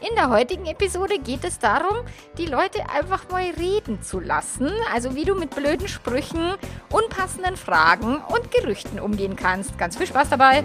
In 0.00 0.14
der 0.14 0.30
heutigen 0.30 0.64
Episode 0.64 1.18
geht 1.18 1.44
es 1.44 1.58
darum, 1.58 2.06
die 2.38 2.46
Leute 2.46 2.88
einfach 2.88 3.28
mal 3.30 3.44
reden 3.58 4.00
zu 4.00 4.18
lassen. 4.18 4.70
Also 4.94 5.14
wie 5.14 5.24
du 5.24 5.34
mit 5.34 5.54
blöden 5.54 5.88
Sprüchen, 5.88 6.54
unpassenden 6.90 7.58
Fragen 7.58 8.16
und 8.16 8.50
Gerüchten 8.50 8.98
umgehen 8.98 9.36
kannst. 9.36 9.76
Ganz 9.76 9.98
viel 9.98 10.06
Spaß 10.06 10.30
dabei! 10.30 10.64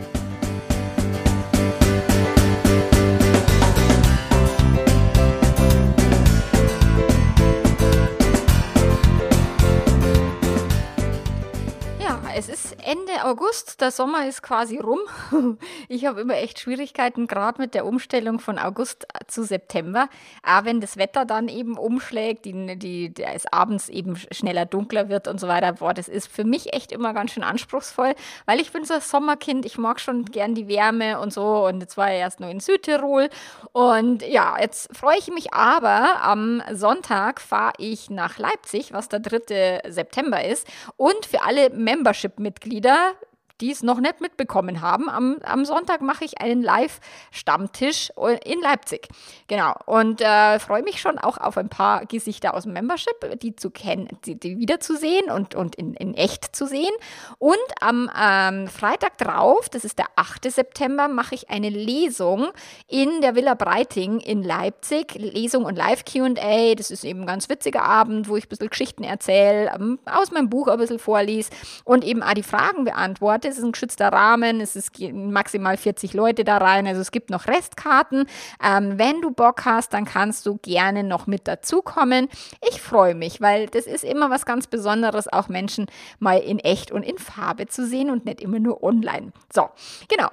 Ende 12.86 13.26
August, 13.26 13.82
der 13.82 13.90
Sommer 13.90 14.28
ist 14.28 14.44
quasi 14.44 14.78
rum. 14.78 15.00
Ich 15.88 16.06
habe 16.06 16.22
immer 16.22 16.36
echt 16.36 16.60
Schwierigkeiten, 16.60 17.28
gerade 17.28 17.62
mit 17.62 17.74
der 17.74 17.86
Umstellung 17.86 18.40
von 18.40 18.60
August 18.60 19.08
zu 19.28 19.44
September. 19.44 20.08
Aber 20.44 20.68
wenn 20.68 20.82
das 20.82 20.98
Wetter 20.98 21.26
dann 21.26 21.48
eben 21.48 21.78
umschlägt, 21.78 22.46
die, 22.46 22.78
die, 22.78 23.14
es 23.24 23.46
abends 23.52 23.90
eben 23.90 24.16
schneller 24.16 24.66
dunkler 24.66 25.10
wird 25.10 25.28
und 25.28 25.40
so 25.40 25.48
weiter, 25.48 25.74
boah, 25.74 25.94
das 25.94 26.08
ist 26.08 26.28
für 26.28 26.44
mich 26.44 26.74
echt 26.74 26.92
immer 26.92 27.14
ganz 27.14 27.32
schön 27.32 27.44
anspruchsvoll, 27.44 28.14
weil 28.46 28.60
ich 28.60 28.72
bin 28.72 28.84
so 28.86 28.96
ein 28.96 29.02
Sommerkind, 29.02 29.66
ich 29.66 29.78
mag 29.78 30.00
schon 30.00 30.26
gern 30.26 30.54
die 30.56 30.68
Wärme 30.68 31.20
und 31.20 31.34
so. 31.34 31.66
Und 31.66 31.82
jetzt 31.82 31.98
war 31.98 32.12
ich 32.12 32.20
erst 32.20 32.40
nur 32.40 32.50
in 32.50 32.60
Südtirol. 32.60 33.30
Und 33.72 34.22
ja, 34.28 34.58
jetzt 34.60 34.96
freue 34.96 35.18
ich 35.18 35.32
mich 35.32 35.54
aber, 35.54 36.22
am 36.22 36.62
Sonntag 36.72 37.42
fahre 37.42 37.74
ich 37.80 38.10
nach 38.10 38.38
Leipzig, 38.38 38.94
was 38.94 39.10
der 39.10 39.20
3. 39.20 39.90
September 39.90 40.44
ist. 40.44 40.68
Und 40.98 41.26
für 41.26 41.44
alle 41.44 41.70
Membership 41.72 42.40
Membership-Mitglieder 42.76 43.16
die 43.62 43.72
es 43.72 43.84
noch 43.84 44.00
nicht 44.00 44.22
mitbekommen 44.22 44.82
haben, 44.82 45.10
am, 45.10 45.38
am 45.44 45.66
Sonntag 45.66 46.02
mache 46.02 46.26
ich 46.26 46.42
einen 46.42 46.62
Live-Stammtisch 46.62 48.12
in 48.44 48.62
Leipzig. 48.62 49.08
Genau. 49.48 49.74
Und 49.86 50.22
äh, 50.22 50.60
freue 50.60 50.84
mich 50.84 51.00
schon 51.00 51.18
auch 51.18 51.38
auf 51.38 51.58
ein 51.58 51.70
paar 51.70 52.06
Gesichter 52.06 52.54
aus 52.54 52.64
dem 52.64 52.74
Membership, 52.74 53.40
die 53.40 53.56
zu 53.56 53.70
kennen, 53.70 54.10
die, 54.26 54.40
die 54.40 54.58
wiederzusehen 54.58 55.32
und, 55.32 55.56
und 55.56 55.76
in, 55.76 55.94
in 55.94 56.14
echt 56.16 56.56
zu 56.56 56.68
sehen. 56.68 56.94
Und 57.38 57.56
am 57.80 58.10
ähm, 58.20 58.68
Freitag 58.68 59.18
drauf, 59.18 59.70
das 59.70 59.86
ist 59.86 60.00
der 60.00 60.08
8. 60.16 60.52
September, 60.52 61.08
mache 61.08 61.36
ich 61.36 61.50
eine 61.50 61.70
Lesung 61.70 62.48
in 62.88 63.22
der 63.22 63.36
Villa 63.36 63.54
Breiting 63.54 64.20
in 64.20 64.44
Leipzig. 64.44 65.14
Lesung 65.16 65.66
und 65.66 65.78
Live-QA. 65.78 66.76
Das 66.76 66.92
ist 66.92 67.04
eben 67.04 67.22
ein 67.22 67.28
ganz 67.28 67.50
witziger 67.50 67.84
Abend, 67.84 68.28
wo 68.28 68.36
ich 68.36 68.46
ein 68.46 68.50
bisschen 68.50 68.70
Geschichten 68.70 69.04
erzähle, 69.04 69.72
ähm, 69.74 70.00
aus 70.06 70.32
meinem 70.32 70.50
Buch 70.50 70.68
ein 70.68 70.78
bisschen 70.78 71.00
vorlese 71.00 71.52
und 71.84 72.04
eben 72.04 72.22
auch 72.22 72.34
die 72.34 72.44
Fragen 72.44 72.84
beantworte 72.84 73.45
Leute, 73.46 73.52
es 73.52 73.58
ist 73.58 73.64
ein 73.64 73.72
geschützter 73.72 74.10
Rahmen, 74.10 74.60
es 74.60 74.76
ist 74.76 75.00
maximal 75.14 75.78
40 75.78 76.14
Leute 76.14 76.44
da 76.44 76.58
rein, 76.58 76.88
also 76.88 77.02
es 77.02 77.12
gibt 77.12 77.30
noch 77.30 77.48
Restkarten. 77.48 78.26
Ähm, 78.64 78.98
wenn 78.98 79.22
du 79.22 79.32
Bock 79.32 79.66
hast, 79.66 79.94
dann 79.94 80.06
kannst 80.06 80.46
du 80.46 80.58
gerne 80.62 81.04
noch 81.04 81.28
mit 81.28 81.48
dazukommen. 81.48 82.28
Ich 82.68 82.82
freue 82.82 83.16
mich, 83.16 83.42
weil 83.42 83.68
das 83.68 83.86
ist 83.86 84.04
immer 84.04 84.30
was 84.30 84.46
ganz 84.46 84.68
Besonderes, 84.68 85.32
auch 85.32 85.48
Menschen 85.48 85.86
mal 86.20 86.40
in 86.40 86.60
echt 86.60 86.92
und 86.92 87.04
in 87.04 87.18
Farbe 87.18 87.68
zu 87.68 87.86
sehen 87.86 88.10
und 88.10 88.26
nicht 88.26 88.42
immer 88.42 88.60
nur 88.60 88.84
online. 88.84 89.32
So, 89.54 89.70
genau. 90.08 90.30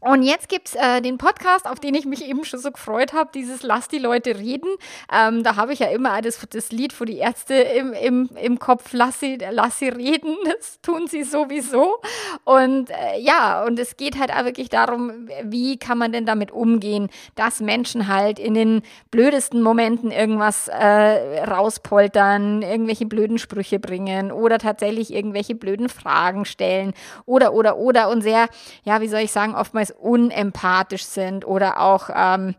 Und 0.00 0.22
jetzt 0.22 0.48
gibt's 0.48 0.76
äh, 0.76 1.00
den 1.02 1.18
Podcast, 1.18 1.66
auf 1.66 1.80
den 1.80 1.94
ich 1.94 2.04
mich 2.04 2.24
eben 2.24 2.44
schon 2.44 2.60
so 2.60 2.70
gefreut 2.70 3.12
habe, 3.12 3.30
dieses 3.34 3.64
Lass 3.64 3.88
die 3.88 3.98
Leute 3.98 4.38
reden. 4.38 4.68
Ähm, 5.12 5.42
da 5.42 5.56
habe 5.56 5.72
ich 5.72 5.80
ja 5.80 5.88
immer 5.88 6.22
das, 6.22 6.46
das 6.50 6.70
Lied 6.70 6.92
für 6.92 7.04
die 7.04 7.18
Ärzte 7.18 7.54
im, 7.54 7.92
im, 7.92 8.30
im 8.40 8.60
Kopf, 8.60 8.90
lass 8.92 9.18
sie, 9.18 9.38
lass 9.50 9.80
sie 9.80 9.88
reden, 9.88 10.36
das 10.44 10.80
tun 10.82 11.08
sie 11.08 11.24
sowieso. 11.24 11.96
Und 12.44 12.90
äh, 12.90 13.18
ja, 13.18 13.64
und 13.64 13.76
es 13.80 13.96
geht 13.96 14.18
halt 14.18 14.32
auch 14.32 14.44
wirklich 14.44 14.68
darum, 14.68 15.28
wie 15.42 15.78
kann 15.78 15.98
man 15.98 16.12
denn 16.12 16.26
damit 16.26 16.52
umgehen, 16.52 17.08
dass 17.34 17.60
Menschen 17.60 18.06
halt 18.06 18.38
in 18.38 18.54
den 18.54 18.82
blödesten 19.10 19.62
Momenten 19.62 20.12
irgendwas 20.12 20.68
äh, 20.68 21.42
rauspoltern, 21.42 22.62
irgendwelche 22.62 23.06
blöden 23.06 23.38
Sprüche 23.38 23.80
bringen 23.80 24.30
oder 24.30 24.58
tatsächlich 24.58 25.12
irgendwelche 25.12 25.56
blöden 25.56 25.88
Fragen 25.88 26.44
stellen 26.44 26.94
oder, 27.26 27.52
oder, 27.52 27.78
oder 27.78 28.08
und 28.10 28.22
sehr, 28.22 28.48
ja, 28.84 29.00
wie 29.00 29.08
soll 29.08 29.20
ich 29.20 29.32
sagen, 29.32 29.56
oftmals 29.56 29.87
oftmals 29.88 29.92
unempathisch 29.98 31.04
sind 31.04 31.46
oder 31.46 31.80
auch 31.80 32.10
ähm, 32.14 32.54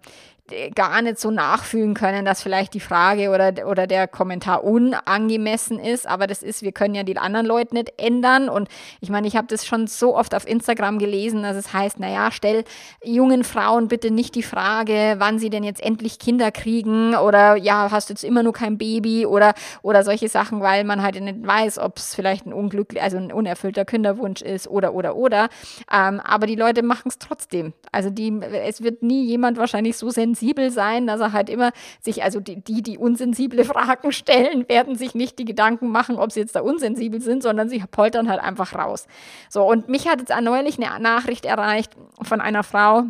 gar 0.75 1.01
nicht 1.01 1.19
so 1.19 1.31
nachfühlen 1.31 1.93
können, 1.93 2.25
dass 2.25 2.41
vielleicht 2.41 2.73
die 2.73 2.79
Frage 2.79 3.29
oder, 3.29 3.67
oder 3.67 3.87
der 3.87 4.07
Kommentar 4.07 4.63
unangemessen 4.63 5.79
ist. 5.79 6.07
Aber 6.07 6.27
das 6.27 6.43
ist, 6.43 6.61
wir 6.61 6.71
können 6.71 6.95
ja 6.95 7.03
die 7.03 7.17
anderen 7.17 7.45
Leute 7.45 7.75
nicht 7.75 7.93
ändern. 7.97 8.49
Und 8.49 8.67
ich 9.01 9.09
meine, 9.09 9.27
ich 9.27 9.35
habe 9.35 9.47
das 9.47 9.65
schon 9.65 9.87
so 9.87 10.15
oft 10.15 10.35
auf 10.35 10.47
Instagram 10.47 10.99
gelesen, 10.99 11.43
dass 11.43 11.55
es 11.55 11.73
heißt, 11.73 11.99
naja, 11.99 12.31
stell 12.31 12.63
jungen 13.03 13.43
Frauen 13.43 13.87
bitte 13.87 14.11
nicht 14.11 14.35
die 14.35 14.43
Frage, 14.43 15.15
wann 15.19 15.39
sie 15.39 15.49
denn 15.49 15.63
jetzt 15.63 15.81
endlich 15.81 16.19
Kinder 16.19 16.51
kriegen 16.51 17.15
oder 17.15 17.55
ja, 17.55 17.89
hast 17.91 18.09
du 18.09 18.13
jetzt 18.13 18.23
immer 18.23 18.43
nur 18.43 18.53
kein 18.53 18.77
Baby 18.77 19.25
oder, 19.25 19.53
oder 19.81 20.03
solche 20.03 20.29
Sachen, 20.29 20.61
weil 20.61 20.83
man 20.83 21.01
halt 21.01 21.19
nicht 21.19 21.45
weiß, 21.45 21.79
ob 21.79 21.97
es 21.97 22.15
vielleicht 22.15 22.45
ein 22.45 22.53
unglücklich, 22.53 23.01
also 23.01 23.17
ein 23.17 23.31
unerfüllter 23.31 23.85
Kinderwunsch 23.85 24.41
ist 24.41 24.67
oder, 24.67 24.93
oder, 24.93 25.15
oder. 25.15 25.49
Ähm, 25.91 26.19
aber 26.19 26.47
die 26.47 26.55
Leute 26.55 26.83
machen 26.83 27.09
es 27.09 27.19
trotzdem. 27.19 27.73
Also 27.91 28.09
die, 28.09 28.39
es 28.41 28.83
wird 28.83 29.03
nie 29.03 29.25
jemand 29.25 29.57
wahrscheinlich 29.57 29.97
so 29.97 30.09
sensibel 30.09 30.38
sensibel 30.39 30.71
sein, 30.71 31.07
dass 31.07 31.19
er 31.19 31.33
halt 31.33 31.49
immer 31.49 31.71
sich, 32.01 32.23
also 32.23 32.39
die, 32.39 32.61
die, 32.61 32.81
die 32.81 32.97
unsensible 32.97 33.63
Fragen 33.65 34.11
stellen, 34.11 34.67
werden 34.67 34.95
sich 34.95 35.15
nicht 35.15 35.39
die 35.39 35.45
Gedanken 35.45 35.89
machen, 35.89 36.17
ob 36.17 36.31
sie 36.31 36.39
jetzt 36.39 36.55
da 36.55 36.61
unsensibel 36.61 37.21
sind, 37.21 37.43
sondern 37.43 37.69
sie 37.69 37.83
poltern 37.91 38.29
halt 38.29 38.41
einfach 38.41 38.73
raus. 38.75 39.07
So, 39.49 39.63
und 39.63 39.89
mich 39.89 40.07
hat 40.07 40.19
jetzt 40.19 40.33
neulich 40.41 40.81
eine 40.81 41.01
Nachricht 41.01 41.45
erreicht 41.45 41.95
von 42.21 42.41
einer 42.41 42.63
Frau, 42.63 43.05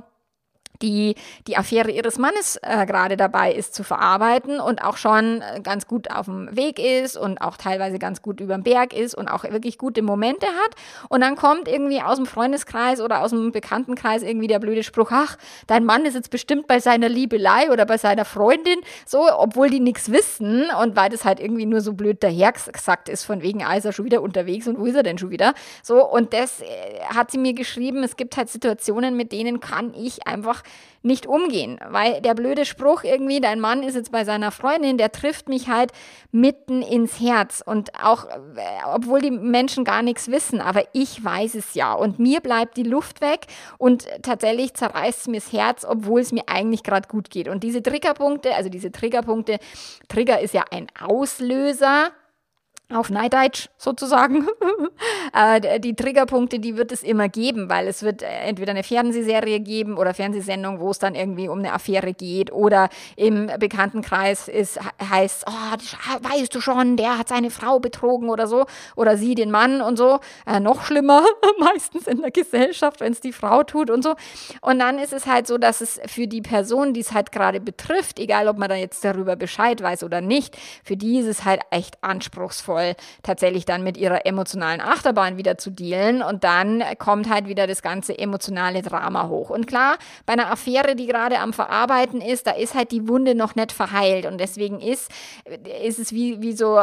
die 0.81 1.15
die 1.47 1.57
Affäre 1.57 1.91
ihres 1.91 2.17
Mannes 2.17 2.59
äh, 2.61 2.85
gerade 2.85 3.17
dabei 3.17 3.53
ist 3.53 3.73
zu 3.73 3.83
verarbeiten 3.83 4.59
und 4.59 4.83
auch 4.83 4.97
schon 4.97 5.41
äh, 5.41 5.61
ganz 5.61 5.87
gut 5.87 6.11
auf 6.11 6.25
dem 6.25 6.55
Weg 6.55 6.79
ist 6.79 7.17
und 7.17 7.39
auch 7.41 7.57
teilweise 7.57 7.99
ganz 7.99 8.21
gut 8.21 8.39
über 8.39 8.55
dem 8.55 8.63
Berg 8.63 8.93
ist 8.93 9.15
und 9.15 9.27
auch 9.27 9.43
wirklich 9.43 9.77
gute 9.77 10.01
Momente 10.01 10.47
hat. 10.47 10.75
Und 11.09 11.21
dann 11.21 11.35
kommt 11.35 11.67
irgendwie 11.67 12.01
aus 12.01 12.17
dem 12.17 12.25
Freundeskreis 12.25 13.01
oder 13.01 13.21
aus 13.21 13.31
dem 13.31 13.51
Bekanntenkreis 13.51 14.23
irgendwie 14.23 14.47
der 14.47 14.59
blöde 14.59 14.83
Spruch, 14.83 15.11
ach, 15.11 15.37
dein 15.67 15.85
Mann 15.85 16.05
ist 16.05 16.13
jetzt 16.13 16.29
bestimmt 16.29 16.67
bei 16.67 16.79
seiner 16.79 17.09
Liebelei 17.09 17.71
oder 17.71 17.85
bei 17.85 17.97
seiner 17.97 18.25
Freundin, 18.25 18.79
so, 19.05 19.27
obwohl 19.31 19.69
die 19.69 19.79
nichts 19.79 20.11
wissen 20.11 20.65
und 20.81 20.95
weil 20.95 21.09
das 21.09 21.25
halt 21.25 21.39
irgendwie 21.39 21.65
nur 21.65 21.81
so 21.81 21.93
blöd 21.93 22.23
dahergesagt 22.23 23.09
ist, 23.09 23.23
von 23.23 23.41
wegen, 23.41 23.63
ah, 23.63 23.75
ist 23.75 23.85
er 23.85 23.93
schon 23.93 24.05
wieder 24.05 24.21
unterwegs 24.21 24.67
und 24.67 24.79
wo 24.79 24.85
ist 24.85 24.95
er 24.95 25.03
denn 25.03 25.17
schon 25.17 25.29
wieder? 25.29 25.53
So, 25.83 26.05
und 26.05 26.33
das 26.33 26.61
äh, 26.61 26.65
hat 27.13 27.31
sie 27.31 27.37
mir 27.37 27.53
geschrieben, 27.53 28.03
es 28.03 28.17
gibt 28.17 28.37
halt 28.37 28.49
Situationen, 28.49 29.15
mit 29.15 29.31
denen 29.31 29.59
kann 29.59 29.93
ich 29.93 30.27
einfach 30.27 30.63
nicht 31.01 31.27
umgehen, 31.27 31.79
weil 31.89 32.21
der 32.21 32.33
blöde 32.33 32.65
Spruch 32.65 33.03
irgendwie, 33.03 33.39
dein 33.39 33.59
Mann 33.59 33.83
ist 33.83 33.95
jetzt 33.95 34.11
bei 34.11 34.25
seiner 34.25 34.51
Freundin, 34.51 34.97
der 34.97 35.11
trifft 35.11 35.47
mich 35.47 35.69
halt 35.69 35.91
mitten 36.31 36.81
ins 36.81 37.19
Herz. 37.21 37.63
Und 37.65 37.91
auch, 38.03 38.25
äh, 38.25 38.61
obwohl 38.93 39.21
die 39.21 39.31
Menschen 39.31 39.85
gar 39.85 40.01
nichts 40.01 40.29
wissen, 40.29 40.59
aber 40.59 40.83
ich 40.91 41.23
weiß 41.23 41.55
es 41.55 41.73
ja. 41.73 41.93
Und 41.93 42.19
mir 42.19 42.41
bleibt 42.41 42.75
die 42.75 42.83
Luft 42.83 43.21
weg 43.21 43.47
und 43.77 44.07
tatsächlich 44.23 44.73
zerreißt 44.73 45.21
es 45.21 45.27
mir 45.27 45.39
das 45.39 45.53
Herz, 45.53 45.85
obwohl 45.87 46.19
es 46.19 46.31
mir 46.33 46.43
eigentlich 46.47 46.83
gerade 46.83 47.07
gut 47.07 47.29
geht. 47.29 47.47
Und 47.47 47.63
diese 47.63 47.81
Triggerpunkte, 47.81 48.53
also 48.55 48.69
diese 48.69 48.91
Triggerpunkte, 48.91 49.59
Trigger 50.09 50.41
ist 50.41 50.53
ja 50.53 50.65
ein 50.69 50.87
Auslöser, 50.99 52.11
auf 52.91 53.09
Neideitsch 53.09 53.67
sozusagen. 53.77 54.47
Äh, 55.31 55.79
die 55.79 55.95
Triggerpunkte, 55.95 56.57
die 56.57 56.75
wird 56.75 56.91
es 56.91 57.03
immer 57.03 57.29
geben, 57.29 57.69
weil 57.69 57.87
es 57.87 58.01
wird 58.01 58.23
äh, 58.23 58.25
entweder 58.25 58.71
eine 58.71 58.81
Fernsehserie 58.81 59.59
geben 59.59 59.95
oder 59.95 60.15
Fernsehsendung, 60.15 60.79
wo 60.79 60.89
es 60.89 60.97
dann 60.97 61.13
irgendwie 61.13 61.47
um 61.47 61.59
eine 61.59 61.71
Affäre 61.71 62.13
geht 62.13 62.51
oder 62.51 62.89
im 63.15 63.45
Bekanntenkreis 63.59 64.47
ist, 64.47 64.79
heißt, 65.07 65.45
oh, 65.47 66.31
weißt 66.31 66.53
du 66.53 66.61
schon, 66.61 66.97
der 66.97 67.19
hat 67.19 67.27
seine 67.27 67.51
Frau 67.51 67.79
betrogen 67.79 68.29
oder 68.29 68.47
so 68.47 68.65
oder 68.95 69.17
sie 69.17 69.35
den 69.35 69.51
Mann 69.51 69.81
und 69.81 69.97
so. 69.97 70.19
Äh, 70.47 70.59
noch 70.59 70.83
schlimmer 70.83 71.23
meistens 71.59 72.07
in 72.07 72.21
der 72.21 72.31
Gesellschaft, 72.31 72.99
wenn 72.99 73.13
es 73.13 73.21
die 73.21 73.33
Frau 73.33 73.61
tut 73.61 73.91
und 73.91 74.03
so. 74.03 74.15
Und 74.61 74.79
dann 74.79 74.97
ist 74.97 75.13
es 75.13 75.27
halt 75.27 75.45
so, 75.45 75.59
dass 75.59 75.81
es 75.81 76.01
für 76.07 76.25
die 76.25 76.41
Person, 76.41 76.93
die 76.93 77.01
es 77.01 77.13
halt 77.13 77.31
gerade 77.31 77.59
betrifft, 77.61 78.17
egal 78.19 78.47
ob 78.47 78.57
man 78.57 78.69
da 78.69 78.75
jetzt 78.75 79.05
darüber 79.05 79.35
Bescheid 79.35 79.79
weiß 79.79 80.03
oder 80.03 80.21
nicht, 80.21 80.57
für 80.83 80.97
die 80.97 81.19
ist 81.19 81.27
es 81.27 81.45
halt 81.45 81.61
echt 81.69 82.03
anspruchsvoll 82.03 82.78
soll, 82.79 82.95
tatsächlich 83.23 83.65
dann 83.65 83.83
mit 83.83 83.97
ihrer 83.97 84.25
emotionalen 84.25 84.81
Achterbahn 84.81 85.37
wieder 85.37 85.57
zu 85.57 85.69
dealen 85.69 86.21
und 86.21 86.43
dann 86.43 86.83
kommt 86.97 87.29
halt 87.29 87.47
wieder 87.47 87.67
das 87.67 87.81
ganze 87.81 88.17
emotionale 88.17 88.81
Drama 88.81 89.27
hoch. 89.27 89.49
Und 89.49 89.67
klar, 89.67 89.97
bei 90.25 90.33
einer 90.33 90.51
Affäre, 90.51 90.95
die 90.95 91.07
gerade 91.07 91.39
am 91.39 91.53
Verarbeiten 91.53 92.21
ist, 92.21 92.47
da 92.47 92.51
ist 92.51 92.75
halt 92.75 92.91
die 92.91 93.07
Wunde 93.07 93.35
noch 93.35 93.55
nicht 93.55 93.71
verheilt 93.71 94.25
und 94.25 94.39
deswegen 94.39 94.79
ist, 94.79 95.11
ist 95.83 95.99
es 95.99 96.11
wie, 96.11 96.41
wie 96.41 96.53
so, 96.53 96.79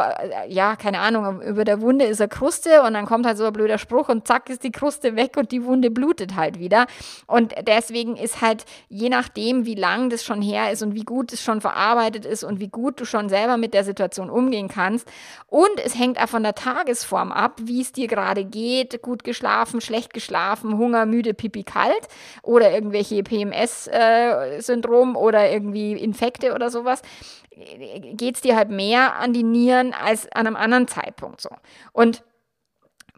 ja, 0.47 0.75
keine 0.75 0.99
Ahnung, 0.99 1.41
über 1.41 1.63
der 1.63 1.81
Wunde 1.81 2.05
ist 2.05 2.21
eine 2.21 2.29
Kruste 2.29 2.83
und 2.83 2.93
dann 2.93 3.05
kommt 3.05 3.25
halt 3.25 3.37
so 3.37 3.45
ein 3.45 3.53
blöder 3.53 3.77
Spruch 3.77 4.09
und 4.09 4.27
zack 4.27 4.49
ist 4.49 4.63
die 4.63 4.71
Kruste 4.71 5.15
weg 5.15 5.35
und 5.37 5.51
die 5.51 5.63
Wunde 5.63 5.91
blutet 5.91 6.35
halt 6.35 6.59
wieder. 6.59 6.85
Und 7.25 7.53
deswegen 7.67 8.15
ist 8.15 8.41
halt, 8.41 8.65
je 8.89 9.09
nachdem, 9.09 9.65
wie 9.65 9.75
lang 9.75 10.09
das 10.09 10.23
schon 10.23 10.41
her 10.41 10.71
ist 10.71 10.83
und 10.83 10.95
wie 10.95 11.03
gut 11.03 11.33
es 11.33 11.41
schon 11.41 11.61
verarbeitet 11.61 12.25
ist 12.25 12.43
und 12.43 12.59
wie 12.59 12.67
gut 12.67 12.99
du 12.99 13.05
schon 13.05 13.29
selber 13.29 13.57
mit 13.57 13.73
der 13.73 13.83
Situation 13.83 14.29
umgehen 14.29 14.67
kannst. 14.67 15.07
Und 15.47 15.79
es 15.87 15.97
hängt 15.97 16.21
auch 16.21 16.29
von 16.29 16.43
der 16.43 16.53
Tagesform 16.53 17.31
ab, 17.31 17.59
wie 17.63 17.81
es 17.81 17.91
dir 17.91 18.07
gerade 18.07 18.45
geht, 18.45 19.01
gut 19.01 19.23
geschlafen, 19.23 19.81
schlecht 19.81 20.13
geschlafen, 20.13 20.77
Hunger, 20.77 21.05
müde, 21.05 21.33
pipi, 21.33 21.63
kalt 21.63 22.07
oder 22.43 22.71
irgendwelche 22.71 23.23
PMS-Syndrom 23.23 25.15
äh, 25.15 25.17
oder 25.17 25.49
irgendwie 25.49 25.93
Infekte 25.93 26.53
oder 26.53 26.69
sowas 26.69 27.01
geht 28.13 28.35
es 28.35 28.41
dir 28.41 28.55
halt 28.55 28.69
mehr 28.69 29.15
an 29.15 29.33
die 29.33 29.41
Nieren 29.41 29.93
als 29.93 30.31
an 30.31 30.45
einem 30.45 30.55
anderen 30.55 30.87
Zeitpunkt 30.87 31.41
so. 31.41 31.49
Und 31.91 32.23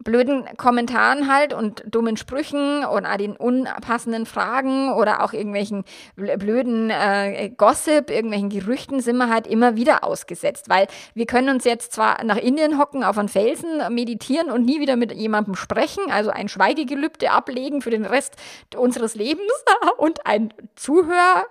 blöden 0.03 0.45
Kommentaren 0.57 1.31
halt 1.31 1.53
und 1.53 1.83
dummen 1.87 2.17
Sprüchen 2.17 2.85
oder 2.85 3.17
den 3.17 3.35
unpassenden 3.35 4.25
Fragen 4.25 4.93
oder 4.93 5.23
auch 5.23 5.33
irgendwelchen 5.33 5.83
blöden 6.15 6.89
äh, 6.89 7.49
Gossip, 7.49 8.09
irgendwelchen 8.09 8.49
Gerüchten 8.49 9.01
sind 9.01 9.17
wir 9.17 9.29
halt 9.29 9.47
immer 9.47 9.75
wieder 9.75 10.03
ausgesetzt, 10.03 10.69
weil 10.69 10.87
wir 11.13 11.25
können 11.25 11.49
uns 11.49 11.63
jetzt 11.63 11.93
zwar 11.93 12.23
nach 12.23 12.37
Indien 12.37 12.77
hocken, 12.77 13.03
auf 13.03 13.17
einen 13.17 13.29
Felsen 13.29 13.93
meditieren 13.93 14.49
und 14.49 14.65
nie 14.65 14.79
wieder 14.79 14.95
mit 14.95 15.11
jemandem 15.11 15.55
sprechen, 15.55 16.11
also 16.11 16.29
ein 16.29 16.49
Schweigegelübde 16.49 17.31
ablegen 17.31 17.81
für 17.81 17.91
den 17.91 18.05
Rest 18.05 18.35
unseres 18.75 19.15
Lebens 19.15 19.51
und 19.97 20.25
ein 20.25 20.53
Zuhör 20.75 21.45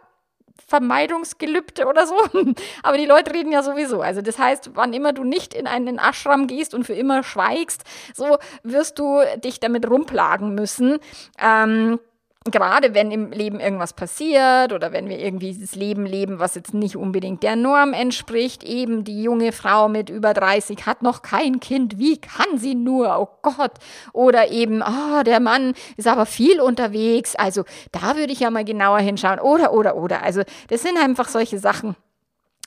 Vermeidungsgelübde 0.67 1.87
oder 1.87 2.07
so. 2.07 2.17
Aber 2.83 2.97
die 2.97 3.07
Leute 3.07 3.33
reden 3.35 3.53
ja 3.53 3.63
sowieso. 3.63 4.01
Also 4.01 4.23
das 4.23 4.39
heißt, 4.39 4.71
wann 4.75 4.93
immer 4.93 5.13
du 5.13 5.25
nicht 5.25 5.55
in 5.55 5.67
einen 5.67 5.99
Ashram 5.99 6.47
gehst 6.47 6.75
und 6.75 6.85
für 6.85 6.95
immer 6.95 7.23
schweigst, 7.23 7.85
so 8.15 8.39
wirst 8.63 8.99
du 8.99 9.21
dich 9.43 9.61
damit 9.61 9.89
rumplagen 9.89 10.55
müssen. 10.55 10.99
Ähm, 11.39 11.99
gerade 12.45 12.95
wenn 12.95 13.11
im 13.11 13.31
Leben 13.31 13.61
irgendwas 13.61 13.93
passiert 13.93 14.73
oder 14.73 14.93
wenn 14.93 15.09
wir 15.09 15.19
irgendwie 15.19 15.57
das 15.59 15.75
Leben 15.75 16.07
leben, 16.07 16.39
was 16.39 16.55
jetzt 16.55 16.75
nicht 16.75 16.97
unbedingt 16.97 17.43
der 17.43 17.57
Norm 17.57 17.93
entspricht, 17.93 18.65
eben 18.65 19.05
die 19.05 19.23
junge 19.23 19.53
Frau 19.53 19.89
mit 19.89 20.11
über 20.11 20.35
30 20.35 20.87
hat 20.87 21.03
noch 21.03 21.23
kein 21.23 21.61
Kind, 21.61 21.99
wie 21.99 22.19
kann 22.21 22.59
sie 22.59 22.75
nur, 22.75 23.19
oh 23.19 23.29
Gott, 23.43 23.73
oder 24.13 24.51
eben, 24.51 24.83
oh, 24.83 25.23
der 25.23 25.41
Mann 25.41 25.75
ist 25.97 26.09
aber 26.09 26.27
viel 26.27 26.61
unterwegs, 26.61 27.35
also 27.37 27.65
da 27.93 28.17
würde 28.17 28.33
ich 28.33 28.41
ja 28.41 28.51
mal 28.51 28.65
genauer 28.65 29.01
hinschauen, 29.01 29.41
oder, 29.41 29.73
oder, 29.73 29.97
oder, 29.97 30.23
also 30.23 30.43
das 30.69 30.83
sind 30.83 30.99
einfach 30.99 31.29
solche 31.29 31.59
Sachen. 31.59 31.97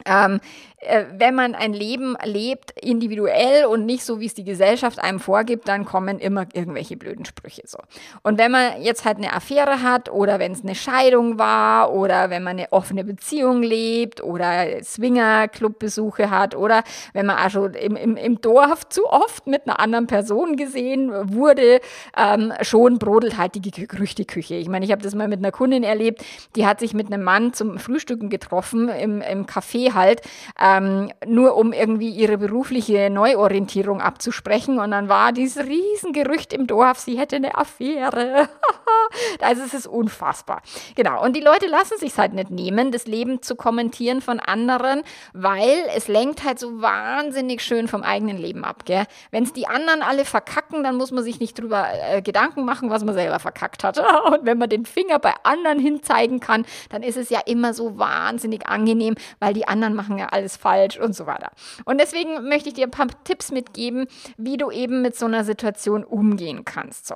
Ähm, 0.05 0.39
äh, 0.77 1.05
wenn 1.15 1.35
man 1.35 1.53
ein 1.53 1.73
Leben 1.73 2.17
lebt, 2.23 2.71
individuell 2.81 3.65
und 3.65 3.85
nicht 3.85 4.03
so, 4.03 4.19
wie 4.19 4.25
es 4.25 4.33
die 4.33 4.43
Gesellschaft 4.43 4.99
einem 4.99 5.19
vorgibt, 5.19 5.67
dann 5.67 5.85
kommen 5.85 6.17
immer 6.17 6.47
irgendwelche 6.53 6.97
blöden 6.97 7.23
Sprüche 7.25 7.61
so. 7.65 7.77
Und 8.23 8.39
wenn 8.39 8.51
man 8.51 8.81
jetzt 8.81 9.05
halt 9.05 9.17
eine 9.17 9.33
Affäre 9.33 9.83
hat 9.83 10.11
oder 10.11 10.39
wenn 10.39 10.53
es 10.53 10.63
eine 10.63 10.73
Scheidung 10.73 11.37
war 11.37 11.93
oder 11.93 12.31
wenn 12.31 12.41
man 12.41 12.57
eine 12.57 12.71
offene 12.71 13.03
Beziehung 13.03 13.61
lebt 13.61 14.23
oder 14.23 14.83
Swinger-Club-Besuche 14.83 16.31
hat 16.31 16.55
oder 16.55 16.83
wenn 17.13 17.27
man 17.27 17.37
auch 17.37 17.51
schon 17.51 17.73
im, 17.75 17.95
im, 17.95 18.17
im 18.17 18.41
Dorf 18.41 18.89
zu 18.89 19.05
oft 19.05 19.45
mit 19.45 19.67
einer 19.67 19.79
anderen 19.79 20.07
Person 20.07 20.55
gesehen 20.55 21.11
wurde, 21.35 21.79
ähm, 22.17 22.53
schon 22.61 22.97
brodelt 22.97 23.37
halt 23.37 23.53
die 23.53 23.87
Gerüchteküche. 23.87 24.55
Ich 24.55 24.67
meine, 24.67 24.83
ich 24.83 24.91
habe 24.91 25.03
das 25.03 25.13
mal 25.13 25.27
mit 25.27 25.39
einer 25.39 25.51
Kundin 25.51 25.83
erlebt, 25.83 26.25
die 26.55 26.65
hat 26.65 26.79
sich 26.79 26.95
mit 26.95 27.07
einem 27.07 27.23
Mann 27.23 27.53
zum 27.53 27.77
Frühstücken 27.77 28.29
getroffen 28.29 28.89
im, 28.89 29.21
im 29.21 29.45
Café 29.45 29.80
halt. 29.89 30.21
Äh, 30.59 30.71
ähm, 30.71 31.11
nur 31.25 31.55
um 31.55 31.73
irgendwie 31.73 32.09
ihre 32.09 32.37
berufliche 32.37 33.09
Neuorientierung 33.09 34.01
abzusprechen. 34.01 34.79
Und 34.79 34.91
dann 34.91 35.09
war 35.09 35.31
dieses 35.31 35.65
Riesengerücht 35.65 36.53
im 36.53 36.67
Dorf, 36.67 36.99
sie 36.99 37.17
hätte 37.17 37.35
eine 37.35 37.57
Affäre. 37.57 38.49
also 39.41 39.63
es 39.63 39.73
ist 39.73 39.87
unfassbar. 39.87 40.61
Genau. 40.95 41.23
Und 41.23 41.35
die 41.35 41.41
Leute 41.41 41.67
lassen 41.67 41.97
sich 41.97 42.17
halt 42.17 42.33
nicht 42.33 42.51
nehmen, 42.51 42.91
das 42.91 43.05
Leben 43.05 43.41
zu 43.41 43.55
kommentieren 43.55 44.21
von 44.21 44.39
anderen, 44.39 45.03
weil 45.33 45.77
es 45.95 46.07
lenkt 46.07 46.43
halt 46.43 46.59
so 46.59 46.81
wahnsinnig 46.81 47.61
schön 47.61 47.87
vom 47.87 48.03
eigenen 48.03 48.37
Leben 48.37 48.63
ab. 48.63 48.83
Wenn 49.31 49.43
es 49.43 49.53
die 49.53 49.67
anderen 49.67 50.01
alle 50.01 50.25
verkacken, 50.25 50.83
dann 50.83 50.95
muss 50.95 51.11
man 51.11 51.23
sich 51.23 51.39
nicht 51.39 51.59
drüber 51.59 51.87
äh, 51.91 52.21
Gedanken 52.21 52.65
machen, 52.65 52.89
was 52.89 53.03
man 53.03 53.13
selber 53.13 53.39
verkackt 53.39 53.83
hat. 53.83 53.99
Und 54.25 54.45
wenn 54.45 54.57
man 54.57 54.69
den 54.69 54.85
Finger 54.85 55.19
bei 55.19 55.33
anderen 55.43 55.79
hinzeigen 55.79 56.39
kann, 56.39 56.65
dann 56.89 57.03
ist 57.03 57.17
es 57.17 57.29
ja 57.29 57.39
immer 57.45 57.73
so 57.73 57.97
wahnsinnig 57.97 58.67
angenehm, 58.67 59.15
weil 59.39 59.53
die 59.53 59.67
anderen 59.71 59.95
machen 59.95 60.17
ja 60.17 60.27
alles 60.27 60.57
falsch 60.57 60.99
und 60.99 61.15
so 61.15 61.25
weiter. 61.25 61.51
Und 61.85 61.99
deswegen 61.99 62.47
möchte 62.47 62.69
ich 62.69 62.75
dir 62.75 62.87
ein 62.87 62.91
paar 62.91 63.07
Tipps 63.23 63.51
mitgeben, 63.51 64.07
wie 64.37 64.57
du 64.57 64.69
eben 64.69 65.01
mit 65.01 65.17
so 65.17 65.25
einer 65.25 65.43
Situation 65.43 66.03
umgehen 66.03 66.65
kannst. 66.65 67.07
So. 67.07 67.15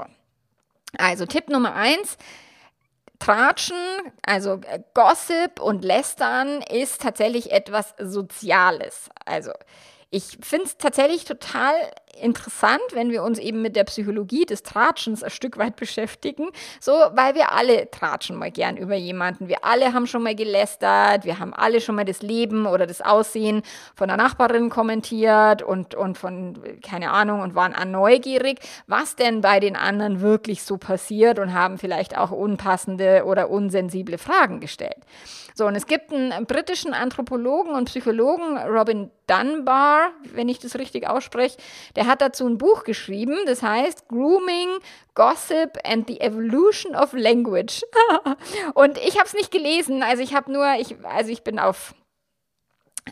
Also 0.97 1.25
Tipp 1.25 1.49
Nummer 1.49 1.75
eins. 1.75 2.17
Tratschen, 3.19 3.77
also 4.25 4.59
äh, 4.67 4.81
Gossip 4.93 5.61
und 5.61 5.85
Lästern 5.85 6.61
ist 6.61 7.01
tatsächlich 7.01 7.51
etwas 7.51 7.95
Soziales. 7.97 9.09
Also 9.25 9.51
ich 10.09 10.37
finde 10.41 10.65
es 10.65 10.77
tatsächlich 10.77 11.25
total 11.25 11.73
interessant, 12.21 12.81
wenn 12.93 13.11
wir 13.11 13.23
uns 13.23 13.39
eben 13.39 13.61
mit 13.61 13.75
der 13.75 13.83
Psychologie 13.83 14.45
des 14.45 14.63
Tratschens 14.63 15.23
ein 15.23 15.29
Stück 15.29 15.57
weit 15.57 15.75
beschäftigen, 15.75 16.49
so, 16.79 16.91
weil 16.91 17.35
wir 17.35 17.51
alle 17.51 17.89
tratschen 17.91 18.35
mal 18.35 18.51
gern 18.51 18.77
über 18.77 18.95
jemanden. 18.95 19.47
Wir 19.47 19.63
alle 19.63 19.93
haben 19.93 20.07
schon 20.07 20.23
mal 20.23 20.35
gelästert, 20.35 21.25
wir 21.25 21.39
haben 21.39 21.53
alle 21.53 21.81
schon 21.81 21.95
mal 21.95 22.05
das 22.05 22.21
Leben 22.21 22.65
oder 22.65 22.87
das 22.87 23.01
Aussehen 23.01 23.61
von 23.95 24.07
der 24.07 24.17
Nachbarin 24.17 24.69
kommentiert 24.69 25.61
und, 25.61 25.95
und 25.95 26.17
von, 26.17 26.59
keine 26.81 27.11
Ahnung, 27.11 27.41
und 27.41 27.55
waren 27.55 27.91
neugierig, 27.91 28.59
was 28.87 29.15
denn 29.15 29.41
bei 29.41 29.59
den 29.59 29.75
anderen 29.75 30.21
wirklich 30.21 30.63
so 30.63 30.77
passiert 30.77 31.39
und 31.39 31.53
haben 31.53 31.77
vielleicht 31.77 32.17
auch 32.17 32.31
unpassende 32.31 33.25
oder 33.25 33.49
unsensible 33.49 34.17
Fragen 34.17 34.59
gestellt. 34.59 34.97
So, 35.57 35.65
und 35.67 35.75
es 35.75 35.87
gibt 35.87 36.11
einen 36.11 36.45
britischen 36.45 36.93
Anthropologen 36.93 37.75
und 37.75 37.85
Psychologen, 37.85 38.57
Robin 38.57 39.09
Dunbar, 39.25 40.09
wenn 40.33 40.49
ich 40.49 40.59
das 40.59 40.75
richtig 40.75 41.07
ausspreche, 41.07 41.57
der 41.95 42.04
hat 42.05 42.21
dazu 42.21 42.47
ein 42.47 42.57
Buch 42.57 42.83
geschrieben, 42.83 43.37
das 43.45 43.61
heißt 43.61 44.07
Grooming, 44.07 44.69
Gossip 45.13 45.77
and 45.83 46.07
the 46.07 46.19
Evolution 46.21 46.95
of 46.95 47.13
Language. 47.13 47.83
und 48.73 48.97
ich 48.97 49.17
habe 49.17 49.25
es 49.25 49.33
nicht 49.33 49.51
gelesen, 49.51 50.03
also 50.03 50.21
ich 50.21 50.33
habe 50.33 50.51
nur, 50.51 50.65
ich, 50.79 50.95
also 51.03 51.31
ich 51.31 51.43
bin 51.43 51.59
auf 51.59 51.93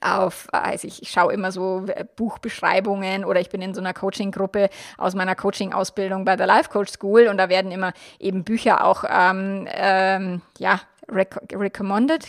auf, 0.01 0.47
also 0.51 0.87
ich, 0.87 1.03
ich 1.03 1.11
schaue 1.11 1.33
immer 1.33 1.51
so 1.51 1.85
äh, 1.87 2.05
Buchbeschreibungen 2.15 3.25
oder 3.25 3.39
ich 3.39 3.49
bin 3.49 3.61
in 3.61 3.73
so 3.73 3.81
einer 3.81 3.93
Coaching-Gruppe 3.93 4.69
aus 4.97 5.13
meiner 5.13 5.35
Coaching-Ausbildung 5.35 6.25
bei 6.25 6.35
der 6.35 6.47
Life 6.47 6.69
Coach 6.69 6.91
School 6.91 7.27
und 7.27 7.37
da 7.37 7.49
werden 7.49 7.71
immer 7.71 7.93
eben 8.19 8.43
Bücher 8.43 8.85
auch 8.85 9.03
ähm, 9.07 9.67
ähm, 9.71 10.41
ja, 10.57 10.81
recommended, 11.09 12.25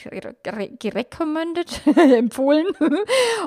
recommended, 0.95 1.87
empfohlen. 1.97 2.66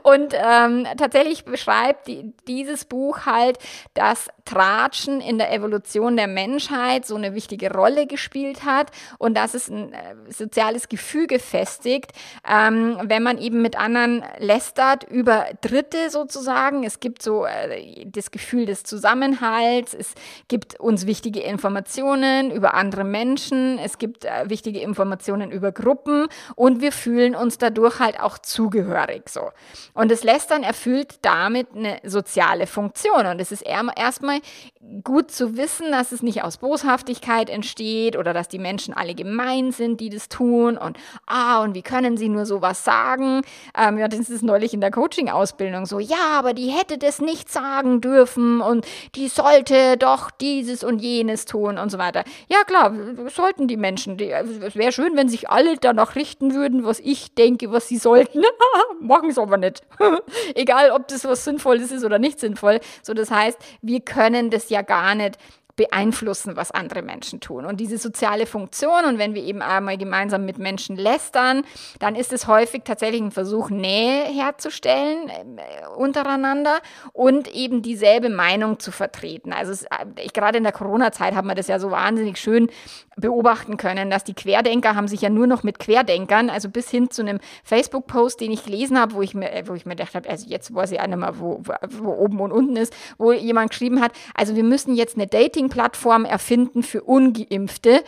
Und 0.03 0.33
ähm, 0.33 0.87
tatsächlich 0.97 1.45
beschreibt 1.45 2.07
die, 2.07 2.33
dieses 2.47 2.85
Buch 2.85 3.25
halt, 3.25 3.59
dass 3.93 4.29
Tratschen 4.47 5.21
in 5.21 5.37
der 5.37 5.53
Evolution 5.53 6.17
der 6.17 6.27
Menschheit 6.27 7.05
so 7.05 7.15
eine 7.15 7.33
wichtige 7.33 7.71
Rolle 7.73 8.07
gespielt 8.07 8.65
hat 8.65 8.91
und 9.17 9.35
dass 9.35 9.53
es 9.53 9.69
ein 9.69 9.93
äh, 9.93 10.15
soziales 10.29 10.89
Gefüge 10.89 11.39
festigt, 11.39 12.11
ähm, 12.47 12.97
wenn 13.03 13.23
man 13.23 13.37
eben 13.37 13.61
mit 13.61 13.77
anderen 13.77 14.23
lästert 14.37 15.03
über 15.03 15.45
Dritte 15.61 16.09
sozusagen. 16.09 16.83
Es 16.83 16.99
gibt 16.99 17.21
so 17.21 17.45
äh, 17.45 18.05
das 18.05 18.31
Gefühl 18.31 18.65
des 18.65 18.83
Zusammenhalts, 18.83 19.93
es 19.93 20.13
gibt 20.47 20.79
uns 20.79 21.05
wichtige 21.05 21.41
Informationen 21.41 22.51
über 22.51 22.73
andere 22.73 23.03
Menschen, 23.03 23.79
es 23.79 23.97
gibt 23.97 24.25
äh, 24.25 24.49
wichtige 24.49 24.79
Informationen 24.79 25.07
Informationen 25.17 25.51
über 25.51 25.71
Gruppen 25.71 26.27
und 26.55 26.81
wir 26.81 26.91
fühlen 26.91 27.35
uns 27.35 27.57
dadurch 27.57 27.99
halt 27.99 28.19
auch 28.19 28.37
zugehörig 28.37 29.29
so. 29.29 29.51
Und 29.93 30.11
das 30.11 30.23
Lästern 30.23 30.63
erfüllt 30.63 31.19
damit 31.21 31.67
eine 31.75 31.99
soziale 32.03 32.67
Funktion 32.67 33.25
und 33.25 33.39
es 33.39 33.51
ist 33.51 33.61
erstmal 33.61 34.36
mal 34.39 34.76
gut 35.03 35.31
zu 35.31 35.57
wissen, 35.57 35.91
dass 35.91 36.11
es 36.11 36.23
nicht 36.23 36.43
aus 36.43 36.57
Boshaftigkeit 36.57 37.49
entsteht 37.49 38.17
oder 38.17 38.33
dass 38.33 38.47
die 38.47 38.59
Menschen 38.59 38.93
alle 38.93 39.15
gemein 39.15 39.71
sind, 39.71 39.99
die 39.99 40.09
das 40.09 40.29
tun 40.29 40.77
und 40.77 40.97
ah, 41.25 41.61
und 41.63 41.75
wie 41.75 41.81
können 41.81 42.17
sie 42.17 42.29
nur 42.29 42.45
sowas 42.45 42.83
sagen? 42.83 43.41
Ähm, 43.77 43.97
ja, 43.97 44.07
das 44.07 44.29
ist 44.29 44.43
neulich 44.43 44.73
in 44.73 44.81
der 44.81 44.91
Coaching-Ausbildung 44.91 45.85
so, 45.85 45.99
ja, 45.99 46.37
aber 46.37 46.53
die 46.53 46.69
hätte 46.69 46.97
das 46.97 47.19
nicht 47.19 47.51
sagen 47.51 48.01
dürfen 48.01 48.61
und 48.61 48.85
die 49.15 49.27
sollte 49.27 49.97
doch 49.97 50.31
dieses 50.31 50.83
und 50.83 50.99
jenes 50.99 51.45
tun 51.45 51.77
und 51.77 51.91
so 51.91 51.97
weiter. 51.97 52.23
Ja, 52.47 52.63
klar, 52.63 52.93
sollten 53.29 53.67
die 53.67 53.77
Menschen. 53.77 54.17
Die, 54.17 54.31
es 54.31 54.75
wäre 54.75 54.91
schön, 54.91 55.15
wenn 55.15 55.29
sich 55.29 55.49
alle 55.49 55.77
danach 55.77 56.15
richten 56.15 56.53
würden, 56.53 56.83
was 56.85 56.99
ich 56.99 57.33
denke, 57.33 57.71
was 57.71 57.87
sie 57.87 57.97
sollten. 57.97 58.43
Machen 59.01 59.29
es 59.29 59.37
aber 59.37 59.57
nicht. 59.57 59.81
Egal, 60.55 60.91
ob 60.91 61.07
das 61.07 61.25
was 61.25 61.43
Sinnvolles 61.43 61.91
ist 61.91 62.03
oder 62.03 62.19
nicht 62.19 62.39
sinnvoll. 62.39 62.79
So, 63.03 63.13
das 63.13 63.31
heißt, 63.31 63.57
wir 63.81 63.99
können 63.99 64.49
das 64.49 64.69
ja 64.69 64.76
gar 64.83 65.15
nicht 65.15 65.37
beeinflussen, 65.77 66.57
was 66.57 66.71
andere 66.71 67.03
Menschen 67.03 67.39
tun. 67.39 67.65
Und 67.65 67.79
diese 67.79 67.97
soziale 67.97 68.45
Funktion, 68.45 69.05
und 69.07 69.19
wenn 69.19 69.35
wir 69.35 69.43
eben 69.43 69.61
einmal 69.61 69.97
gemeinsam 69.97 70.43
mit 70.43 70.57
Menschen 70.57 70.97
lästern, 70.97 71.63
dann 71.99 72.15
ist 72.15 72.33
es 72.33 72.47
häufig 72.47 72.81
tatsächlich 72.83 73.21
ein 73.21 73.31
Versuch, 73.31 73.69
Nähe 73.69 74.23
herzustellen 74.25 75.29
äh, 75.29 75.87
untereinander 75.95 76.79
und 77.13 77.47
eben 77.53 77.81
dieselbe 77.81 78.29
Meinung 78.29 78.79
zu 78.79 78.91
vertreten. 78.91 79.53
Also 79.53 79.71
es, 79.71 79.85
ich, 80.21 80.33
gerade 80.33 80.57
in 80.57 80.63
der 80.63 80.73
Corona-Zeit 80.73 81.35
haben 81.35 81.47
wir 81.47 81.55
das 81.55 81.67
ja 81.67 81.79
so 81.79 81.91
wahnsinnig 81.91 82.37
schön 82.37 82.69
beobachten 83.15 83.77
können, 83.77 84.09
dass 84.09 84.23
die 84.23 84.33
Querdenker 84.33 84.95
haben 84.95 85.07
sich 85.07 85.21
ja 85.21 85.29
nur 85.29 85.47
noch 85.47 85.63
mit 85.63 85.79
Querdenkern, 85.79 86.49
also 86.49 86.69
bis 86.69 86.89
hin 86.89 87.09
zu 87.09 87.23
einem 87.23 87.39
Facebook-Post, 87.63 88.41
den 88.41 88.51
ich 88.51 88.65
gelesen 88.65 88.99
habe, 88.99 89.13
wo 89.13 89.21
ich 89.21 89.33
mir, 89.33 89.49
wo 89.65 89.73
ich 89.73 89.85
mir 89.85 89.95
gedacht 89.95 90.15
habe, 90.15 90.29
also 90.29 90.47
jetzt 90.47 90.73
weiß 90.73 90.91
ich 90.91 90.99
auch 90.99 91.07
nicht 91.07 91.17
mehr, 91.17 91.39
wo, 91.39 91.61
wo, 91.63 91.73
wo 92.03 92.11
oben 92.13 92.39
und 92.39 92.51
unten 92.51 92.77
ist, 92.77 92.95
wo 93.17 93.31
jemand 93.31 93.71
geschrieben 93.71 94.01
hat, 94.01 94.11
also 94.35 94.55
wir 94.55 94.63
müssen 94.63 94.95
jetzt 94.95 95.15
eine 95.15 95.27
Dating-Plattform 95.67 96.25
erfinden 96.25 96.83
für 96.83 97.03
Ungeimpfte 97.03 98.03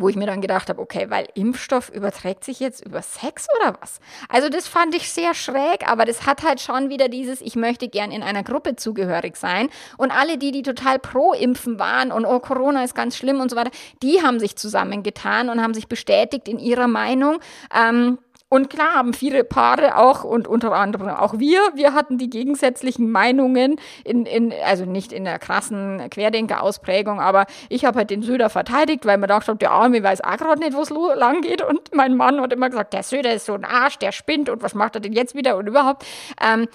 wo 0.00 0.08
ich 0.08 0.14
mir 0.14 0.26
dann 0.26 0.40
gedacht 0.40 0.68
habe, 0.68 0.80
okay, 0.80 1.06
weil 1.08 1.26
Impfstoff 1.34 1.88
überträgt 1.88 2.44
sich 2.44 2.60
jetzt 2.60 2.86
über 2.86 3.02
Sex 3.02 3.48
oder 3.58 3.76
was? 3.80 3.98
Also 4.28 4.48
das 4.48 4.68
fand 4.68 4.94
ich 4.94 5.10
sehr 5.10 5.34
schräg, 5.34 5.88
aber 5.88 6.04
das 6.04 6.24
hat 6.24 6.44
halt 6.44 6.60
schon 6.60 6.88
wieder 6.88 7.08
dieses, 7.08 7.40
ich 7.40 7.56
möchte 7.56 7.88
gern 7.88 8.12
in 8.12 8.22
einer 8.22 8.44
Gruppe 8.44 8.76
zugehörig 8.76 9.34
sein. 9.34 9.70
Und 9.96 10.12
alle 10.12 10.38
die, 10.38 10.52
die 10.52 10.62
total 10.62 11.00
pro 11.00 11.32
Impfen 11.32 11.80
waren 11.80 12.12
und 12.12 12.26
oh, 12.26 12.38
Corona 12.38 12.84
ist 12.84 12.94
ganz 12.94 13.16
schlimm 13.16 13.40
und 13.40 13.50
so 13.50 13.56
weiter, 13.56 13.72
die 14.00 14.22
haben 14.22 14.38
sich 14.38 14.54
zusammengetan 14.54 15.48
und 15.48 15.60
haben 15.60 15.74
sich 15.74 15.88
bestätigt 15.88 16.46
in 16.46 16.60
ihrer 16.60 16.86
Meinung. 16.86 17.40
Ähm, 17.74 18.18
und 18.48 18.70
klar 18.70 18.94
haben 18.94 19.12
viele 19.12 19.44
Paare 19.44 19.96
auch 19.96 20.24
und 20.24 20.48
unter 20.48 20.72
anderem 20.72 21.08
auch 21.08 21.38
wir, 21.38 21.60
wir 21.74 21.92
hatten 21.92 22.16
die 22.16 22.30
gegensätzlichen 22.30 23.10
Meinungen, 23.10 23.76
in, 24.04 24.24
in, 24.24 24.54
also 24.64 24.86
nicht 24.86 25.12
in 25.12 25.24
der 25.24 25.38
krassen 25.38 26.08
Querdenker-Ausprägung, 26.10 27.20
aber 27.20 27.46
ich 27.68 27.84
habe 27.84 27.98
halt 27.98 28.10
den 28.10 28.22
Söder 28.22 28.48
verteidigt, 28.48 29.04
weil 29.04 29.18
man 29.18 29.28
dachte, 29.28 29.54
der 29.56 29.70
Arme 29.70 30.02
weiß 30.02 30.22
auch 30.22 30.36
gerade 30.38 30.60
nicht, 30.60 30.74
wo 30.74 30.80
es 30.80 30.90
lang 30.90 31.42
geht. 31.42 31.62
Und 31.62 31.94
mein 31.94 32.16
Mann 32.16 32.40
hat 32.40 32.52
immer 32.52 32.70
gesagt, 32.70 32.94
der 32.94 33.02
Söder 33.02 33.34
ist 33.34 33.46
so 33.46 33.54
ein 33.54 33.64
Arsch, 33.64 33.98
der 33.98 34.12
spinnt 34.12 34.48
und 34.48 34.62
was 34.62 34.74
macht 34.74 34.94
er 34.94 35.00
denn 35.00 35.12
jetzt 35.12 35.34
wieder 35.34 35.56
und 35.56 35.66
überhaupt. 35.66 36.06
Ähm, 36.40 36.68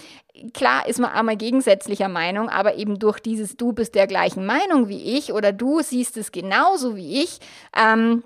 klar 0.52 0.86
ist 0.86 1.00
man 1.00 1.10
einmal 1.10 1.36
gegensätzlicher 1.36 2.08
Meinung, 2.08 2.48
aber 2.48 2.76
eben 2.76 2.98
durch 2.98 3.18
dieses 3.20 3.56
Du 3.56 3.72
bist 3.72 3.94
der 3.94 4.06
gleichen 4.06 4.46
Meinung 4.46 4.88
wie 4.88 5.16
ich 5.16 5.32
oder 5.32 5.52
du 5.52 5.80
siehst 5.80 6.16
es 6.16 6.30
genauso 6.30 6.96
wie 6.96 7.22
ich, 7.22 7.40
ähm, 7.76 8.22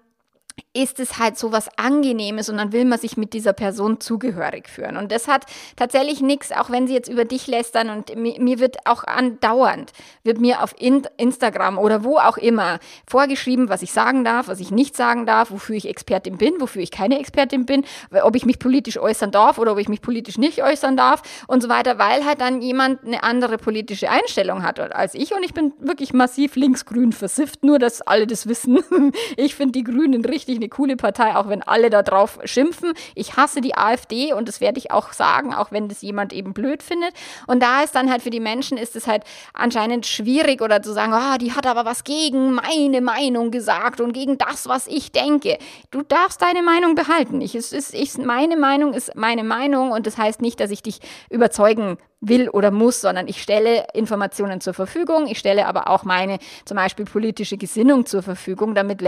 ist 0.73 1.01
es 1.01 1.19
halt 1.19 1.39
so 1.39 1.53
was 1.53 1.69
Angenehmes 1.77 2.49
und 2.49 2.59
dann 2.59 2.73
will 2.73 2.85
man 2.85 2.99
sich 2.99 3.17
mit 3.17 3.33
dieser 3.33 3.53
Person 3.53 4.01
zugehörig 4.01 4.69
führen. 4.69 4.97
Und 4.97 5.13
das 5.13 5.29
hat 5.29 5.47
tatsächlich 5.77 6.21
nichts, 6.21 6.53
auch 6.53 6.71
wenn 6.71 6.87
sie 6.87 6.95
jetzt 6.95 7.09
über 7.09 7.25
dich 7.25 7.47
lästern 7.47 7.91
und 7.91 8.17
mir, 8.17 8.41
mir 8.41 8.59
wird 8.59 8.77
auch 8.85 9.05
andauernd, 9.05 9.93
wird 10.23 10.41
mir 10.41 10.63
auf 10.63 10.75
in 10.79 11.07
Instagram 11.17 11.79
oder 11.79 12.05
wo 12.05 12.19
auch 12.19 12.37
immer 12.37 12.79
vorgeschrieben, 13.07 13.69
was 13.69 13.83
ich 13.83 13.93
sagen 13.93 14.25
darf, 14.25 14.49
was 14.49 14.61
ich 14.61 14.71
nicht 14.71 14.97
sagen 14.97 15.27
darf, 15.27 15.51
wofür 15.51 15.77
ich 15.77 15.89
Expertin 15.89 16.39
bin, 16.39 16.55
wofür 16.61 16.83
ich 16.83 16.91
keine 16.91 17.19
Expertin 17.19 17.67
bin, 17.67 17.85
ob 18.23 18.37
ich 18.37 18.47
mich 18.47 18.59
politisch 18.59 18.99
äußern 18.99 19.31
darf 19.31 19.59
oder 19.59 19.73
ob 19.73 19.79
ich 19.79 19.89
mich 19.89 20.01
politisch 20.01 20.39
nicht 20.39 20.63
äußern 20.63 20.97
darf 20.97 21.23
und 21.47 21.63
so 21.63 21.69
weiter, 21.69 21.99
weil 21.99 22.25
halt 22.25 22.41
dann 22.41 22.63
jemand 22.63 23.05
eine 23.05 23.23
andere 23.23 23.59
politische 23.59 24.11
Einstellung 24.11 24.63
hat 24.63 24.79
als 24.79 25.15
ich 25.15 25.35
und 25.35 25.43
ich 25.43 25.55
bin 25.55 25.73
wirklich 25.81 26.13
massiv 26.13 26.57
linksgrün 26.57 27.13
versifft, 27.13 27.65
nur 27.65 27.79
dass 27.79 28.03
alle 28.03 28.27
das 28.27 28.47
wissen. 28.49 28.83
Ich 29.37 29.55
finde 29.55 29.73
die 29.73 29.85
Grünen 29.85 30.25
richtig 30.25 30.48
richtig 30.49 30.57
eine 30.57 30.69
coole 30.69 30.97
Partei, 30.97 31.37
auch 31.37 31.49
wenn 31.49 31.63
alle 31.63 31.91
da 31.91 32.03
drauf 32.03 32.39
schimpfen. 32.45 32.93
Ich 33.15 33.37
hasse 33.37 33.61
die 33.61 33.77
AfD 33.77 34.33
und 34.33 34.49
das 34.49 34.61
werde 34.61 34.79
ich 34.79 34.91
auch 34.91 35.13
sagen, 35.13 35.55
auch 35.55 35.71
wenn 35.71 35.89
das 35.89 36.03
jemand 36.03 36.33
eben 36.33 36.55
blöd 36.55 36.83
findet. 36.83 37.13
Und 37.47 37.63
da 37.63 37.83
ist 37.83 37.95
dann 37.95 38.11
halt 38.11 38.23
für 38.23 38.31
die 38.31 38.41
Menschen 38.41 38.79
ist 38.79 38.97
es 38.97 39.07
halt 39.07 39.25
anscheinend 39.53 40.07
schwierig 40.07 40.63
oder 40.63 40.83
zu 40.83 40.93
sagen, 40.93 41.13
oh, 41.15 41.37
die 41.39 41.53
hat 41.53 41.67
aber 41.67 41.85
was 41.85 42.05
gegen 42.05 42.55
meine 42.55 43.01
Meinung 43.01 43.51
gesagt 43.51 44.01
und 44.01 44.13
gegen 44.13 44.39
das, 44.39 44.67
was 44.67 44.87
ich 44.87 45.13
denke. 45.13 45.59
Du 45.91 46.03
darfst 46.03 46.41
deine 46.41 46.63
Meinung 46.63 46.95
behalten. 46.95 47.41
Ich, 47.41 47.55
es 47.55 47.73
ist, 47.73 47.95
ich, 47.95 48.17
meine 48.19 48.57
Meinung 48.57 48.95
ist 48.95 49.15
meine 49.15 49.45
Meinung 49.45 49.93
und 49.93 50.07
das 50.07 50.17
heißt 50.17 50.41
nicht, 50.41 50.61
dass 50.61 50.71
ich 50.71 50.83
dich 50.83 51.01
überzeugen 51.31 51.99
will 52.21 52.49
oder 52.49 52.71
muss, 52.71 53.01
sondern 53.01 53.29
ich 53.29 53.43
stelle 53.43 53.87
Informationen 53.95 54.61
zur 54.61 54.75
Verfügung, 54.75 55.27
ich 55.29 55.39
stelle 55.39 55.67
aber 55.67 55.89
auch 55.89 56.05
meine 56.05 56.39
zum 56.65 56.77
Beispiel 56.77 57.05
politische 57.05 57.57
Gesinnung 57.57 58.07
zur 58.07 58.23
Verfügung, 58.23 58.75
damit 58.75 59.03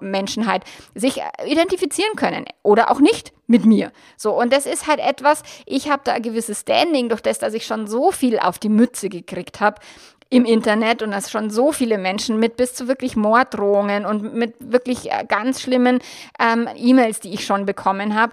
Menschen 0.00 0.46
halt 0.46 0.64
sich 0.94 1.22
identifizieren 1.46 2.16
können 2.16 2.44
oder 2.62 2.90
auch 2.90 3.00
nicht 3.00 3.32
mit 3.46 3.64
mir. 3.64 3.92
So, 4.16 4.32
und 4.32 4.52
das 4.52 4.66
ist 4.66 4.88
halt 4.88 4.98
etwas, 4.98 5.42
ich 5.64 5.88
habe 5.88 6.02
da 6.04 6.14
ein 6.14 6.22
gewisses 6.22 6.60
Standing, 6.60 7.08
durch 7.08 7.20
das, 7.20 7.38
dass 7.38 7.54
ich 7.54 7.66
schon 7.66 7.86
so 7.86 8.10
viel 8.10 8.38
auf 8.38 8.58
die 8.58 8.68
Mütze 8.68 9.08
gekriegt 9.08 9.60
habe, 9.60 9.80
im 10.28 10.44
Internet 10.44 11.02
und 11.02 11.12
das 11.12 11.30
schon 11.30 11.50
so 11.50 11.70
viele 11.70 11.98
Menschen 11.98 12.40
mit 12.40 12.56
bis 12.56 12.74
zu 12.74 12.88
wirklich 12.88 13.14
Morddrohungen 13.14 14.04
und 14.04 14.34
mit 14.34 14.54
wirklich 14.58 15.10
äh, 15.10 15.24
ganz 15.26 15.60
schlimmen 15.60 16.00
ähm, 16.40 16.68
E-Mails, 16.76 17.20
die 17.20 17.32
ich 17.32 17.44
schon 17.44 17.64
bekommen 17.64 18.14
habe. 18.14 18.32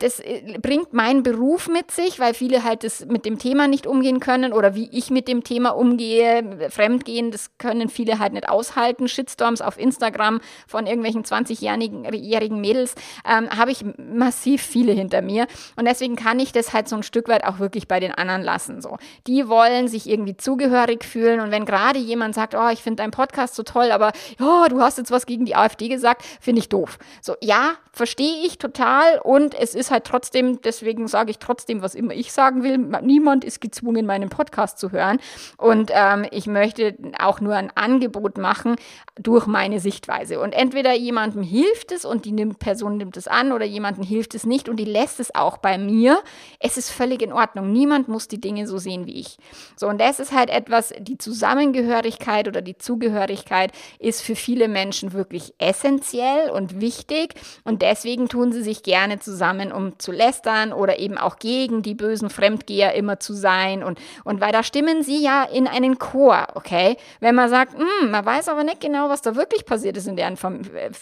Das 0.00 0.18
äh, 0.18 0.58
bringt 0.60 0.92
meinen 0.92 1.22
Beruf 1.22 1.68
mit 1.68 1.92
sich, 1.92 2.18
weil 2.18 2.34
viele 2.34 2.64
halt 2.64 2.82
das 2.82 3.06
mit 3.06 3.24
dem 3.24 3.38
Thema 3.38 3.68
nicht 3.68 3.86
umgehen 3.86 4.18
können 4.18 4.52
oder 4.52 4.74
wie 4.74 4.88
ich 4.90 5.10
mit 5.10 5.28
dem 5.28 5.44
Thema 5.44 5.70
umgehe, 5.70 6.68
Fremdgehen, 6.70 7.30
das 7.30 7.56
können 7.58 7.88
viele 7.88 8.18
halt 8.18 8.32
nicht 8.32 8.48
aushalten. 8.48 9.06
Shitstorms 9.06 9.60
auf 9.60 9.78
Instagram 9.78 10.40
von 10.66 10.86
irgendwelchen 10.86 11.22
20-jährigen 11.22 12.60
Mädels 12.60 12.96
ähm, 13.28 13.50
habe 13.50 13.70
ich 13.70 13.84
massiv 13.98 14.62
viele 14.62 14.92
hinter 14.92 15.22
mir 15.22 15.46
und 15.76 15.86
deswegen 15.86 16.16
kann 16.16 16.40
ich 16.40 16.50
das 16.50 16.72
halt 16.72 16.88
so 16.88 16.96
ein 16.96 17.04
Stück 17.04 17.28
weit 17.28 17.44
auch 17.44 17.60
wirklich 17.60 17.86
bei 17.86 18.00
den 18.00 18.12
anderen 18.12 18.42
lassen. 18.42 18.82
So, 18.82 18.98
die 19.28 19.48
wollen 19.48 19.86
sich 19.86 20.08
irgendwie 20.08 20.36
zugehörig 20.36 21.03
fühlen. 21.06 21.40
Und 21.40 21.50
wenn 21.50 21.64
gerade 21.64 21.98
jemand 21.98 22.34
sagt, 22.34 22.54
oh, 22.54 22.68
ich 22.68 22.82
finde 22.82 23.02
deinen 23.02 23.10
Podcast 23.10 23.54
so 23.54 23.62
toll, 23.62 23.90
aber 23.90 24.12
oh, 24.40 24.66
du 24.68 24.80
hast 24.80 24.98
jetzt 24.98 25.10
was 25.10 25.26
gegen 25.26 25.44
die 25.44 25.56
AfD 25.56 25.88
gesagt, 25.88 26.22
finde 26.40 26.60
ich 26.60 26.68
doof. 26.68 26.98
So, 27.20 27.34
ja, 27.40 27.72
verstehe 27.92 28.44
ich 28.44 28.58
total. 28.58 29.18
Und 29.20 29.54
es 29.54 29.74
ist 29.74 29.90
halt 29.90 30.04
trotzdem, 30.04 30.60
deswegen 30.62 31.08
sage 31.08 31.30
ich 31.30 31.38
trotzdem, 31.38 31.82
was 31.82 31.94
immer 31.94 32.12
ich 32.14 32.32
sagen 32.32 32.62
will. 32.62 32.78
Niemand 32.78 33.44
ist 33.44 33.60
gezwungen, 33.60 34.06
meinen 34.06 34.28
Podcast 34.28 34.78
zu 34.78 34.92
hören. 34.92 35.18
Und 35.56 35.90
ähm, 35.92 36.26
ich 36.30 36.46
möchte 36.46 36.96
auch 37.18 37.40
nur 37.40 37.54
ein 37.54 37.70
Angebot 37.74 38.38
machen 38.38 38.76
durch 39.16 39.46
meine 39.46 39.80
Sichtweise. 39.80 40.40
Und 40.40 40.52
entweder 40.52 40.92
jemandem 40.92 41.42
hilft 41.42 41.92
es 41.92 42.04
und 42.04 42.24
die 42.24 42.32
nimmt, 42.32 42.58
Person 42.58 42.96
nimmt 42.96 43.16
es 43.16 43.28
an 43.28 43.52
oder 43.52 43.64
jemandem 43.64 44.04
hilft 44.04 44.34
es 44.34 44.44
nicht 44.44 44.68
und 44.68 44.76
die 44.76 44.84
lässt 44.84 45.20
es 45.20 45.34
auch 45.34 45.58
bei 45.58 45.78
mir. 45.78 46.20
Es 46.58 46.76
ist 46.76 46.90
völlig 46.90 47.22
in 47.22 47.32
Ordnung. 47.32 47.72
Niemand 47.72 48.08
muss 48.08 48.28
die 48.28 48.40
Dinge 48.40 48.66
so 48.66 48.78
sehen 48.78 49.06
wie 49.06 49.20
ich. 49.20 49.38
So, 49.76 49.88
und 49.88 50.00
das 50.00 50.18
ist 50.18 50.32
halt 50.32 50.50
etwas, 50.50 50.92
die 50.98 51.18
Zusammengehörigkeit 51.18 52.48
oder 52.48 52.62
die 52.62 52.78
Zugehörigkeit 52.78 53.72
ist 53.98 54.22
für 54.22 54.36
viele 54.36 54.68
Menschen 54.68 55.12
wirklich 55.12 55.54
essentiell 55.58 56.50
und 56.50 56.80
wichtig 56.80 57.34
und 57.64 57.82
deswegen 57.82 58.28
tun 58.28 58.52
sie 58.52 58.62
sich 58.62 58.82
gerne 58.82 59.18
zusammen, 59.18 59.72
um 59.72 59.98
zu 59.98 60.12
lästern 60.12 60.72
oder 60.72 60.98
eben 60.98 61.18
auch 61.18 61.38
gegen 61.38 61.82
die 61.82 61.94
bösen 61.94 62.30
Fremdgeher 62.30 62.94
immer 62.94 63.20
zu 63.20 63.34
sein 63.34 63.82
und, 63.82 63.98
und 64.24 64.40
weil 64.40 64.52
da 64.52 64.62
stimmen 64.62 65.02
sie 65.02 65.22
ja 65.22 65.44
in 65.44 65.66
einen 65.66 65.98
Chor, 65.98 66.46
okay? 66.54 66.96
Wenn 67.20 67.34
man 67.34 67.48
sagt, 67.48 67.74
hm, 67.74 68.10
man 68.10 68.24
weiß 68.24 68.48
aber 68.48 68.64
nicht 68.64 68.80
genau, 68.80 69.08
was 69.08 69.22
da 69.22 69.36
wirklich 69.36 69.64
passiert 69.64 69.96
ist 69.96 70.06
in 70.06 70.16
deren 70.16 70.36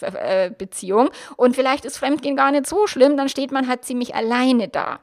äh, 0.01 0.51
Beziehung 0.57 1.09
und 1.37 1.55
vielleicht 1.55 1.85
ist 1.85 1.97
Fremdgehen 1.97 2.35
gar 2.35 2.51
nicht 2.51 2.67
so 2.67 2.87
schlimm, 2.87 3.17
dann 3.17 3.29
steht 3.29 3.51
man 3.51 3.67
halt 3.67 3.85
ziemlich 3.85 4.15
alleine 4.15 4.67
da. 4.67 4.99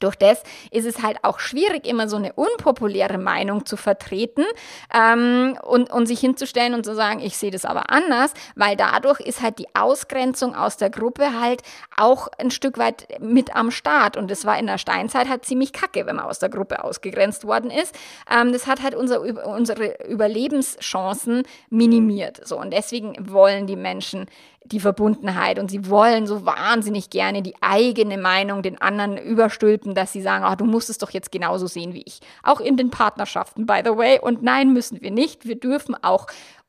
Durch 0.00 0.16
das 0.16 0.42
ist 0.70 0.86
es 0.86 1.02
halt 1.02 1.18
auch 1.22 1.38
schwierig, 1.38 1.86
immer 1.86 2.08
so 2.08 2.16
eine 2.16 2.32
unpopuläre 2.32 3.18
Meinung 3.18 3.64
zu 3.64 3.76
vertreten 3.76 4.44
ähm, 4.92 5.56
und, 5.62 5.90
und 5.90 6.06
sich 6.06 6.20
hinzustellen 6.20 6.74
und 6.74 6.84
zu 6.84 6.94
sagen, 6.94 7.20
ich 7.20 7.36
sehe 7.36 7.50
das 7.50 7.64
aber 7.64 7.90
anders, 7.90 8.32
weil 8.56 8.76
dadurch 8.76 9.20
ist 9.20 9.40
halt 9.40 9.58
die 9.58 9.74
Ausgrenzung 9.74 10.54
aus 10.54 10.76
der 10.76 10.90
Gruppe 10.90 11.40
halt 11.40 11.62
auch 11.96 12.28
ein 12.38 12.50
Stück 12.50 12.76
weit 12.78 13.06
mit 13.20 13.54
am 13.54 13.70
Start. 13.70 14.16
Und 14.16 14.30
das 14.30 14.44
war 14.44 14.58
in 14.58 14.66
der 14.66 14.78
Steinzeit 14.78 15.28
halt 15.28 15.44
ziemlich 15.44 15.72
kacke, 15.72 16.06
wenn 16.06 16.16
man 16.16 16.26
aus 16.26 16.40
der 16.40 16.48
Gruppe 16.48 16.82
ausgegrenzt 16.82 17.46
worden 17.46 17.70
ist. 17.70 17.94
Ähm, 18.30 18.52
das 18.52 18.66
hat 18.66 18.82
halt 18.82 18.94
unser, 18.94 19.20
unsere 19.46 20.04
Überlebenschancen 20.06 21.44
minimiert. 21.70 22.46
So, 22.46 22.58
und 22.58 22.72
deswegen 22.72 23.14
wollen 23.30 23.66
die 23.66 23.76
Menschen 23.76 24.26
die 24.64 24.80
Verbundenheit 24.80 25.58
und 25.58 25.70
sie 25.70 25.90
wollen 25.90 26.26
so 26.26 26.46
wahnsinnig 26.46 27.10
gerne 27.10 27.42
die 27.42 27.54
eigene 27.60 28.16
Meinung 28.16 28.62
den 28.62 28.80
anderen 28.80 29.18
überstülpen, 29.18 29.94
dass 29.94 30.12
sie 30.12 30.22
sagen, 30.22 30.44
ach, 30.44 30.56
du 30.56 30.64
musst 30.64 30.88
es 30.88 30.98
doch 30.98 31.10
jetzt 31.10 31.30
genauso 31.30 31.66
sehen 31.66 31.92
wie 31.92 32.02
ich. 32.06 32.20
Auch 32.42 32.60
in 32.60 32.76
den 32.76 32.90
Partnerschaften, 32.90 33.66
by 33.66 33.82
the 33.84 33.96
way. 33.96 34.18
Und 34.18 34.42
nein, 34.42 34.72
müssen 34.72 35.02
wir 35.02 35.10
nicht. 35.10 35.46
Wir 35.46 35.60
dürfen 35.60 35.94
auch 36.02 36.26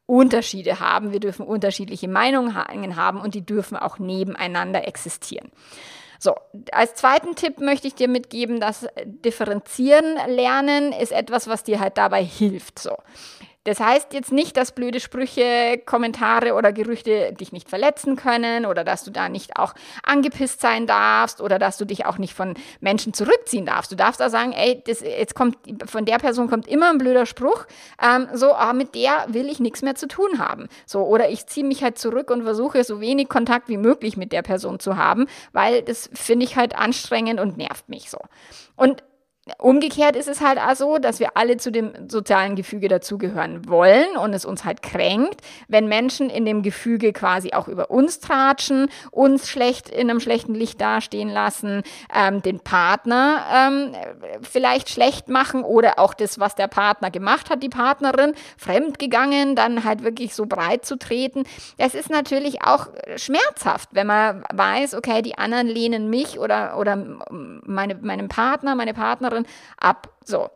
Unterschiede 0.07 0.79
haben, 0.79 1.13
wir 1.13 1.19
dürfen 1.19 1.45
unterschiedliche 1.45 2.07
Meinungen 2.07 2.95
haben 2.95 3.21
und 3.21 3.33
die 3.33 3.45
dürfen 3.45 3.77
auch 3.77 3.97
nebeneinander 3.97 4.87
existieren. 4.87 5.49
So, 6.19 6.35
als 6.71 6.95
zweiten 6.95 7.35
Tipp 7.35 7.59
möchte 7.59 7.87
ich 7.87 7.95
dir 7.95 8.07
mitgeben, 8.07 8.59
dass 8.59 8.87
Differenzieren 9.05 10.15
lernen 10.27 10.91
ist 10.91 11.11
etwas, 11.11 11.47
was 11.47 11.63
dir 11.63 11.79
halt 11.79 11.97
dabei 11.97 12.23
hilft. 12.23 12.79
So. 12.79 12.95
Das 13.65 13.79
heißt 13.79 14.13
jetzt 14.13 14.31
nicht, 14.31 14.55
dass 14.57 14.71
blöde 14.71 14.99
Sprüche, 14.99 15.81
Kommentare 15.85 16.53
oder 16.53 16.71
Gerüchte 16.71 17.33
dich 17.33 17.51
nicht 17.51 17.67
verletzen 17.67 18.15
können 18.15 18.65
oder 18.65 18.83
dass 18.83 19.03
du 19.03 19.11
da 19.11 19.27
nicht 19.27 19.57
auch 19.57 19.73
angepisst 20.03 20.61
sein 20.61 20.85
darfst 20.85 21.41
oder 21.41 21.57
dass 21.57 21.77
du 21.77 21.85
dich 21.85 22.05
auch 22.05 22.19
nicht 22.19 22.35
von 22.35 22.53
Menschen 22.79 23.13
zurückziehen 23.13 23.65
darfst. 23.65 23.91
Du 23.91 23.95
darfst 23.95 24.21
auch 24.21 24.29
sagen, 24.29 24.53
ey, 24.53 24.81
das, 24.85 25.01
jetzt 25.01 25.33
kommt, 25.33 25.57
von 25.85 26.05
der 26.05 26.19
Person 26.19 26.47
kommt 26.47 26.67
immer 26.67 26.91
ein 26.91 26.99
blöder 26.99 27.25
Spruch, 27.25 27.65
ähm, 28.01 28.27
so, 28.33 28.53
ah, 28.53 28.73
mit 28.73 28.93
der 28.93 29.25
will 29.29 29.49
ich 29.49 29.59
nichts 29.59 29.81
mehr 29.81 29.95
zu 29.95 30.07
tun 30.07 30.37
haben. 30.37 30.69
So, 30.85 31.03
oder 31.03 31.29
ich 31.29 31.47
ziehe 31.47 31.65
mich 31.65 31.83
halt 31.83 31.97
zurück 31.97 32.29
und 32.29 32.43
versuche 32.43 32.83
so 32.83 33.01
wenig 33.01 33.29
Kontakt 33.29 33.67
wie 33.67 33.77
möglich 33.77 34.15
mit 34.15 34.31
der 34.31 34.43
Person 34.43 34.79
zu 34.79 34.95
haben, 34.95 35.25
weil 35.53 35.81
das 35.81 36.11
finde 36.13 36.45
ich 36.45 36.55
halt 36.55 36.77
anstrengend 36.77 37.39
und 37.39 37.57
nervt 37.57 37.89
mich 37.89 38.11
so. 38.11 38.19
Und 38.75 39.03
Umgekehrt 39.59 40.15
ist 40.15 40.27
es 40.27 40.41
halt 40.41 40.57
also, 40.57 40.97
dass 40.97 41.19
wir 41.19 41.37
alle 41.37 41.57
zu 41.57 41.71
dem 41.71 42.09
sozialen 42.09 42.55
Gefüge 42.55 42.87
dazugehören 42.87 43.69
wollen 43.69 44.17
und 44.17 44.33
es 44.33 44.43
uns 44.43 44.65
halt 44.65 44.81
kränkt, 44.81 45.41
wenn 45.67 45.87
Menschen 45.87 46.31
in 46.31 46.45
dem 46.45 46.63
Gefüge 46.63 47.13
quasi 47.13 47.53
auch 47.53 47.67
über 47.67 47.91
uns 47.91 48.19
tratschen, 48.19 48.89
uns 49.11 49.47
schlecht 49.47 49.89
in 49.89 50.09
einem 50.09 50.19
schlechten 50.19 50.55
Licht 50.55 50.81
dastehen 50.81 51.29
lassen, 51.29 51.83
ähm, 52.11 52.41
den 52.41 52.59
Partner 52.59 53.45
ähm, 53.53 53.91
vielleicht 54.41 54.89
schlecht 54.89 55.29
machen 55.29 55.63
oder 55.63 55.99
auch 55.99 56.15
das, 56.15 56.39
was 56.39 56.55
der 56.55 56.67
Partner 56.67 57.11
gemacht 57.11 57.51
hat, 57.51 57.61
die 57.61 57.69
Partnerin, 57.69 58.33
fremdgegangen, 58.57 59.55
dann 59.55 59.83
halt 59.83 60.03
wirklich 60.03 60.33
so 60.33 60.47
breit 60.47 60.87
zu 60.87 60.97
treten. 60.97 61.43
Das 61.77 61.93
ist 61.93 62.09
natürlich 62.09 62.63
auch 62.63 62.87
schmerzhaft, 63.15 63.89
wenn 63.91 64.07
man 64.07 64.43
weiß, 64.51 64.95
okay, 64.95 65.21
die 65.21 65.37
anderen 65.37 65.67
lehnen 65.67 66.09
mich 66.09 66.39
oder, 66.39 66.79
oder 66.79 66.95
meine, 67.29 67.93
meinen 67.93 68.27
Partner, 68.27 68.73
meine 68.73 68.95
Partnerin 68.95 69.34
anderen 69.35 69.47
ab. 69.77 70.09
So. 70.23 70.49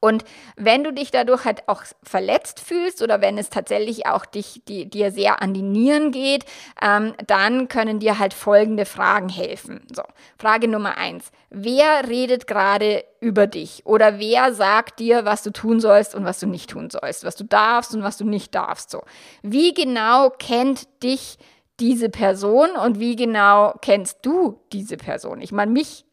Und 0.00 0.24
wenn 0.56 0.84
du 0.84 0.92
dich 0.92 1.10
dadurch 1.10 1.44
halt 1.44 1.68
auch 1.68 1.82
verletzt 2.04 2.60
fühlst 2.60 3.02
oder 3.02 3.20
wenn 3.20 3.36
es 3.36 3.50
tatsächlich 3.50 4.06
auch 4.06 4.26
dich, 4.26 4.62
die, 4.68 4.88
dir 4.88 5.10
sehr 5.10 5.42
an 5.42 5.54
die 5.54 5.62
Nieren 5.62 6.12
geht, 6.12 6.44
ähm, 6.80 7.14
dann 7.26 7.68
können 7.68 7.98
dir 7.98 8.18
halt 8.18 8.32
folgende 8.32 8.84
Fragen 8.84 9.28
helfen. 9.28 9.80
So, 9.92 10.02
Frage 10.38 10.68
Nummer 10.68 10.98
eins. 10.98 11.32
Wer 11.50 12.08
redet 12.08 12.46
gerade 12.46 13.04
über 13.20 13.48
dich? 13.48 13.86
Oder 13.86 14.20
wer 14.20 14.52
sagt 14.52 15.00
dir, 15.00 15.24
was 15.24 15.42
du 15.42 15.50
tun 15.50 15.80
sollst 15.80 16.14
und 16.14 16.24
was 16.24 16.38
du 16.38 16.46
nicht 16.46 16.70
tun 16.70 16.90
sollst? 16.90 17.24
Was 17.24 17.34
du 17.34 17.44
darfst 17.44 17.94
und 17.94 18.04
was 18.04 18.18
du 18.18 18.24
nicht 18.24 18.54
darfst? 18.54 18.90
So. 18.90 19.02
Wie 19.42 19.74
genau 19.74 20.30
kennt 20.30 20.86
dich 21.02 21.38
diese 21.80 22.08
Person 22.08 22.70
und 22.84 23.00
wie 23.00 23.16
genau 23.16 23.74
kennst 23.80 24.18
du 24.22 24.60
diese 24.72 24.96
Person? 24.96 25.40
Ich 25.40 25.50
meine, 25.50 25.72
mich 25.72 26.04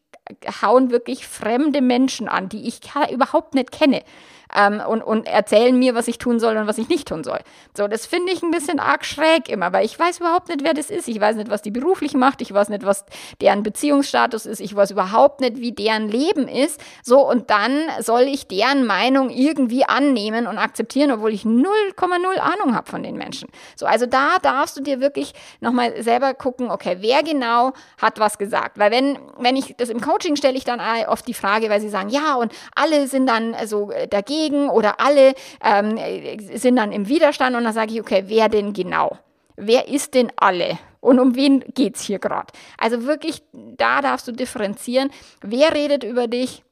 hauen 0.62 0.90
wirklich 0.90 1.26
fremde 1.26 1.80
Menschen 1.80 2.28
an, 2.28 2.48
die 2.48 2.66
ich 2.66 2.80
überhaupt 3.12 3.54
nicht 3.54 3.72
kenne 3.72 4.02
ähm, 4.54 4.80
und, 4.86 5.02
und 5.02 5.26
erzählen 5.26 5.76
mir, 5.78 5.94
was 5.94 6.08
ich 6.08 6.18
tun 6.18 6.38
soll 6.38 6.56
und 6.56 6.66
was 6.66 6.78
ich 6.78 6.88
nicht 6.88 7.08
tun 7.08 7.24
soll. 7.24 7.40
So, 7.76 7.88
das 7.88 8.06
finde 8.06 8.32
ich 8.32 8.42
ein 8.42 8.50
bisschen 8.50 8.78
arg 8.78 9.04
schräg 9.04 9.48
immer, 9.48 9.72
weil 9.72 9.84
ich 9.84 9.98
weiß 9.98 10.20
überhaupt 10.20 10.48
nicht, 10.48 10.62
wer 10.62 10.74
das 10.74 10.90
ist. 10.90 11.08
Ich 11.08 11.20
weiß 11.20 11.36
nicht, 11.36 11.50
was 11.50 11.62
die 11.62 11.70
beruflich 11.70 12.14
macht. 12.14 12.40
Ich 12.40 12.52
weiß 12.52 12.68
nicht, 12.68 12.84
was 12.84 13.04
deren 13.40 13.62
Beziehungsstatus 13.62 14.46
ist. 14.46 14.60
Ich 14.60 14.74
weiß 14.74 14.90
überhaupt 14.90 15.40
nicht, 15.40 15.56
wie 15.58 15.72
deren 15.72 16.08
Leben 16.08 16.48
ist. 16.48 16.80
So, 17.02 17.28
und 17.28 17.50
dann 17.50 17.82
soll 18.00 18.22
ich 18.22 18.46
deren 18.46 18.86
Meinung 18.86 19.30
irgendwie 19.30 19.84
annehmen 19.84 20.46
und 20.46 20.58
akzeptieren, 20.58 21.10
obwohl 21.10 21.32
ich 21.32 21.42
0,0 21.42 22.38
Ahnung 22.38 22.74
habe 22.74 22.90
von 22.90 23.02
den 23.02 23.16
Menschen. 23.16 23.48
So, 23.74 23.86
also 23.86 24.06
da 24.06 24.36
darfst 24.40 24.76
du 24.76 24.82
dir 24.82 25.00
wirklich 25.00 25.34
nochmal 25.60 26.02
selber 26.02 26.34
gucken, 26.34 26.70
okay, 26.70 26.98
wer 27.00 27.22
genau 27.22 27.72
hat 28.00 28.18
was 28.18 28.38
gesagt. 28.38 28.78
Weil 28.78 28.90
wenn, 28.90 29.18
wenn 29.38 29.56
ich 29.56 29.74
das 29.76 29.88
im 29.88 30.00
Coaching 30.00 30.36
stelle 30.36 30.56
ich 30.56 30.64
dann 30.64 30.80
oft 31.08 31.26
die 31.26 31.34
Frage, 31.34 31.68
weil 31.70 31.80
sie 31.80 31.88
sagen, 31.88 32.08
ja, 32.10 32.36
und 32.36 32.52
alle 32.74 33.06
sind 33.08 33.26
dann 33.26 33.54
so 33.66 33.90
dagegen 34.10 34.35
dagegen 34.36 34.68
oder 34.68 35.00
alle 35.00 35.34
ähm, 35.62 35.98
sind 36.54 36.76
dann 36.76 36.92
im 36.92 37.08
Widerstand 37.08 37.56
und 37.56 37.64
dann 37.64 37.72
sage 37.72 37.94
ich, 37.94 38.00
okay, 38.00 38.24
wer 38.26 38.48
denn 38.48 38.72
genau? 38.72 39.18
Wer 39.56 39.88
ist 39.88 40.14
denn 40.14 40.30
alle? 40.36 40.78
Und 41.00 41.18
um 41.18 41.34
wen 41.34 41.60
geht 41.74 41.96
es 41.96 42.02
hier 42.02 42.18
gerade? 42.18 42.52
Also 42.78 43.04
wirklich, 43.04 43.42
da 43.52 44.02
darfst 44.02 44.28
du 44.28 44.32
differenzieren. 44.32 45.10
Wer 45.40 45.74
redet 45.74 46.04
über 46.04 46.26
dich? 46.26 46.62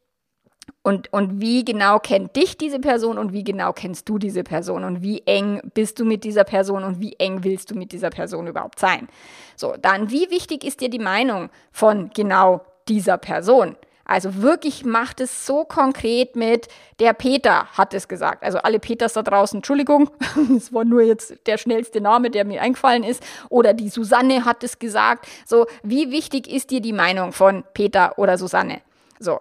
Und, 0.82 1.12
und 1.12 1.40
wie 1.40 1.64
genau 1.64 1.98
kennt 1.98 2.36
dich 2.36 2.58
diese 2.58 2.78
Person 2.78 3.16
und 3.16 3.32
wie 3.32 3.44
genau 3.44 3.72
kennst 3.72 4.08
du 4.08 4.18
diese 4.18 4.42
Person 4.42 4.84
und 4.84 5.02
wie 5.02 5.22
eng 5.26 5.60
bist 5.74 5.98
du 5.98 6.04
mit 6.04 6.24
dieser 6.24 6.44
Person 6.44 6.84
und 6.84 7.00
wie 7.00 7.14
eng 7.18 7.42
willst 7.42 7.70
du 7.70 7.74
mit 7.74 7.92
dieser 7.92 8.10
Person 8.10 8.46
überhaupt 8.46 8.78
sein? 8.78 9.08
So, 9.56 9.74
dann, 9.80 10.10
wie 10.10 10.30
wichtig 10.30 10.64
ist 10.64 10.80
dir 10.80 10.90
die 10.90 10.98
Meinung 10.98 11.48
von 11.70 12.10
genau 12.14 12.62
dieser 12.88 13.16
Person? 13.18 13.76
Also 14.04 14.42
wirklich 14.42 14.84
macht 14.84 15.20
es 15.20 15.46
so 15.46 15.64
konkret 15.64 16.36
mit, 16.36 16.68
der 17.00 17.12
Peter 17.14 17.66
hat 17.72 17.94
es 17.94 18.08
gesagt. 18.08 18.42
Also 18.42 18.58
alle 18.58 18.78
Peters 18.78 19.14
da 19.14 19.22
draußen, 19.22 19.58
Entschuldigung, 19.58 20.10
es 20.56 20.72
war 20.72 20.84
nur 20.84 21.02
jetzt 21.02 21.34
der 21.46 21.58
schnellste 21.58 22.00
Name, 22.00 22.30
der 22.30 22.44
mir 22.44 22.60
eingefallen 22.60 23.02
ist. 23.02 23.22
Oder 23.48 23.72
die 23.72 23.88
Susanne 23.88 24.44
hat 24.44 24.62
es 24.62 24.78
gesagt. 24.78 25.26
So, 25.46 25.66
wie 25.82 26.10
wichtig 26.10 26.48
ist 26.48 26.70
dir 26.70 26.80
die 26.80 26.92
Meinung 26.92 27.32
von 27.32 27.64
Peter 27.72 28.18
oder 28.18 28.36
Susanne? 28.36 28.82
So, 29.18 29.40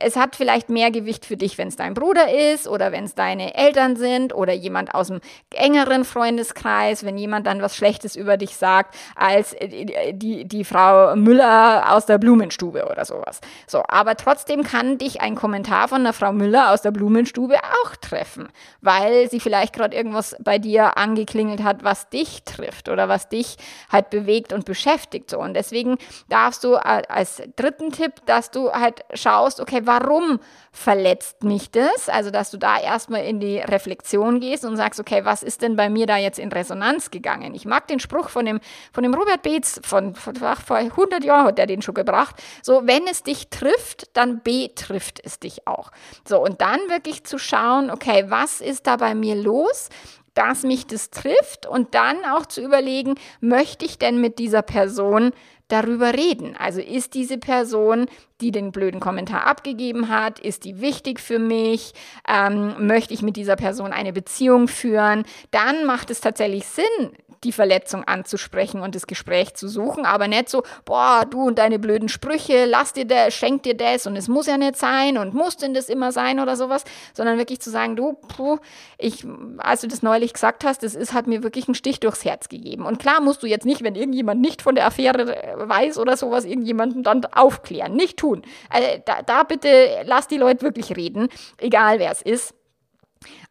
es 0.00 0.16
hat 0.16 0.36
vielleicht 0.36 0.68
mehr 0.68 0.90
Gewicht 0.90 1.26
für 1.26 1.36
dich, 1.36 1.58
wenn 1.58 1.68
es 1.68 1.76
dein 1.76 1.94
Bruder 1.94 2.32
ist 2.52 2.68
oder 2.68 2.92
wenn 2.92 3.04
es 3.04 3.14
deine 3.14 3.54
Eltern 3.54 3.96
sind 3.96 4.34
oder 4.34 4.52
jemand 4.52 4.94
aus 4.94 5.08
dem 5.08 5.20
engeren 5.54 6.04
Freundeskreis, 6.04 7.04
wenn 7.04 7.18
jemand 7.18 7.46
dann 7.46 7.62
was 7.62 7.76
Schlechtes 7.76 8.14
über 8.14 8.36
dich 8.36 8.56
sagt, 8.56 8.94
als 9.16 9.54
äh, 9.54 10.12
die, 10.12 10.44
die 10.44 10.64
Frau 10.64 11.16
Müller 11.16 11.92
aus 11.92 12.06
der 12.06 12.18
Blumenstube 12.18 12.88
oder 12.88 13.04
sowas. 13.04 13.40
So, 13.66 13.82
aber 13.88 14.16
trotzdem 14.16 14.62
kann 14.62 14.98
dich 14.98 15.20
ein 15.20 15.34
Kommentar 15.34 15.88
von 15.88 16.04
der 16.04 16.12
Frau 16.12 16.32
Müller 16.32 16.72
aus 16.72 16.82
der 16.82 16.92
Blumenstube 16.92 17.56
auch 17.56 17.96
treffen, 17.96 18.48
weil 18.80 19.28
sie 19.30 19.40
vielleicht 19.40 19.74
gerade 19.74 19.96
irgendwas 19.96 20.36
bei 20.38 20.58
dir 20.58 20.96
angeklingelt 20.96 21.64
hat, 21.64 21.82
was 21.82 22.08
dich 22.08 22.44
trifft 22.44 22.88
oder 22.88 23.08
was 23.08 23.28
dich 23.28 23.56
halt 23.90 24.10
bewegt 24.10 24.52
und 24.52 24.64
beschäftigt. 24.64 25.30
So, 25.30 25.40
und 25.40 25.54
deswegen 25.54 25.96
darfst 26.28 26.62
du 26.62 26.76
als 26.76 27.42
dritten 27.56 27.90
Tipp, 27.90 28.12
dass 28.26 28.50
du 28.50 28.70
halt 28.70 29.04
schaust, 29.14 29.60
okay, 29.60 29.67
warum 29.84 30.40
verletzt 30.72 31.42
mich 31.44 31.70
das? 31.70 32.08
Also, 32.08 32.30
dass 32.30 32.50
du 32.50 32.56
da 32.56 32.78
erstmal 32.78 33.24
in 33.24 33.40
die 33.40 33.58
Reflexion 33.58 34.40
gehst 34.40 34.64
und 34.64 34.76
sagst, 34.76 35.00
okay, 35.00 35.24
was 35.24 35.42
ist 35.42 35.62
denn 35.62 35.76
bei 35.76 35.88
mir 35.88 36.06
da 36.06 36.16
jetzt 36.16 36.38
in 36.38 36.50
Resonanz 36.52 37.10
gegangen? 37.10 37.54
Ich 37.54 37.64
mag 37.64 37.86
den 37.88 38.00
Spruch 38.00 38.28
von 38.28 38.44
dem, 38.44 38.60
von 38.92 39.02
dem 39.02 39.14
Robert 39.14 39.42
Beetz, 39.42 39.80
von, 39.84 40.14
von 40.14 40.34
vor 40.36 40.76
100 40.76 41.24
Jahren 41.24 41.46
hat 41.46 41.58
er 41.58 41.66
den 41.66 41.82
schon 41.82 41.94
gebracht. 41.94 42.36
So, 42.62 42.82
wenn 42.86 43.06
es 43.06 43.22
dich 43.22 43.48
trifft, 43.48 44.16
dann 44.16 44.42
betrifft 44.42 45.20
es 45.24 45.38
dich 45.38 45.66
auch. 45.66 45.90
So, 46.26 46.42
und 46.42 46.60
dann 46.60 46.80
wirklich 46.88 47.24
zu 47.24 47.38
schauen, 47.38 47.90
okay, 47.90 48.26
was 48.28 48.60
ist 48.60 48.86
da 48.86 48.96
bei 48.96 49.14
mir 49.14 49.34
los? 49.34 49.88
dass 50.34 50.62
mich 50.62 50.86
das 50.86 51.10
trifft 51.10 51.66
und 51.66 51.96
dann 51.96 52.24
auch 52.24 52.46
zu 52.46 52.62
überlegen, 52.62 53.16
möchte 53.40 53.84
ich 53.84 53.98
denn 53.98 54.20
mit 54.20 54.38
dieser 54.38 54.62
Person 54.62 55.32
darüber 55.68 56.14
reden. 56.14 56.56
Also 56.58 56.80
ist 56.80 57.14
diese 57.14 57.38
Person, 57.38 58.06
die 58.40 58.50
den 58.50 58.72
blöden 58.72 59.00
Kommentar 59.00 59.46
abgegeben 59.46 60.08
hat, 60.08 60.38
ist 60.38 60.64
die 60.64 60.80
wichtig 60.80 61.20
für 61.20 61.38
mich? 61.38 61.92
Ähm, 62.26 62.86
möchte 62.86 63.14
ich 63.14 63.22
mit 63.22 63.36
dieser 63.36 63.56
Person 63.56 63.92
eine 63.92 64.12
Beziehung 64.12 64.68
führen? 64.68 65.24
Dann 65.50 65.84
macht 65.84 66.10
es 66.10 66.20
tatsächlich 66.20 66.66
Sinn, 66.66 67.12
die 67.44 67.52
Verletzung 67.52 68.04
anzusprechen 68.04 68.80
und 68.80 68.94
das 68.94 69.06
Gespräch 69.06 69.54
zu 69.54 69.68
suchen, 69.68 70.04
aber 70.04 70.28
nicht 70.28 70.48
so, 70.48 70.62
boah, 70.84 71.24
du 71.28 71.42
und 71.42 71.58
deine 71.58 71.78
blöden 71.78 72.08
Sprüche, 72.08 72.64
lass 72.64 72.92
dir 72.92 73.04
das, 73.04 73.34
schenk 73.34 73.62
dir 73.62 73.76
das 73.76 74.06
und 74.06 74.16
es 74.16 74.28
muss 74.28 74.46
ja 74.46 74.56
nicht 74.56 74.76
sein 74.76 75.18
und 75.18 75.34
muss 75.34 75.56
denn 75.56 75.74
das 75.74 75.88
immer 75.88 76.12
sein 76.12 76.40
oder 76.40 76.56
sowas, 76.56 76.84
sondern 77.14 77.38
wirklich 77.38 77.60
zu 77.60 77.70
sagen, 77.70 77.96
du, 77.96 78.14
puh, 78.14 78.58
ich, 78.98 79.24
als 79.58 79.82
du 79.82 79.88
das 79.88 80.02
neulich 80.02 80.32
gesagt 80.32 80.64
hast, 80.64 80.82
das 80.82 80.94
ist, 80.94 81.12
hat 81.12 81.26
mir 81.26 81.42
wirklich 81.42 81.68
einen 81.68 81.74
Stich 81.74 82.00
durchs 82.00 82.24
Herz 82.24 82.48
gegeben. 82.48 82.86
Und 82.86 82.98
klar 82.98 83.20
musst 83.20 83.42
du 83.42 83.46
jetzt 83.46 83.66
nicht, 83.66 83.82
wenn 83.82 83.94
irgendjemand 83.94 84.40
nicht 84.40 84.62
von 84.62 84.74
der 84.74 84.86
Affäre 84.86 85.26
weiß 85.56 85.98
oder 85.98 86.16
sowas, 86.16 86.44
irgendjemanden 86.44 87.02
dann 87.02 87.24
aufklären, 87.26 87.94
nicht 87.94 88.18
tun. 88.18 88.42
Also 88.70 88.88
da, 89.04 89.22
da 89.22 89.42
bitte 89.42 90.02
lass 90.04 90.28
die 90.28 90.38
Leute 90.38 90.62
wirklich 90.62 90.96
reden, 90.96 91.28
egal 91.58 91.98
wer 91.98 92.10
es 92.10 92.22
ist. 92.22 92.54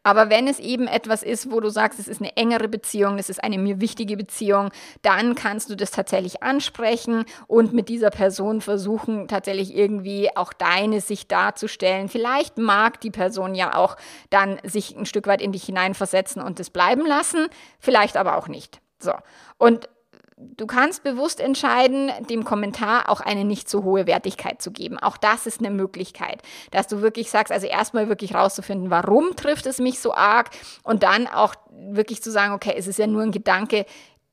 Aber 0.08 0.30
wenn 0.30 0.48
es 0.48 0.58
eben 0.58 0.86
etwas 0.86 1.22
ist, 1.22 1.52
wo 1.52 1.60
du 1.60 1.68
sagst, 1.68 1.98
es 1.98 2.08
ist 2.08 2.22
eine 2.22 2.34
engere 2.34 2.66
Beziehung, 2.66 3.18
es 3.18 3.28
ist 3.28 3.44
eine 3.44 3.58
mir 3.58 3.78
wichtige 3.78 4.16
Beziehung, 4.16 4.70
dann 5.02 5.34
kannst 5.34 5.68
du 5.68 5.74
das 5.74 5.90
tatsächlich 5.90 6.42
ansprechen 6.42 7.26
und 7.46 7.74
mit 7.74 7.90
dieser 7.90 8.08
Person 8.08 8.62
versuchen, 8.62 9.28
tatsächlich 9.28 9.76
irgendwie 9.76 10.34
auch 10.34 10.54
deine 10.54 11.02
Sicht 11.02 11.30
darzustellen. 11.30 12.08
Vielleicht 12.08 12.56
mag 12.56 13.02
die 13.02 13.10
Person 13.10 13.54
ja 13.54 13.74
auch 13.74 13.98
dann 14.30 14.58
sich 14.62 14.96
ein 14.96 15.04
Stück 15.04 15.26
weit 15.26 15.42
in 15.42 15.52
dich 15.52 15.64
hineinversetzen 15.64 16.40
und 16.40 16.58
es 16.58 16.70
bleiben 16.70 17.04
lassen, 17.04 17.46
vielleicht 17.78 18.16
aber 18.16 18.38
auch 18.38 18.48
nicht. 18.48 18.80
So. 18.98 19.12
Und 19.58 19.90
du 20.38 20.66
kannst 20.66 21.02
bewusst 21.02 21.40
entscheiden, 21.40 22.10
dem 22.28 22.44
Kommentar 22.44 23.08
auch 23.08 23.20
eine 23.20 23.44
nicht 23.44 23.68
so 23.68 23.82
hohe 23.82 24.06
Wertigkeit 24.06 24.62
zu 24.62 24.70
geben. 24.70 24.98
Auch 24.98 25.16
das 25.16 25.46
ist 25.46 25.60
eine 25.60 25.70
Möglichkeit, 25.70 26.42
dass 26.70 26.86
du 26.86 27.02
wirklich 27.02 27.30
sagst, 27.30 27.52
also 27.52 27.66
erstmal 27.66 28.08
wirklich 28.08 28.34
rauszufinden, 28.34 28.90
warum 28.90 29.34
trifft 29.36 29.66
es 29.66 29.78
mich 29.78 30.00
so 30.00 30.14
arg 30.14 30.50
und 30.82 31.02
dann 31.02 31.26
auch 31.26 31.54
wirklich 31.70 32.22
zu 32.22 32.30
sagen, 32.30 32.52
okay, 32.52 32.74
es 32.76 32.86
ist 32.86 32.98
ja 32.98 33.06
nur 33.06 33.22
ein 33.22 33.32
Gedanke, 33.32 33.84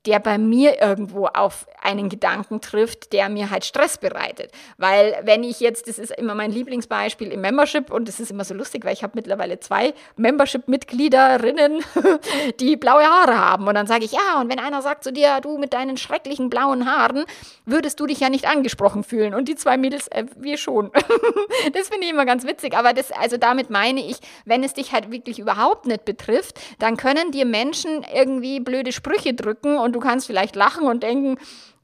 der 0.06 0.20
bei 0.20 0.38
mir 0.38 0.80
irgendwo 0.80 1.26
auf 1.26 1.66
einen 1.82 2.08
Gedanken 2.08 2.60
trifft, 2.60 3.12
der 3.12 3.28
mir 3.28 3.50
halt 3.50 3.64
Stress 3.64 3.98
bereitet. 3.98 4.52
Weil 4.78 5.16
wenn 5.24 5.42
ich 5.42 5.60
jetzt, 5.60 5.88
das 5.88 5.98
ist 5.98 6.12
immer 6.12 6.34
mein 6.34 6.52
Lieblingsbeispiel 6.52 7.32
im 7.32 7.40
Membership 7.40 7.92
und 7.92 8.08
das 8.08 8.20
ist 8.20 8.30
immer 8.30 8.44
so 8.44 8.54
lustig, 8.54 8.84
weil 8.84 8.92
ich 8.92 9.02
habe 9.02 9.12
mittlerweile 9.16 9.58
zwei 9.60 9.94
Membership-Mitgliederinnen, 10.16 11.82
die 12.60 12.76
blaue 12.76 13.04
Haare 13.04 13.38
haben. 13.38 13.66
Und 13.66 13.74
dann 13.74 13.86
sage 13.86 14.04
ich, 14.04 14.12
ja, 14.12 14.40
und 14.40 14.50
wenn 14.50 14.58
einer 14.58 14.82
sagt 14.82 15.04
zu 15.04 15.12
dir, 15.12 15.40
du 15.40 15.58
mit 15.58 15.72
deinen 15.72 15.96
schrecklichen 15.96 16.50
blauen 16.50 16.86
Haaren, 16.86 17.24
würdest 17.64 17.98
du 17.98 18.06
dich 18.06 18.20
ja 18.20 18.28
nicht 18.28 18.46
angesprochen 18.48 19.02
fühlen. 19.02 19.34
Und 19.34 19.48
die 19.48 19.56
zwei 19.56 19.76
Mädels, 19.76 20.08
äh, 20.08 20.24
wir 20.36 20.56
schon. 20.56 20.90
das 21.72 21.88
finde 21.88 22.06
ich 22.06 22.12
immer 22.12 22.26
ganz 22.26 22.46
witzig. 22.46 22.76
Aber 22.76 22.92
das, 22.92 23.10
also 23.12 23.36
damit 23.36 23.70
meine 23.70 24.00
ich, 24.00 24.18
wenn 24.44 24.62
es 24.62 24.74
dich 24.74 24.92
halt 24.92 25.10
wirklich 25.10 25.38
überhaupt 25.38 25.86
nicht 25.86 26.04
betrifft, 26.04 26.60
dann 26.78 26.96
können 26.96 27.32
dir 27.32 27.44
Menschen 27.44 28.04
irgendwie 28.14 28.60
blöde 28.60 28.92
Sprüche 28.92 29.34
drücken 29.34 29.78
und 29.78 29.95
du 29.96 30.00
kannst 30.00 30.26
vielleicht 30.26 30.56
lachen 30.56 30.86
und 30.86 31.02
denken, 31.02 31.38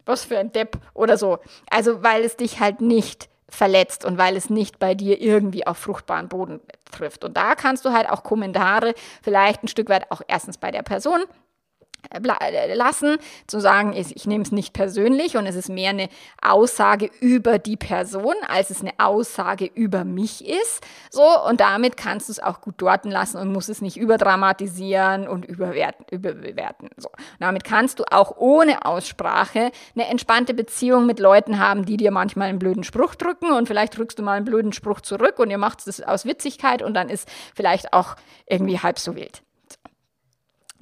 was 0.04 0.24
für 0.24 0.38
ein 0.38 0.52
Depp 0.52 0.78
oder 0.94 1.16
so. 1.16 1.38
Also 1.70 2.02
weil 2.02 2.24
es 2.24 2.36
dich 2.36 2.60
halt 2.60 2.80
nicht 2.80 3.28
verletzt 3.48 4.04
und 4.04 4.18
weil 4.18 4.36
es 4.36 4.50
nicht 4.50 4.78
bei 4.78 4.94
dir 4.94 5.20
irgendwie 5.20 5.66
auf 5.66 5.78
fruchtbaren 5.78 6.28
Boden 6.28 6.60
trifft. 6.90 7.24
Und 7.24 7.36
da 7.36 7.54
kannst 7.54 7.84
du 7.84 7.92
halt 7.92 8.08
auch 8.08 8.22
Kommentare 8.22 8.94
vielleicht 9.22 9.62
ein 9.62 9.68
Stück 9.68 9.88
weit 9.88 10.10
auch 10.10 10.22
erstens 10.26 10.58
bei 10.58 10.70
der 10.70 10.82
Person 10.82 11.22
lassen, 12.74 13.16
zu 13.46 13.60
sagen, 13.60 13.94
ich 13.94 14.26
nehme 14.26 14.42
es 14.44 14.52
nicht 14.52 14.72
persönlich 14.72 15.36
und 15.36 15.46
es 15.46 15.54
ist 15.54 15.68
mehr 15.68 15.90
eine 15.90 16.08
Aussage 16.40 17.10
über 17.20 17.58
die 17.58 17.76
Person, 17.76 18.34
als 18.48 18.70
es 18.70 18.80
eine 18.80 18.92
Aussage 18.98 19.70
über 19.74 20.04
mich 20.04 20.46
ist. 20.46 20.84
So, 21.10 21.22
und 21.48 21.60
damit 21.60 21.96
kannst 21.96 22.28
du 22.28 22.32
es 22.32 22.40
auch 22.40 22.60
gut 22.60 22.74
dorten 22.78 23.10
lassen 23.10 23.38
und 23.38 23.52
musst 23.52 23.68
es 23.68 23.80
nicht 23.80 23.96
überdramatisieren 23.96 25.28
und 25.28 25.44
überwerten, 25.44 26.06
überbewerten. 26.10 26.90
So. 26.96 27.08
Damit 27.40 27.64
kannst 27.64 27.98
du 27.98 28.04
auch 28.10 28.36
ohne 28.36 28.84
Aussprache 28.84 29.70
eine 29.94 30.06
entspannte 30.08 30.54
Beziehung 30.54 31.06
mit 31.06 31.18
Leuten 31.18 31.58
haben, 31.58 31.84
die 31.84 31.96
dir 31.96 32.10
manchmal 32.10 32.48
einen 32.48 32.58
blöden 32.58 32.84
Spruch 32.84 33.14
drücken 33.14 33.52
und 33.52 33.66
vielleicht 33.66 33.96
drückst 33.96 34.18
du 34.18 34.22
mal 34.22 34.36
einen 34.36 34.44
blöden 34.44 34.72
Spruch 34.72 35.00
zurück 35.00 35.38
und 35.38 35.50
ihr 35.50 35.58
macht 35.58 35.86
es 35.86 36.02
aus 36.02 36.24
Witzigkeit 36.24 36.82
und 36.82 36.94
dann 36.94 37.08
ist 37.08 37.28
vielleicht 37.54 37.92
auch 37.92 38.16
irgendwie 38.46 38.78
halb 38.78 38.98
so 38.98 39.14
wild. 39.14 39.42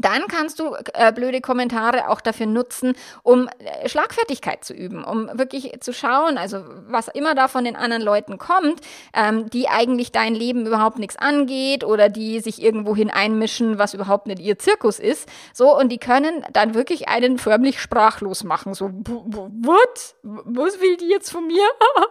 Dann 0.00 0.26
kannst 0.28 0.58
du 0.58 0.74
äh, 0.94 1.12
blöde 1.12 1.40
Kommentare 1.40 2.08
auch 2.08 2.20
dafür 2.20 2.46
nutzen, 2.46 2.94
um 3.22 3.48
äh, 3.58 3.88
Schlagfertigkeit 3.88 4.64
zu 4.64 4.72
üben, 4.72 5.04
um 5.04 5.28
wirklich 5.38 5.78
zu 5.80 5.92
schauen, 5.92 6.38
also 6.38 6.62
was 6.88 7.08
immer 7.08 7.34
da 7.34 7.48
von 7.48 7.64
den 7.64 7.76
anderen 7.76 8.02
Leuten 8.02 8.38
kommt, 8.38 8.80
ähm, 9.14 9.50
die 9.50 9.68
eigentlich 9.68 10.12
dein 10.12 10.34
Leben 10.34 10.66
überhaupt 10.66 10.98
nichts 10.98 11.16
angeht 11.16 11.84
oder 11.84 12.08
die 12.08 12.40
sich 12.40 12.62
irgendwohin 12.62 13.10
einmischen, 13.10 13.78
was 13.78 13.94
überhaupt 13.94 14.26
nicht 14.26 14.40
ihr 14.40 14.58
Zirkus 14.58 14.98
ist. 14.98 15.28
So, 15.52 15.76
und 15.76 15.90
die 15.90 15.98
können 15.98 16.44
dann 16.52 16.74
wirklich 16.74 17.08
einen 17.08 17.38
förmlich 17.38 17.80
sprachlos 17.80 18.44
machen. 18.44 18.74
So, 18.74 18.90
what? 18.90 20.14
Was 20.22 20.80
will 20.80 20.96
die 20.96 21.08
jetzt 21.08 21.30
von 21.30 21.46
mir? 21.46 21.64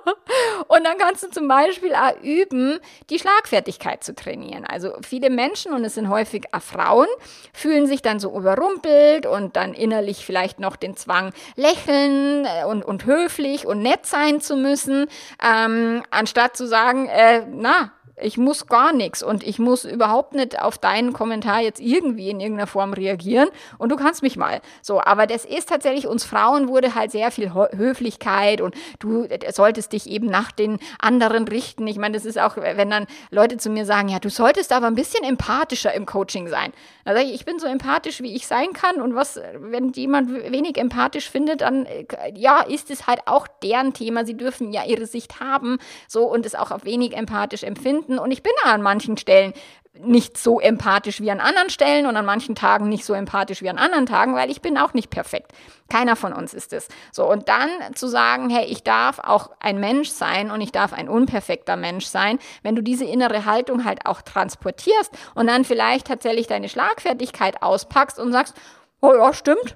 und 0.67 0.83
dann 0.83 0.97
kannst 0.97 1.23
du 1.23 1.29
zum 1.29 1.47
Beispiel 1.47 1.93
auch 1.93 2.21
üben, 2.21 2.79
die 3.09 3.19
Schlagfertigkeit 3.19 4.03
zu 4.03 4.13
trainieren. 4.13 4.65
Also 4.65 4.93
viele 5.01 5.29
Menschen, 5.29 5.73
und 5.73 5.83
es 5.83 5.95
sind 5.95 6.09
häufig 6.09 6.45
auch 6.51 6.61
Frauen, 6.61 7.07
fühlen 7.53 7.78
fühlen 7.79 7.87
sich 7.87 8.01
dann 8.01 8.19
so 8.19 8.35
überrumpelt 8.37 9.25
und 9.25 9.55
dann 9.55 9.73
innerlich 9.73 10.25
vielleicht 10.25 10.59
noch 10.59 10.75
den 10.75 10.97
Zwang, 10.97 11.31
lächeln 11.55 12.45
äh, 12.45 12.65
und, 12.65 12.83
und 12.83 13.05
höflich 13.05 13.65
und 13.65 13.81
nett 13.81 14.05
sein 14.05 14.41
zu 14.41 14.57
müssen, 14.57 15.07
ähm, 15.41 16.03
anstatt 16.11 16.57
zu 16.57 16.67
sagen, 16.67 17.07
äh, 17.07 17.45
na, 17.49 17.91
ich 18.21 18.37
muss 18.37 18.67
gar 18.67 18.93
nichts 18.93 19.23
und 19.23 19.43
ich 19.43 19.59
muss 19.59 19.85
überhaupt 19.85 20.33
nicht 20.33 20.59
auf 20.61 20.77
deinen 20.77 21.13
Kommentar 21.13 21.61
jetzt 21.61 21.79
irgendwie 21.79 22.29
in 22.29 22.39
irgendeiner 22.39 22.67
Form 22.67 22.93
reagieren 22.93 23.49
und 23.77 23.89
du 23.89 23.95
kannst 23.95 24.21
mich 24.21 24.37
mal. 24.37 24.61
So, 24.81 25.01
aber 25.01 25.27
das 25.27 25.45
ist 25.45 25.69
tatsächlich, 25.69 26.07
uns 26.07 26.23
Frauen 26.23 26.67
wurde 26.67 26.95
halt 26.95 27.11
sehr 27.11 27.31
viel 27.31 27.53
Höflichkeit 27.53 28.61
und 28.61 28.75
du 28.99 29.27
solltest 29.51 29.93
dich 29.93 30.09
eben 30.09 30.27
nach 30.27 30.51
den 30.51 30.79
anderen 30.99 31.47
richten. 31.47 31.87
Ich 31.87 31.97
meine, 31.97 32.15
das 32.15 32.25
ist 32.25 32.39
auch, 32.39 32.57
wenn 32.57 32.89
dann 32.89 33.07
Leute 33.31 33.57
zu 33.57 33.69
mir 33.69 33.85
sagen, 33.85 34.09
ja, 34.09 34.19
du 34.19 34.29
solltest 34.29 34.71
aber 34.71 34.87
ein 34.87 34.95
bisschen 34.95 35.23
empathischer 35.23 35.93
im 35.93 36.05
Coaching 36.05 36.47
sein. 36.47 36.73
Dann 37.05 37.15
sage 37.15 37.27
ich, 37.27 37.35
ich 37.35 37.45
bin 37.45 37.59
so 37.59 37.67
empathisch, 37.67 38.21
wie 38.21 38.35
ich 38.35 38.47
sein 38.47 38.73
kann 38.73 39.01
und 39.01 39.15
was, 39.15 39.39
wenn 39.57 39.91
jemand 39.93 40.31
wenig 40.31 40.77
empathisch 40.77 41.29
findet, 41.29 41.61
dann, 41.61 41.87
ja, 42.35 42.61
ist 42.61 42.91
es 42.91 43.07
halt 43.07 43.21
auch 43.25 43.47
deren 43.63 43.93
Thema. 43.93 44.25
Sie 44.25 44.37
dürfen 44.37 44.71
ja 44.71 44.85
ihre 44.85 45.05
Sicht 45.05 45.39
haben, 45.39 45.79
so 46.07 46.25
und 46.25 46.45
es 46.45 46.55
auch 46.55 46.71
auf 46.71 46.85
wenig 46.85 47.15
empathisch 47.15 47.63
empfinden 47.63 48.08
finden. 48.09 48.19
Und 48.19 48.31
ich 48.31 48.43
bin 48.43 48.53
an 48.63 48.81
manchen 48.81 49.17
Stellen 49.17 49.53
nicht 50.01 50.37
so 50.37 50.61
empathisch 50.61 51.19
wie 51.19 51.29
an 51.29 51.41
anderen 51.41 51.69
Stellen 51.69 52.05
und 52.05 52.15
an 52.15 52.25
manchen 52.25 52.55
Tagen 52.55 52.87
nicht 52.87 53.03
so 53.03 53.13
empathisch 53.13 53.61
wie 53.61 53.69
an 53.69 53.77
anderen 53.77 54.05
Tagen, 54.05 54.33
weil 54.33 54.49
ich 54.49 54.61
bin 54.61 54.77
auch 54.77 54.93
nicht 54.93 55.09
perfekt. 55.09 55.51
Keiner 55.89 56.15
von 56.15 56.31
uns 56.31 56.53
ist 56.53 56.71
es. 56.71 56.87
So, 57.11 57.29
und 57.29 57.49
dann 57.49 57.69
zu 57.95 58.07
sagen, 58.07 58.49
hey, 58.49 58.65
ich 58.65 58.83
darf 58.83 59.19
auch 59.19 59.49
ein 59.59 59.79
Mensch 59.79 60.09
sein 60.09 60.51
und 60.51 60.61
ich 60.61 60.71
darf 60.71 60.93
ein 60.93 61.09
unperfekter 61.09 61.75
Mensch 61.75 62.05
sein, 62.05 62.39
wenn 62.63 62.75
du 62.75 62.83
diese 62.83 63.03
innere 63.03 63.43
Haltung 63.43 63.83
halt 63.83 64.05
auch 64.05 64.21
transportierst 64.21 65.11
und 65.35 65.47
dann 65.47 65.65
vielleicht 65.65 66.07
tatsächlich 66.07 66.47
deine 66.47 66.69
Schlagfertigkeit 66.69 67.61
auspackst 67.61 68.19
und 68.19 68.31
sagst, 68.31 68.55
oh 69.01 69.13
ja, 69.13 69.33
stimmt, 69.33 69.75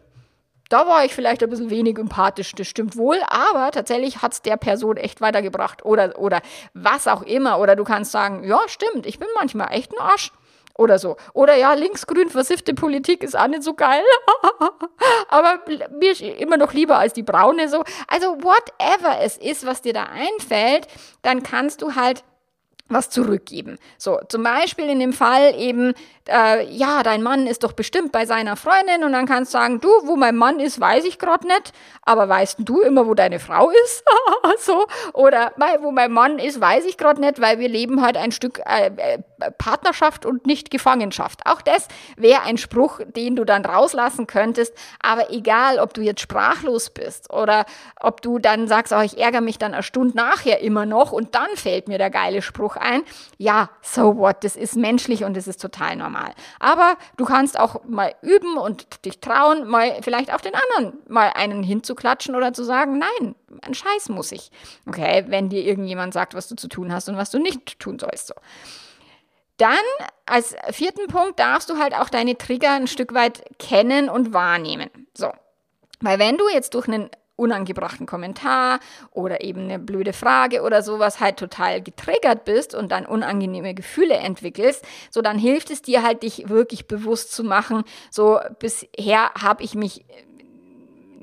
da 0.70 0.88
war 0.88 1.06
ich 1.06 1.14
vielleicht 1.14 1.44
ein 1.44 1.50
bisschen 1.50 1.70
wenig 1.70 1.98
empathisch, 1.98 2.54
das 2.54 2.68
stimmt 2.68 2.98
wohl, 2.98 3.20
aber 3.28 3.72
tatsächlich 3.72 4.22
hat 4.22 4.34
es 4.34 4.42
der 4.42 4.58
Person 4.58 4.98
echt 4.98 5.22
weitergebracht 5.22 5.86
oder, 5.86 6.18
oder 6.18 6.42
was 6.74 7.08
auch 7.08 7.22
immer. 7.22 7.60
Oder 7.60 7.76
du 7.76 7.84
kannst 7.84 8.12
sagen, 8.12 8.44
ja, 8.44 8.60
stimmt, 8.68 9.06
ich 9.06 9.20
bin 9.20 9.28
manchmal 9.36 9.72
echt 9.72 9.92
ein 9.94 10.00
Arsch. 10.00 10.32
Oder 10.76 10.98
so. 10.98 11.18
Oder 11.34 11.56
ja, 11.56 11.74
linksgrün 11.74 12.30
versiffte 12.30 12.74
Politik 12.74 13.22
ist 13.22 13.38
auch 13.38 13.48
nicht 13.48 13.62
so 13.62 13.76
geil. 13.76 14.02
aber 15.30 15.60
mir 16.00 16.14
ist 16.14 16.22
immer 16.22 16.58
noch 16.58 16.74
lieber 16.74 16.98
als 16.98 17.14
die 17.14 17.22
braune 17.22 17.70
so. 17.70 17.84
Also 18.08 18.38
whatever 18.42 19.20
es 19.22 19.38
ist, 19.38 19.68
was 19.68 19.84
dir 19.84 19.94
da 19.94 20.06
einfällt, 20.06 20.88
dann 21.22 21.44
kannst 21.44 21.84
du 21.84 21.94
halt 21.94 22.24
was 22.90 23.10
zurückgeben. 23.10 23.78
So, 23.98 24.20
zum 24.30 24.44
Beispiel 24.44 24.90
in 24.90 25.00
dem 25.00 25.14
Fall 25.14 25.56
eben, 25.58 25.94
äh, 26.28 26.66
ja, 26.66 27.04
dein 27.04 27.24
Mann 27.24 27.48
ist 27.48 27.64
doch 27.64 27.74
bestimmt 27.74 28.12
bei 28.12 28.26
seiner 28.26 28.56
Freundin 28.56 29.04
und 29.04 29.14
dann 29.14 29.26
kannst 29.26 29.54
du 29.54 29.58
sagen, 29.58 29.80
du, 29.80 29.90
wo 30.04 30.16
mein 30.16 30.36
Mann 30.36 30.60
ist, 30.60 30.80
weiß 30.80 31.06
ich 31.06 31.18
gerade 31.18 31.48
nicht, 31.48 31.74
aber 32.04 32.28
weißt 32.30 32.58
du 32.60 32.82
immer, 32.82 33.08
wo 33.08 33.14
deine 33.14 33.40
Frau 33.40 33.70
ist? 33.70 34.04
so, 34.60 34.86
oder 35.14 35.54
wo 35.82 35.92
mein 35.92 36.12
Mann 36.12 36.40
ist, 36.40 36.60
weiß 36.60 36.86
ich 36.86 36.98
gerade 36.98 37.22
nicht, 37.22 37.42
weil 37.42 37.60
wir 37.60 37.70
leben 37.70 38.02
halt 38.02 38.18
ein 38.18 38.32
Stück 38.32 38.60
äh, 38.66 38.92
äh, 38.96 39.20
Partnerschaft 39.52 40.26
und 40.26 40.46
nicht 40.46 40.72
Gefangenschaft. 40.72 41.42
Auch 41.46 41.62
das 41.62 41.88
wäre 42.18 42.42
ein 42.44 42.58
Spruch, 42.58 43.00
den 43.16 43.36
du 43.36 43.44
dann 43.46 43.66
rauslassen 43.66 44.28
könntest, 44.28 44.74
aber 45.02 45.32
egal, 45.32 45.80
ob 45.80 45.94
du 45.94 46.02
jetzt 46.02 46.22
sprachlos 46.22 46.90
bist 46.90 47.32
oder 47.32 47.66
ob 48.00 48.22
du 48.22 48.40
dann 48.40 48.68
sagst, 48.68 48.94
oh, 48.94 49.02
ich 49.02 49.18
ärgere 49.18 49.42
mich 49.42 49.58
dann 49.58 49.74
eine 49.74 49.84
Stunde 49.84 50.16
nachher 50.16 50.60
immer 50.62 50.86
noch 50.86 51.12
und 51.12 51.36
dann 51.36 51.50
fällt 51.56 51.88
mir 51.88 51.98
der 51.98 52.10
geile 52.10 52.42
Spruch 52.42 52.76
ein. 52.76 53.04
Ja, 53.38 53.70
so 53.82 54.18
what, 54.18 54.44
das 54.44 54.56
ist 54.56 54.76
menschlich 54.76 55.24
und 55.24 55.36
das 55.36 55.48
ist 55.48 55.62
total 55.62 55.96
normal. 55.96 56.34
Aber 56.60 56.96
du 57.18 57.26
kannst 57.26 57.60
auch 57.60 57.84
mal 57.86 58.14
üben 58.22 58.58
und 58.58 59.06
dich 59.06 59.20
trauen, 59.20 59.68
mal 59.68 60.00
vielleicht 60.02 60.34
auf 60.34 60.42
den 60.42 60.54
anderen 60.56 61.00
mal 61.08 61.32
einen 61.36 61.64
hinzuklatschen 61.64 62.36
oder 62.36 62.54
zu 62.54 62.64
sagen, 62.64 63.00
nein, 63.00 63.36
ein 63.62 63.74
Scheiß 63.74 64.10
muss 64.10 64.32
ich. 64.32 64.52
Okay, 64.88 65.26
wenn 65.28 65.50
dir 65.50 65.64
irgendjemand 65.64 66.14
sagt, 66.14 66.34
was 66.34 66.48
du 66.48 66.56
zu 66.56 66.68
tun 66.68 66.94
hast 66.94 67.10
und 67.10 67.18
was 67.18 67.32
du 67.32 67.40
nicht 67.40 67.80
tun 67.80 68.00
sollst. 68.00 68.28
So. 68.28 68.34
Dann 69.58 69.78
als 70.26 70.56
vierten 70.72 71.08
Punkt 71.08 71.40
darfst 71.40 71.70
du 71.70 71.78
halt 71.78 71.94
auch 71.94 72.10
deine 72.10 72.38
Trigger 72.38 72.72
ein 72.72 72.88
Stück 72.88 73.14
weit 73.14 73.44
kennen 73.60 74.10
und 74.10 74.34
wahrnehmen. 74.34 74.90
So. 75.14 75.32
Weil 76.02 76.20
wenn 76.20 76.38
du 76.38 76.50
jetzt 76.50 76.74
durch 76.74 76.88
einen 76.88 77.10
unangebrachten 77.36 78.06
Kommentar 78.06 78.80
oder 79.12 79.44
eben 79.44 79.62
eine 79.62 79.80
blöde 79.80 80.14
Frage 80.14 80.62
oder 80.62 80.84
sowas 80.84 81.20
halt 81.20 81.38
total 81.38 81.82
getriggert 81.82 82.46
bist 82.46 82.76
und 82.76 82.92
dann 82.92 83.06
unangenehme 83.06 83.74
Gefühle 83.74 84.16
entwickelst, 84.16 84.86
so 85.10 85.22
dann 85.22 85.40
hilft 85.40 85.72
es 85.72 85.82
dir 85.82 86.04
halt, 86.04 86.24
dich 86.24 86.50
wirklich 86.50 86.88
bewusst 86.88 87.32
zu 87.34 87.44
machen, 87.44 87.84
so 88.12 88.40
bisher 88.60 89.32
habe 89.34 89.64
ich 89.64 89.74
mich 89.74 90.06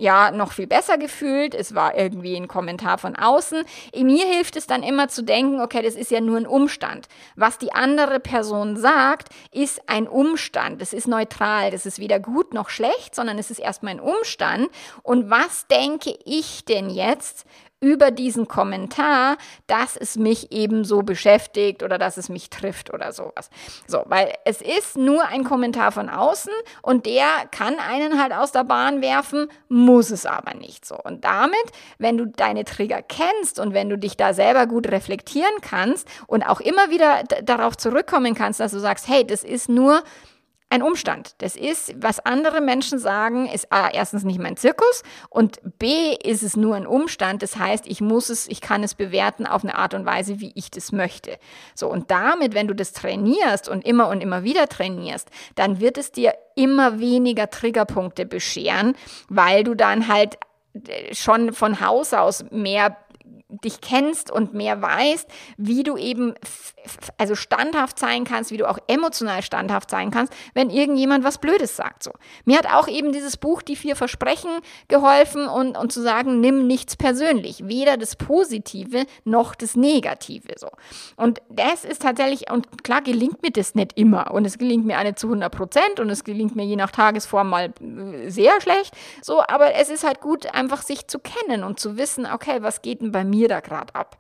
ja 0.00 0.30
noch 0.30 0.52
viel 0.52 0.66
besser 0.66 0.98
gefühlt. 0.98 1.54
Es 1.54 1.74
war 1.74 1.96
irgendwie 1.96 2.36
ein 2.36 2.48
Kommentar 2.48 2.98
von 2.98 3.16
außen. 3.16 3.64
Mir 3.94 4.26
hilft 4.26 4.56
es 4.56 4.66
dann 4.66 4.82
immer 4.82 5.08
zu 5.08 5.22
denken, 5.22 5.60
okay, 5.60 5.82
das 5.82 5.94
ist 5.94 6.10
ja 6.10 6.20
nur 6.20 6.38
ein 6.38 6.46
Umstand. 6.46 7.08
Was 7.36 7.58
die 7.58 7.72
andere 7.72 8.18
Person 8.20 8.76
sagt, 8.76 9.28
ist 9.52 9.88
ein 9.88 10.08
Umstand. 10.08 10.80
Das 10.80 10.92
ist 10.92 11.06
neutral. 11.06 11.70
Das 11.70 11.86
ist 11.86 11.98
weder 11.98 12.18
gut 12.18 12.54
noch 12.54 12.70
schlecht, 12.70 13.14
sondern 13.14 13.38
es 13.38 13.50
ist 13.50 13.58
erstmal 13.58 13.94
ein 13.94 14.00
Umstand. 14.00 14.68
Und 15.02 15.30
was 15.30 15.66
denke 15.66 16.14
ich 16.24 16.64
denn 16.64 16.90
jetzt 16.90 17.44
über 17.81 18.11
diesen 18.11 18.47
Kommentar, 18.47 19.37
dass 19.66 19.97
es 19.97 20.16
mich 20.16 20.53
eben 20.53 20.85
so 20.85 21.03
beschäftigt 21.03 21.83
oder 21.83 21.99
dass 21.99 22.16
es 22.19 22.29
mich 22.29 22.51
trifft 22.51 22.93
oder 22.93 23.12
sowas. 23.12 23.51
So, 23.87 24.03
weil 24.07 24.33
es 24.45 24.61
ist 24.61 24.97
nur 24.97 25.27
ein 25.27 25.45
Kommentar 25.45 25.90
von 25.90 26.09
außen 26.09 26.53
und 26.83 27.07
der 27.07 27.27
kann 27.51 27.77
einen 27.79 28.21
halt 28.21 28.33
aus 28.33 28.53
der 28.53 28.64
Bahn 28.64 29.01
werfen, 29.01 29.49
muss 29.69 30.11
es 30.11 30.27
aber 30.27 30.55
nicht 30.55 30.85
so. 30.85 30.97
Und 30.97 31.25
damit, 31.25 31.55
wenn 31.99 32.19
du 32.19 32.27
deine 32.27 32.64
Trigger 32.64 33.03
kennst 33.03 33.59
und 33.59 33.73
wenn 33.73 33.88
du 33.88 33.97
dich 33.97 34.16
da 34.16 34.35
selber 34.35 34.66
gut 34.66 34.88
reflektieren 34.88 35.61
kannst 35.62 36.07
und 36.27 36.43
auch 36.43 36.61
immer 36.61 36.90
wieder 36.90 37.23
darauf 37.43 37.77
zurückkommen 37.77 38.35
kannst, 38.35 38.61
dass 38.61 38.73
du 38.73 38.79
sagst, 38.79 39.09
hey, 39.09 39.27
das 39.27 39.43
ist 39.43 39.69
nur 39.69 40.03
ein 40.70 40.83
Umstand. 40.83 41.35
Das 41.38 41.56
ist, 41.56 41.92
was 42.00 42.20
andere 42.20 42.61
Menschen 42.61 43.00
sagen, 43.00 43.46
ist 43.46 43.72
A, 43.72 43.88
erstens 43.88 44.22
nicht 44.22 44.38
mein 44.38 44.56
Zirkus 44.56 45.02
und 45.28 45.59
B, 45.78 46.14
ist 46.14 46.44
es 46.44 46.56
nur 46.56 46.76
ein 46.76 46.87
Umstand. 46.87 47.42
Das 47.42 47.56
heißt, 47.56 47.88
ich 47.88 48.00
muss 48.00 48.30
es, 48.30 48.46
ich 48.46 48.61
kann 48.61 48.85
es 48.85 48.94
bewerten 48.94 49.46
auf 49.46 49.64
eine 49.64 49.74
Art 49.74 49.94
und 49.94 50.06
Weise, 50.06 50.38
wie 50.38 50.52
ich 50.54 50.70
das 50.70 50.92
möchte. 50.92 51.38
So, 51.74 51.90
und 51.90 52.12
damit, 52.12 52.54
wenn 52.54 52.68
du 52.68 52.74
das 52.74 52.92
trainierst 52.92 53.68
und 53.68 53.85
immer 53.85 54.09
und 54.09 54.20
immer 54.20 54.44
wieder 54.44 54.68
trainierst, 54.68 55.28
dann 55.56 55.80
wird 55.80 55.98
es 55.98 56.12
dir 56.12 56.35
immer 56.54 57.00
weniger 57.00 57.50
Triggerpunkte 57.50 58.24
bescheren, 58.24 58.94
weil 59.28 59.64
du 59.64 59.74
dann 59.74 60.06
halt 60.06 60.38
äh, 60.74 61.12
schon 61.14 61.52
von 61.52 61.80
Haus 61.80 62.14
aus 62.14 62.44
mehr 62.52 62.96
dich 63.64 63.80
kennst 63.80 64.30
und 64.30 64.54
mehr 64.54 64.80
weißt, 64.80 65.28
wie 65.56 65.82
du 65.82 65.96
eben 65.96 66.34
also 67.18 67.34
standhaft 67.34 67.98
sein 67.98 68.24
kannst, 68.24 68.50
wie 68.50 68.56
du 68.56 68.68
auch 68.68 68.78
emotional 68.86 69.42
standhaft 69.42 69.90
sein 69.90 70.10
kannst, 70.10 70.32
wenn 70.54 70.70
irgendjemand 70.70 71.24
was 71.24 71.38
Blödes 71.38 71.76
sagt. 71.76 72.02
So. 72.02 72.12
Mir 72.44 72.58
hat 72.58 72.66
auch 72.66 72.88
eben 72.88 73.12
dieses 73.12 73.36
Buch 73.36 73.62
Die 73.62 73.76
vier 73.76 73.96
Versprechen 73.96 74.50
geholfen 74.88 75.46
und, 75.46 75.76
und 75.76 75.92
zu 75.92 76.02
sagen, 76.02 76.40
nimm 76.40 76.66
nichts 76.66 76.96
persönlich, 76.96 77.66
weder 77.66 77.96
das 77.96 78.16
Positive 78.16 79.04
noch 79.24 79.54
das 79.54 79.76
Negative. 79.76 80.54
So. 80.56 80.68
Und 81.16 81.40
das 81.48 81.84
ist 81.84 82.02
tatsächlich, 82.02 82.50
und 82.50 82.82
klar 82.84 83.02
gelingt 83.02 83.42
mir 83.42 83.50
das 83.50 83.74
nicht 83.74 83.98
immer 83.98 84.30
und 84.32 84.44
es 84.44 84.58
gelingt 84.58 84.86
mir 84.86 84.98
eine 84.98 85.14
zu 85.14 85.26
100 85.26 85.54
Prozent 85.54 86.00
und 86.00 86.10
es 86.10 86.24
gelingt 86.24 86.56
mir 86.56 86.64
je 86.64 86.76
nach 86.76 86.90
Tagesform 86.90 87.48
mal 87.48 87.72
äh, 87.80 88.30
sehr 88.30 88.60
schlecht. 88.60 88.94
So, 89.22 89.42
aber 89.46 89.74
es 89.74 89.90
ist 89.90 90.04
halt 90.04 90.20
gut, 90.20 90.54
einfach 90.54 90.82
sich 90.82 91.06
zu 91.06 91.18
kennen 91.18 91.64
und 91.64 91.80
zu 91.80 91.96
wissen, 91.96 92.26
okay, 92.26 92.58
was 92.60 92.82
geht 92.82 93.02
denn 93.02 93.12
bei 93.12 93.24
mir 93.24 93.39
da 93.48 93.61
gerade 93.61 93.94
ab? 93.94 94.18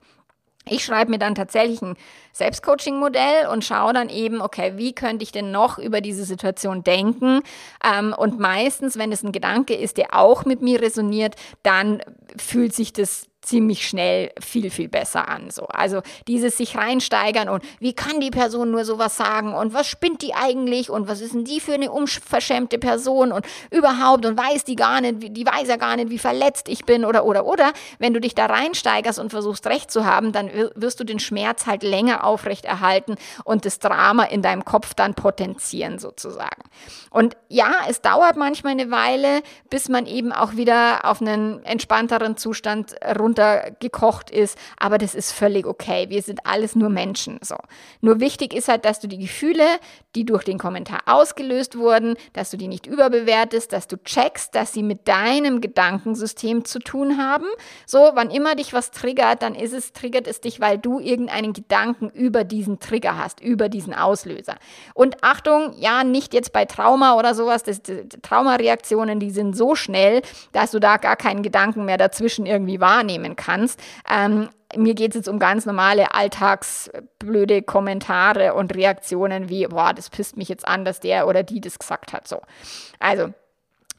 Ich 0.66 0.84
schreibe 0.84 1.10
mir 1.10 1.18
dann 1.18 1.34
tatsächlich 1.34 1.80
ein 1.80 1.96
Selbstcoaching-Modell 2.32 3.48
und 3.48 3.64
schaue 3.64 3.92
dann 3.92 4.08
eben, 4.08 4.40
okay, 4.40 4.74
wie 4.76 4.94
könnte 4.94 5.22
ich 5.22 5.32
denn 5.32 5.50
noch 5.50 5.78
über 5.78 6.00
diese 6.00 6.24
Situation 6.24 6.84
denken? 6.84 7.40
Ähm, 7.84 8.14
und 8.16 8.38
meistens, 8.38 8.98
wenn 8.98 9.10
es 9.10 9.22
ein 9.22 9.32
Gedanke 9.32 9.74
ist, 9.74 9.96
der 9.96 10.14
auch 10.14 10.44
mit 10.44 10.60
mir 10.60 10.80
resoniert, 10.82 11.34
dann 11.62 12.02
fühlt 12.36 12.74
sich 12.74 12.92
das 12.92 13.29
ziemlich 13.42 13.88
schnell 13.88 14.32
viel, 14.38 14.70
viel 14.70 14.88
besser 14.88 15.28
an. 15.28 15.50
So. 15.50 15.66
Also 15.66 16.02
dieses 16.28 16.56
sich 16.56 16.76
reinsteigern 16.76 17.48
und 17.48 17.64
wie 17.78 17.94
kann 17.94 18.20
die 18.20 18.30
Person 18.30 18.70
nur 18.70 18.84
sowas 18.84 19.16
sagen 19.16 19.54
und 19.54 19.72
was 19.72 19.86
spinnt 19.86 20.22
die 20.22 20.34
eigentlich 20.34 20.90
und 20.90 21.08
was 21.08 21.20
ist 21.20 21.34
denn 21.34 21.44
die 21.44 21.60
für 21.60 21.72
eine 21.72 21.90
unverschämte 21.90 22.78
Person 22.78 23.32
und 23.32 23.46
überhaupt 23.70 24.26
und 24.26 24.36
weiß 24.36 24.64
die 24.64 24.76
gar 24.76 25.00
nicht, 25.00 25.36
die 25.36 25.46
weiß 25.46 25.68
ja 25.68 25.76
gar 25.76 25.96
nicht, 25.96 26.10
wie 26.10 26.18
verletzt 26.18 26.68
ich 26.68 26.84
bin 26.84 27.04
oder, 27.04 27.24
oder, 27.24 27.46
oder. 27.46 27.72
Wenn 27.98 28.12
du 28.12 28.20
dich 28.20 28.34
da 28.34 28.46
reinsteigerst 28.46 29.18
und 29.18 29.30
versuchst 29.30 29.66
recht 29.66 29.90
zu 29.90 30.04
haben, 30.04 30.32
dann 30.32 30.50
wirst 30.74 31.00
du 31.00 31.04
den 31.04 31.18
Schmerz 31.18 31.66
halt 31.66 31.82
länger 31.82 32.24
aufrechterhalten 32.24 33.16
und 33.44 33.64
das 33.64 33.78
Drama 33.78 34.24
in 34.24 34.42
deinem 34.42 34.64
Kopf 34.64 34.92
dann 34.94 35.14
potenzieren 35.14 35.98
sozusagen. 35.98 36.62
Und 37.10 37.36
ja, 37.48 37.72
es 37.88 38.02
dauert 38.02 38.36
manchmal 38.36 38.72
eine 38.72 38.90
Weile, 38.90 39.42
bis 39.70 39.88
man 39.88 40.06
eben 40.06 40.30
auch 40.30 40.56
wieder 40.56 41.04
auf 41.04 41.20
einen 41.20 41.64
entspannteren 41.64 42.36
Zustand 42.36 42.94
runter 43.18 43.29
runtergekocht 43.30 44.30
ist, 44.30 44.58
aber 44.78 44.98
das 44.98 45.14
ist 45.14 45.32
völlig 45.32 45.66
okay. 45.66 46.06
Wir 46.08 46.22
sind 46.22 46.46
alles 46.46 46.74
nur 46.74 46.90
Menschen. 46.90 47.38
So. 47.42 47.56
Nur 48.00 48.20
wichtig 48.20 48.54
ist 48.54 48.68
halt, 48.68 48.84
dass 48.84 49.00
du 49.00 49.08
die 49.08 49.18
Gefühle, 49.18 49.64
die 50.14 50.24
durch 50.24 50.44
den 50.44 50.58
Kommentar 50.58 51.00
ausgelöst 51.06 51.78
wurden, 51.78 52.16
dass 52.32 52.50
du 52.50 52.56
die 52.56 52.68
nicht 52.68 52.86
überbewertest, 52.86 53.72
dass 53.72 53.86
du 53.86 53.96
checkst, 54.02 54.54
dass 54.54 54.72
sie 54.72 54.82
mit 54.82 55.06
deinem 55.06 55.60
Gedankensystem 55.60 56.64
zu 56.64 56.80
tun 56.80 57.16
haben. 57.18 57.46
So, 57.86 58.10
wann 58.14 58.30
immer 58.30 58.56
dich 58.56 58.72
was 58.72 58.90
triggert, 58.90 59.42
dann 59.42 59.54
ist 59.54 59.72
es, 59.72 59.92
triggert 59.92 60.26
es 60.26 60.40
dich, 60.40 60.60
weil 60.60 60.78
du 60.78 60.98
irgendeinen 60.98 61.52
Gedanken 61.52 62.10
über 62.10 62.44
diesen 62.44 62.80
Trigger 62.80 63.16
hast, 63.16 63.40
über 63.40 63.68
diesen 63.68 63.94
Auslöser. 63.94 64.56
Und 64.94 65.22
Achtung, 65.22 65.74
ja, 65.76 66.02
nicht 66.02 66.34
jetzt 66.34 66.52
bei 66.52 66.64
Trauma 66.64 67.16
oder 67.16 67.34
sowas, 67.34 67.62
das, 67.62 67.82
das, 67.82 67.98
Traumareaktionen, 68.22 69.20
die 69.20 69.30
sind 69.30 69.56
so 69.56 69.74
schnell, 69.74 70.22
dass 70.52 70.72
du 70.72 70.80
da 70.80 70.96
gar 70.96 71.16
keinen 71.16 71.42
Gedanken 71.42 71.84
mehr 71.84 71.98
dazwischen 71.98 72.46
irgendwie 72.46 72.80
wahrnehmen 72.80 73.19
wahrnehmen 73.20 73.36
kannst. 73.36 73.80
Ähm, 74.10 74.48
mir 74.76 74.94
geht 74.94 75.10
es 75.10 75.16
jetzt 75.16 75.28
um 75.28 75.38
ganz 75.38 75.66
normale 75.66 76.14
alltagsblöde 76.14 77.62
Kommentare 77.62 78.54
und 78.54 78.74
Reaktionen 78.74 79.48
wie, 79.48 79.66
boah, 79.66 79.92
das 79.92 80.10
pisst 80.10 80.36
mich 80.36 80.48
jetzt 80.48 80.66
an, 80.66 80.84
dass 80.84 81.00
der 81.00 81.26
oder 81.26 81.42
die 81.42 81.60
das 81.60 81.78
gesagt 81.78 82.12
hat. 82.12 82.28
So. 82.28 82.40
Also, 83.00 83.32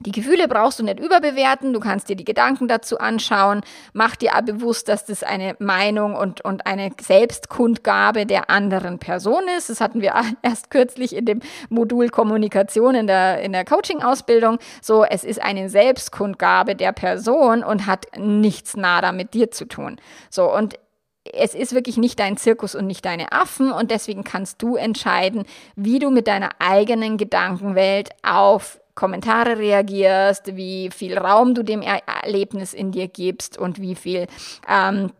die 0.05 0.11
Gefühle 0.11 0.47
brauchst 0.47 0.79
du 0.79 0.83
nicht 0.83 0.99
überbewerten, 0.99 1.73
du 1.73 1.79
kannst 1.79 2.09
dir 2.09 2.15
die 2.15 2.25
Gedanken 2.25 2.67
dazu 2.67 2.97
anschauen, 2.97 3.61
mach 3.93 4.15
dir 4.15 4.31
bewusst, 4.43 4.89
dass 4.89 5.05
das 5.05 5.23
eine 5.23 5.55
Meinung 5.59 6.15
und, 6.15 6.41
und 6.41 6.65
eine 6.65 6.91
Selbstkundgabe 6.99 8.25
der 8.25 8.49
anderen 8.49 8.99
Person 8.99 9.43
ist. 9.57 9.69
Das 9.69 9.81
hatten 9.81 10.01
wir 10.01 10.13
erst 10.41 10.71
kürzlich 10.71 11.15
in 11.15 11.25
dem 11.25 11.39
Modul 11.69 12.09
Kommunikation 12.09 12.95
in 12.95 13.07
der, 13.07 13.41
in 13.41 13.51
der 13.51 13.65
Coaching-Ausbildung. 13.65 14.57
So, 14.81 15.03
es 15.03 15.23
ist 15.23 15.41
eine 15.41 15.69
Selbstkundgabe 15.69 16.75
der 16.75 16.91
Person 16.91 17.63
und 17.63 17.85
hat 17.85 18.07
nichts 18.17 18.75
nada 18.75 19.11
mit 19.11 19.33
dir 19.33 19.51
zu 19.51 19.65
tun. 19.65 19.97
So, 20.29 20.53
und 20.53 20.75
es 21.23 21.53
ist 21.53 21.73
wirklich 21.73 21.97
nicht 21.97 22.19
dein 22.19 22.37
Zirkus 22.37 22.73
und 22.73 22.87
nicht 22.87 23.05
deine 23.05 23.31
Affen 23.31 23.71
und 23.71 23.91
deswegen 23.91 24.23
kannst 24.23 24.61
du 24.61 24.75
entscheiden, 24.75 25.45
wie 25.75 25.99
du 25.99 26.09
mit 26.09 26.27
deiner 26.27 26.49
eigenen 26.59 27.17
Gedankenwelt 27.17 28.09
auf 28.23 28.80
Kommentare 28.95 29.58
reagierst, 29.58 30.56
wie 30.56 30.89
viel 30.89 31.17
Raum 31.17 31.54
du 31.54 31.63
dem 31.63 31.82
Erlebnis 31.82 32.73
in 32.73 32.91
dir 32.91 33.08
gibst 33.08 33.58
und 33.58 33.82
wie 33.82 33.95
viel 33.95 34.27
ähm, 34.67 35.12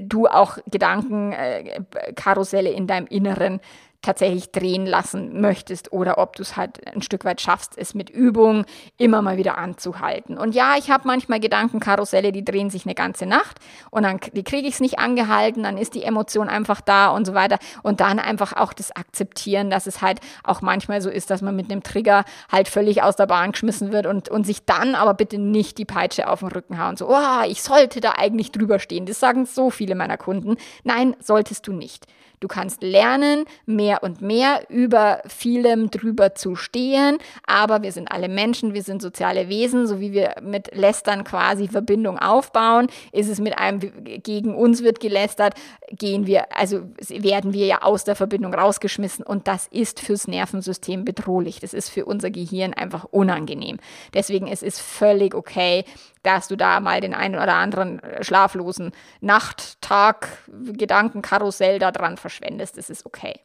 du 0.00 0.26
auch 0.26 0.58
Gedankenkarusselle 0.70 2.70
äh, 2.70 2.76
in 2.76 2.86
deinem 2.86 3.06
Inneren 3.06 3.60
tatsächlich 4.04 4.52
drehen 4.52 4.86
lassen 4.86 5.40
möchtest 5.40 5.92
oder 5.92 6.18
ob 6.18 6.36
du 6.36 6.42
es 6.42 6.56
halt 6.56 6.86
ein 6.94 7.02
Stück 7.02 7.24
weit 7.24 7.40
schaffst, 7.40 7.76
es 7.76 7.94
mit 7.94 8.10
Übung 8.10 8.64
immer 8.98 9.22
mal 9.22 9.36
wieder 9.36 9.58
anzuhalten. 9.58 10.38
Und 10.38 10.54
ja, 10.54 10.74
ich 10.78 10.90
habe 10.90 11.06
manchmal 11.06 11.40
Gedankenkarusselle, 11.40 12.32
die 12.32 12.44
drehen 12.44 12.70
sich 12.70 12.84
eine 12.84 12.94
ganze 12.94 13.26
Nacht 13.26 13.58
und 13.90 14.02
dann 14.02 14.20
kriege 14.20 14.66
ich 14.66 14.74
es 14.74 14.80
nicht 14.80 14.98
angehalten, 14.98 15.62
dann 15.62 15.78
ist 15.78 15.94
die 15.94 16.02
Emotion 16.02 16.48
einfach 16.48 16.80
da 16.80 17.08
und 17.08 17.24
so 17.24 17.34
weiter. 17.34 17.58
Und 17.82 18.00
dann 18.00 18.18
einfach 18.18 18.54
auch 18.54 18.72
das 18.72 18.94
Akzeptieren, 18.94 19.70
dass 19.70 19.86
es 19.86 20.02
halt 20.02 20.20
auch 20.42 20.60
manchmal 20.60 21.00
so 21.00 21.10
ist, 21.10 21.30
dass 21.30 21.42
man 21.42 21.56
mit 21.56 21.70
einem 21.70 21.82
Trigger 21.82 22.24
halt 22.50 22.68
völlig 22.68 23.02
aus 23.02 23.16
der 23.16 23.26
Bahn 23.26 23.52
geschmissen 23.52 23.92
wird 23.92 24.06
und, 24.06 24.28
und 24.28 24.44
sich 24.44 24.64
dann 24.64 24.94
aber 24.94 25.14
bitte 25.14 25.38
nicht 25.38 25.78
die 25.78 25.84
Peitsche 25.84 26.28
auf 26.28 26.40
den 26.40 26.48
Rücken 26.48 26.78
hauen. 26.78 26.96
So, 26.96 27.08
oh, 27.08 27.42
ich 27.46 27.62
sollte 27.62 28.00
da 28.00 28.12
eigentlich 28.12 28.52
drüber 28.52 28.78
stehen. 28.78 29.06
Das 29.06 29.20
sagen 29.20 29.46
so 29.46 29.70
viele 29.70 29.94
meiner 29.94 30.16
Kunden. 30.16 30.56
Nein, 30.82 31.16
solltest 31.20 31.66
du 31.66 31.72
nicht. 31.72 32.06
Du 32.44 32.48
kannst 32.48 32.82
lernen, 32.82 33.46
mehr 33.64 34.02
und 34.02 34.20
mehr 34.20 34.66
über 34.68 35.22
vielem 35.26 35.90
drüber 35.90 36.34
zu 36.34 36.56
stehen, 36.56 37.16
aber 37.46 37.82
wir 37.82 37.90
sind 37.90 38.12
alle 38.12 38.28
Menschen, 38.28 38.74
wir 38.74 38.82
sind 38.82 39.00
soziale 39.00 39.48
Wesen, 39.48 39.86
so 39.86 39.98
wie 39.98 40.12
wir 40.12 40.34
mit 40.42 40.76
Lästern 40.76 41.24
quasi 41.24 41.68
Verbindung 41.68 42.18
aufbauen, 42.18 42.88
ist 43.12 43.30
es 43.30 43.40
mit 43.40 43.56
einem 43.56 43.80
gegen 43.80 44.54
uns 44.54 44.82
wird 44.82 45.00
gelästert, 45.00 45.54
gehen 45.90 46.26
wir, 46.26 46.54
also 46.54 46.82
werden 47.08 47.54
wir 47.54 47.64
ja 47.64 47.80
aus 47.80 48.04
der 48.04 48.14
Verbindung 48.14 48.52
rausgeschmissen 48.52 49.24
und 49.24 49.48
das 49.48 49.66
ist 49.68 50.00
fürs 50.00 50.28
Nervensystem 50.28 51.06
bedrohlich. 51.06 51.60
Das 51.60 51.72
ist 51.72 51.88
für 51.88 52.04
unser 52.04 52.30
Gehirn 52.30 52.74
einfach 52.74 53.04
unangenehm. 53.04 53.78
Deswegen 54.12 54.48
ist 54.48 54.62
es 54.62 54.78
völlig 54.78 55.34
okay, 55.34 55.86
dass 56.24 56.48
du 56.48 56.56
da 56.56 56.80
mal 56.80 57.00
den 57.00 57.14
einen 57.14 57.36
oder 57.36 57.54
anderen 57.54 58.02
äh, 58.02 58.24
schlaflosen 58.24 58.90
Nacht, 59.20 59.80
Tag, 59.80 60.28
Gedankenkarussell 60.48 61.78
da 61.78 61.92
dran 61.92 62.16
verschwendest. 62.16 62.76
Das 62.76 62.90
ist 62.90 63.06
okay. 63.06 63.38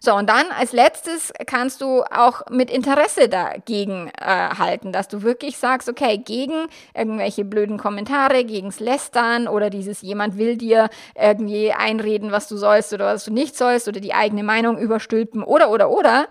So, 0.00 0.14
und 0.14 0.28
dann 0.28 0.44
als 0.50 0.72
letztes 0.72 1.32
kannst 1.46 1.80
du 1.80 2.02
auch 2.02 2.42
mit 2.50 2.70
Interesse 2.70 3.30
dagegen 3.30 4.10
äh, 4.20 4.26
halten, 4.26 4.92
dass 4.92 5.08
du 5.08 5.22
wirklich 5.22 5.56
sagst, 5.56 5.88
okay, 5.88 6.18
gegen 6.18 6.66
irgendwelche 6.94 7.42
blöden 7.42 7.78
Kommentare, 7.78 8.44
gegens 8.44 8.80
Lästern 8.80 9.48
oder 9.48 9.70
dieses 9.70 10.02
jemand 10.02 10.36
will 10.36 10.58
dir 10.58 10.90
irgendwie 11.14 11.72
einreden, 11.72 12.32
was 12.32 12.48
du 12.48 12.58
sollst 12.58 12.92
oder 12.92 13.14
was 13.14 13.24
du 13.24 13.32
nicht 13.32 13.56
sollst 13.56 13.88
oder 13.88 14.00
die 14.00 14.12
eigene 14.12 14.42
Meinung 14.42 14.76
überstülpen 14.76 15.42
oder 15.42 15.70
oder 15.70 15.88
oder, 15.88 16.28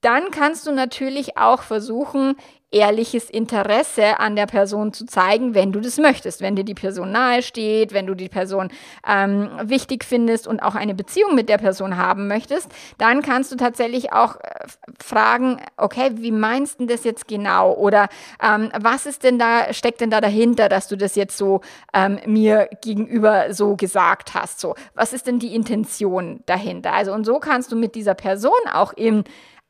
dann 0.00 0.32
kannst 0.32 0.66
du 0.66 0.72
natürlich 0.72 1.38
auch 1.38 1.62
versuchen, 1.62 2.34
ehrliches 2.76 3.30
Interesse 3.30 4.20
an 4.20 4.36
der 4.36 4.46
Person 4.46 4.92
zu 4.92 5.06
zeigen, 5.06 5.54
wenn 5.54 5.72
du 5.72 5.80
das 5.80 5.96
möchtest, 5.96 6.42
wenn 6.42 6.56
dir 6.56 6.64
die 6.64 6.74
Person 6.74 7.10
nahe 7.10 7.42
steht, 7.42 7.94
wenn 7.94 8.06
du 8.06 8.14
die 8.14 8.28
Person 8.28 8.68
ähm, 9.08 9.48
wichtig 9.62 10.04
findest 10.04 10.46
und 10.46 10.60
auch 10.60 10.74
eine 10.74 10.94
Beziehung 10.94 11.34
mit 11.34 11.48
der 11.48 11.56
Person 11.56 11.96
haben 11.96 12.28
möchtest, 12.28 12.70
dann 12.98 13.22
kannst 13.22 13.50
du 13.50 13.56
tatsächlich 13.56 14.12
auch 14.12 14.36
äh, 14.36 14.66
fragen, 15.02 15.58
okay, 15.78 16.10
wie 16.16 16.32
meinst 16.32 16.80
du 16.80 16.86
das 16.86 17.04
jetzt 17.04 17.26
genau? 17.26 17.72
Oder 17.72 18.08
ähm, 18.42 18.70
was 18.78 19.06
ist 19.06 19.24
denn 19.24 19.38
da, 19.38 19.72
steckt 19.72 20.02
denn 20.02 20.10
da 20.10 20.20
dahinter, 20.20 20.68
dass 20.68 20.86
du 20.86 20.96
das 20.96 21.14
jetzt 21.14 21.38
so 21.38 21.62
ähm, 21.94 22.18
mir 22.26 22.68
gegenüber 22.82 23.54
so 23.54 23.76
gesagt 23.76 24.34
hast? 24.34 24.60
So, 24.60 24.74
was 24.94 25.14
ist 25.14 25.26
denn 25.26 25.38
die 25.38 25.54
Intention 25.54 26.40
dahinter? 26.44 26.92
Also, 26.92 27.12
und 27.12 27.24
so 27.24 27.38
kannst 27.38 27.72
du 27.72 27.76
mit 27.76 27.94
dieser 27.94 28.14
Person 28.14 28.52
auch 28.70 28.92
im 28.92 29.24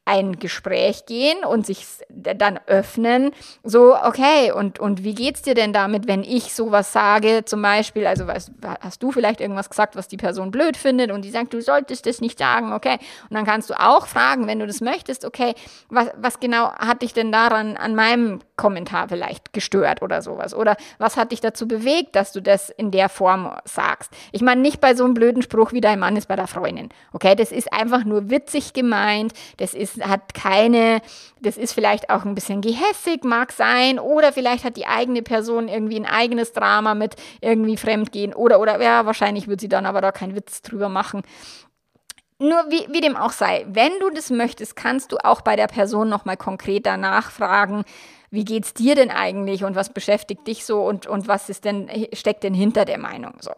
ein 0.07 0.39
Gespräch 0.39 1.05
gehen 1.05 1.45
und 1.45 1.67
sich 1.67 1.85
dann 2.09 2.61
öffnen, 2.67 3.33
so, 3.65 3.97
okay, 3.97 4.53
und, 4.53 4.79
und 4.79 5.03
wie 5.03 5.15
geht's 5.15 5.43
dir 5.43 5.55
denn 5.55 5.73
damit, 5.73 6.07
wenn 6.07 6.23
ich 6.23 6.55
sowas 6.55 6.93
sage, 6.93 7.45
zum 7.45 7.61
Beispiel, 7.61 8.07
also 8.07 8.29
was, 8.29 8.53
hast 8.81 9.03
du 9.03 9.11
vielleicht 9.11 9.41
irgendwas 9.41 9.69
gesagt, 9.69 9.97
was 9.97 10.07
die 10.07 10.17
Person 10.17 10.53
blöd 10.53 10.77
findet 10.77 11.11
und 11.11 11.25
die 11.25 11.31
sagt, 11.31 11.53
du 11.53 11.61
solltest 11.61 12.07
das 12.07 12.21
nicht 12.21 12.39
sagen, 12.39 12.73
okay, 12.73 12.99
und 13.29 13.35
dann 13.35 13.45
kannst 13.45 13.69
du 13.69 13.75
auch 13.75 14.07
fragen, 14.07 14.47
wenn 14.47 14.61
du 14.61 14.67
das 14.69 14.81
möchtest, 14.81 15.25
okay, 15.25 15.55
was, 15.89 16.09
was 16.17 16.39
genau 16.39 16.73
hat 16.73 17.03
dich 17.03 17.13
denn 17.13 17.33
daran 17.33 17.77
an 17.77 17.97
meinem 17.97 18.39
Kommentar 18.57 19.09
vielleicht 19.09 19.53
gestört 19.53 20.03
oder 20.03 20.23
sowas, 20.23 20.55
oder 20.55 20.77
was 20.99 21.17
hat 21.17 21.33
dich 21.33 21.41
dazu 21.41 21.67
bewegt, 21.67 22.15
dass 22.15 22.31
du 22.31 22.41
das 22.41 22.71
in 22.71 22.93
der 22.93 23.09
Form 23.09 23.53
sagst? 23.65 24.13
Ich 24.31 24.41
meine, 24.41 24.61
nicht 24.61 24.81
bei 24.81 24.95
so 24.95 25.05
einem 25.05 25.15
blöden 25.15 25.43
Spruch 25.43 25.73
wie 25.73 25.81
dein 25.81 25.99
Mann 25.99 26.17
ist 26.17 26.29
bei 26.29 26.37
der 26.37 26.47
Freundin, 26.47 26.91
okay, 27.13 27.35
das 27.35 27.51
ist 27.51 27.73
einfach 27.73 28.05
nur 28.05 28.31
witzig 28.31 28.73
gemeint, 28.73 29.33
das 29.57 29.75
ist 29.75 29.96
hat 30.03 30.35
keine, 30.35 31.01
das 31.41 31.57
ist 31.57 31.73
vielleicht 31.73 32.11
auch 32.11 32.25
ein 32.25 32.35
bisschen 32.35 32.61
gehässig, 32.61 33.25
mag 33.25 33.53
sein, 33.53 33.99
oder 33.99 34.33
vielleicht 34.33 34.65
hat 34.65 34.77
die 34.77 34.87
eigene 34.87 35.23
Person 35.23 35.69
irgendwie 35.69 35.97
ein 35.97 36.07
eigenes 36.07 36.53
Drama 36.53 36.95
mit 36.95 37.17
irgendwie 37.41 37.77
Fremdgehen, 37.77 38.35
oder, 38.35 38.61
oder, 38.61 38.81
ja, 38.81 39.07
wahrscheinlich 39.07 39.49
wird 39.49 39.61
sie 39.61 39.69
dann 39.69 39.87
aber 39.87 40.01
da 40.01 40.13
keinen 40.13 40.37
Witz 40.37 40.63
drüber 40.63 40.89
machen. 40.89 41.23
Nur 42.39 42.67
wie, 42.69 42.87
wie 42.93 43.01
dem 43.01 43.17
auch 43.17 43.33
sei, 43.33 43.65
wenn 43.69 43.93
du 43.99 44.11
das 44.11 44.31
möchtest, 44.31 44.77
kannst 44.77 45.11
du 45.13 45.17
auch 45.25 45.41
bei 45.41 45.57
der 45.57 45.69
Person 45.69 46.09
nochmal 46.09 46.37
konkreter 46.37 46.99
nachfragen, 46.99 47.85
wie 48.31 48.45
geht's 48.45 48.75
dir 48.75 48.95
denn 48.95 49.11
eigentlich 49.11 49.65
und 49.65 49.75
was 49.75 49.93
beschäftigt 49.93 50.47
dich 50.47 50.67
so 50.67 50.83
und, 50.83 51.07
und 51.07 51.29
was 51.29 51.49
ist 51.49 51.65
denn, 51.65 51.91
steckt 52.13 52.45
denn 52.45 52.53
hinter 52.53 52.85
der 52.85 52.99
Meinung 52.99 53.35
so. 53.41 53.53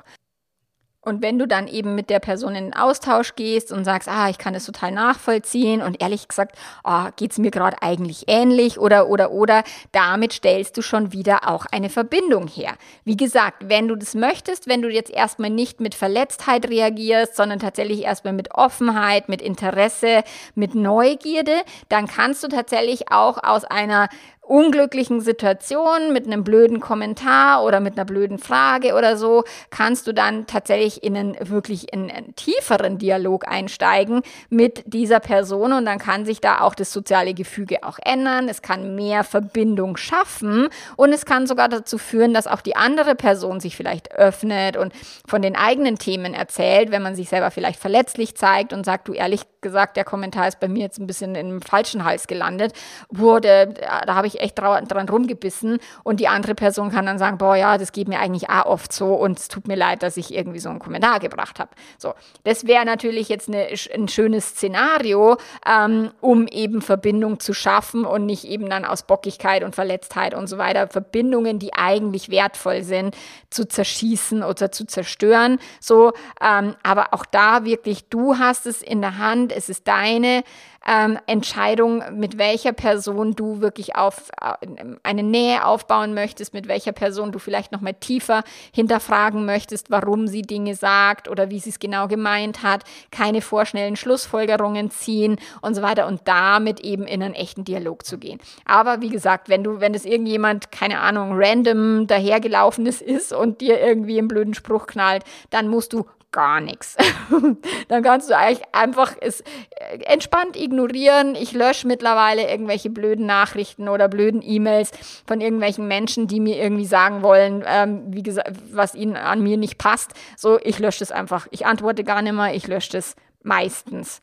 Und 1.09 1.23
wenn 1.23 1.39
du 1.39 1.49
dann 1.49 1.69
eben 1.69 1.95
mit 1.95 2.11
der 2.11 2.21
Person 2.21 2.55
in 2.55 2.65
den 2.67 2.77
Austausch 2.77 3.35
gehst 3.35 3.73
und 3.73 3.85
sagst, 3.85 4.09
ah, 4.09 4.29
ich 4.29 4.37
kann 4.37 4.53
das 4.53 4.67
total 4.67 4.93
nachvollziehen 4.93 5.81
und 5.81 6.03
ehrlich 6.03 6.29
gesagt, 6.29 6.55
oh, 6.85 7.07
geht 7.17 7.33
es 7.33 7.39
mir 7.39 7.51
gerade 7.51 7.83
eigentlich 7.83 8.25
ähnlich 8.27 8.79
oder, 8.79 9.09
oder, 9.09 9.31
oder, 9.31 9.65
damit 9.93 10.35
stellst 10.35 10.77
du 10.77 10.83
schon 10.83 11.13
wieder 11.13 11.49
auch 11.49 11.65
eine 11.73 11.89
Verbindung 11.89 12.47
her. 12.47 12.75
Wie 13.05 13.17
gesagt, 13.17 13.69
wenn 13.69 13.89
du 13.89 13.97
das 13.97 14.15
möchtest, 14.15 14.69
wenn 14.69 14.83
du 14.83 14.91
jetzt 14.91 15.11
erstmal 15.11 15.51
nicht 15.51 15.81
mit 15.81 15.95
Verletztheit 15.95 16.69
reagierst, 16.69 17.37
sondern 17.37 17.59
tatsächlich 17.59 18.03
erstmal 18.03 18.35
mit 18.35 18.55
Offenheit, 18.55 19.31
mit 19.31 19.41
Interesse, 19.41 20.23
mit 20.55 20.75
Neugierde, 20.75 21.63
dann 21.89 22.07
kannst 22.07 22.45
du 22.45 22.49
tatsächlich 22.49 23.11
auch 23.11 23.43
aus 23.43 23.65
einer 23.65 24.09
unglücklichen 24.49 25.21
Situation 25.21 26.13
mit 26.13 26.27
einem 26.27 26.45
blöden 26.45 26.81
Kommentar 26.81 27.65
oder 27.65 27.81
mit 27.81 27.97
einer 27.97 28.05
blöden 28.05 28.39
Frage 28.39 28.95
oder 28.95 29.17
so, 29.17 29.45
kannst 29.71 30.07
du 30.07 30.13
dann 30.13 30.47
tatsächlich 30.47 31.03
in 31.03 31.17
einen 31.17 31.37
wirklich 31.51 31.93
in 31.93 32.11
einen 32.11 32.35
tieferen 32.35 32.99
Dialog 32.99 33.47
einsteigen 33.47 34.23
mit 34.49 34.83
dieser 34.87 35.21
Person 35.21 35.73
und 35.73 35.85
dann 35.85 35.99
kann 35.99 36.25
sich 36.25 36.41
da 36.41 36.61
auch 36.61 36.75
das 36.75 36.93
soziale 36.93 37.35
Gefüge 37.35 37.83
auch 37.83 37.99
ändern. 38.05 38.49
Es 38.49 38.63
kann 38.63 38.95
mehr 38.95 39.25
Verbindung 39.25 39.97
schaffen 39.97 40.69
und 40.97 41.13
es 41.13 41.27
kann 41.27 41.47
sogar 41.47 41.69
dazu 41.69 41.99
führen, 41.99 42.33
dass 42.33 42.47
auch 42.47 42.61
die 42.61 42.77
andere 42.77 43.15
Person 43.15 43.61
sich 43.61 43.77
vielleicht 43.77 44.13
öffnet 44.13 44.77
und 44.77 44.93
von 45.27 45.43
den 45.43 45.57
eigenen 45.57 45.99
Themen 45.99 46.35
erzählt, 46.35 46.91
wenn 46.91 47.03
man 47.03 47.15
sich 47.15 47.29
selber 47.29 47.51
vielleicht 47.51 47.81
verletzlich 47.81 48.35
zeigt 48.35 48.73
und 48.73 48.85
sagt, 48.85 49.09
du 49.09 49.13
ehrlich 49.13 49.43
gesagt, 49.61 49.97
der 49.97 50.05
Kommentar 50.05 50.49
ist 50.49 50.61
bei 50.61 50.69
mir 50.69 50.83
jetzt 50.83 50.99
ein 50.99 51.07
bisschen 51.07 51.35
im 51.35 51.61
falschen 51.61 52.05
Hals 52.05 52.27
gelandet, 52.27 52.73
wurde, 53.11 53.75
da 54.07 54.15
habe 54.15 54.27
ich 54.27 54.38
echt 54.41 54.59
dran 54.59 55.09
rumgebissen 55.09 55.79
und 56.03 56.21
die 56.21 56.29
andere 56.29 56.55
Person 56.55 56.91
kann 56.91 57.07
dann 57.07 57.19
sagen, 57.19 57.39
boah, 57.39 57.57
ja, 57.57 57.79
das 57.79 57.93
geht 57.93 58.09
mir 58.09 58.19
eigentlich 58.21 58.51
auch 58.51 58.67
oft 58.67 58.93
so 58.93 59.15
und 59.15 59.39
es 59.39 59.49
tut 59.49 59.69
mir 59.69 59.77
leid, 59.77 60.03
dass 60.03 60.17
ich 60.17 60.35
irgendwie 60.35 60.59
so 60.59 60.69
einen 60.69 60.79
Kommentar 60.79 61.21
gebracht 61.21 61.59
habe. 61.59 61.71
So, 61.99 62.15
das 62.45 62.67
wäre 62.67 62.85
natürlich 62.85 63.29
jetzt 63.29 63.49
eine, 63.49 63.69
ein 63.95 64.09
schönes 64.09 64.49
Szenario, 64.51 65.37
ähm, 65.67 66.11
um 66.21 66.47
eben 66.49 66.83
Verbindung 66.83 67.41
zu 67.41 67.55
schaffen 67.55 68.05
und 68.05 68.27
nicht 68.27 68.45
eben 68.45 68.69
dann 68.69 68.85
aus 68.85 69.03
Bockigkeit 69.03 69.63
und 69.65 69.75
Verletztheit 69.75 70.35
und 70.35 70.47
so 70.47 70.59
weiter 70.59 70.89
Verbindungen, 70.89 71.59
die 71.59 71.75
eigentlich 71.75 72.31
wertvoll 72.31 72.83
sind, 72.83 73.17
zu 73.51 73.67
zerschießen 73.67 74.43
oder 74.43 74.71
zu 74.71 74.87
zerstören. 74.87 75.59
So, 75.81 76.13
ähm, 76.41 76.75
aber 76.83 77.09
auch 77.13 77.25
da 77.25 77.65
wirklich, 77.65 78.09
du 78.09 78.39
hast 78.39 78.67
es 78.67 78.83
in 78.83 79.01
der 79.01 79.19
Hand, 79.19 79.53
es 79.53 79.69
ist 79.69 79.89
deine 79.89 80.45
ähm, 80.89 81.19
Entscheidung, 81.27 82.03
mit 82.19 82.39
welcher 82.39 82.73
Person 82.73 83.37
du 83.37 83.61
wirklich 83.61 83.97
auf 83.97 84.31
äh, 84.41 84.67
eine 85.03 85.23
Nähe 85.23 85.67
aufbauen 85.67 86.15
möchtest, 86.15 86.55
mit 86.55 86.67
welcher 86.67 86.93
Person 86.93 87.31
du 87.31 87.39
vielleicht 87.39 87.73
noch 87.73 87.83
mal 87.83 87.93
tiefer 87.93 88.43
hinterfragen 88.73 89.45
möchtest, 89.45 89.91
warum 89.91 90.27
sie 90.29 90.41
Dinge 90.41 90.75
sagt 90.75 91.29
oder 91.29 91.51
wie 91.51 91.59
sie 91.59 91.71
es 91.71 91.79
genau 91.79 92.09
gemeint 92.09 92.63
hat, 92.63 92.85
keine 93.11 93.43
vorschnellen 93.43 93.97
Schlussfolgerungen 93.97 94.91
ziehen 94.91 95.37
und 95.61 95.75
so 95.75 95.83
weiter 95.83 96.07
und 96.07 96.23
damit 96.25 96.81
eben 96.81 97.07
in 97.07 97.23
einen 97.23 97.35
echten 97.35 97.65
Dialog 97.65 98.07
zu 98.07 98.17
gehen. 98.17 98.39
Aber 98.65 99.03
wie 99.03 99.11
gesagt, 99.11 99.51
wenn 99.51 99.63
du, 99.63 99.81
wenn 99.81 99.93
das 99.93 100.07
irgendjemand, 100.07 100.73
keine 100.73 101.01
Ahnung, 101.01 101.33
random 101.35 102.07
dahergelaufenes 102.07 103.03
ist 103.03 103.35
und 103.35 103.61
dir 103.61 103.79
irgendwie 103.79 104.19
einen 104.19 104.29
blöden 104.29 104.55
Spruch 104.55 104.87
knallt, 104.87 105.25
dann 105.51 105.69
musst 105.69 105.93
du 105.93 106.07
gar 106.33 106.61
nichts. 106.61 106.97
Dann 107.89 108.03
kannst 108.03 108.31
du 108.31 108.37
eigentlich 108.37 108.67
einfach 108.73 109.15
es 109.21 109.41
äh, 109.41 109.99
entspannt 110.05 110.57
ignorieren. 110.57 111.35
Ich 111.35 111.53
lösche 111.53 111.87
mittlerweile 111.87 112.49
irgendwelche 112.51 112.91
blöden 112.91 113.27
Nachrichten 113.27 113.89
oder 113.89 114.09
blöden 114.09 114.43
E-Mails 114.43 114.91
von 115.27 115.41
irgendwelchen 115.41 115.89
Menschen, 115.89 116.27
die 116.27 116.41
mir 116.41 116.57
irgendwie 116.57 116.87
sagen 116.87 117.23
wollen, 117.23 117.65
ähm, 117.67 118.05
wie 118.09 118.23
gesagt, 118.23 118.53
was 118.73 118.95
ihnen 118.95 119.17
an 119.17 119.43
mir 119.43 119.57
nicht 119.57 119.79
passt. 119.79 120.13
So, 120.37 120.59
ich 120.63 120.79
lösche 120.79 121.01
das 121.01 121.13
einfach. 121.13 121.47
Ich 121.51 121.67
antworte 121.67 122.05
gar 122.05 122.23
nicht 122.23 122.35
mehr, 122.35 122.55
ich 122.55 122.67
lösche 122.67 122.93
das 122.93 123.17
meistens. 123.43 124.21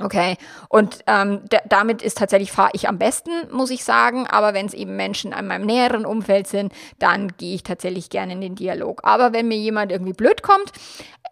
Okay, 0.00 0.36
und 0.68 1.00
ähm, 1.08 1.42
damit 1.68 2.02
ist 2.02 2.18
tatsächlich 2.18 2.52
fahre 2.52 2.70
ich 2.72 2.88
am 2.88 2.98
besten, 2.98 3.32
muss 3.50 3.70
ich 3.70 3.82
sagen. 3.82 4.28
Aber 4.28 4.54
wenn 4.54 4.66
es 4.66 4.74
eben 4.74 4.94
Menschen 4.94 5.32
an 5.32 5.48
meinem 5.48 5.66
näheren 5.66 6.06
Umfeld 6.06 6.46
sind, 6.46 6.72
dann 7.00 7.36
gehe 7.36 7.56
ich 7.56 7.64
tatsächlich 7.64 8.08
gerne 8.08 8.34
in 8.34 8.40
den 8.40 8.54
Dialog. 8.54 9.00
Aber 9.02 9.32
wenn 9.32 9.48
mir 9.48 9.56
jemand 9.56 9.90
irgendwie 9.90 10.12
blöd 10.12 10.42
kommt, 10.44 10.70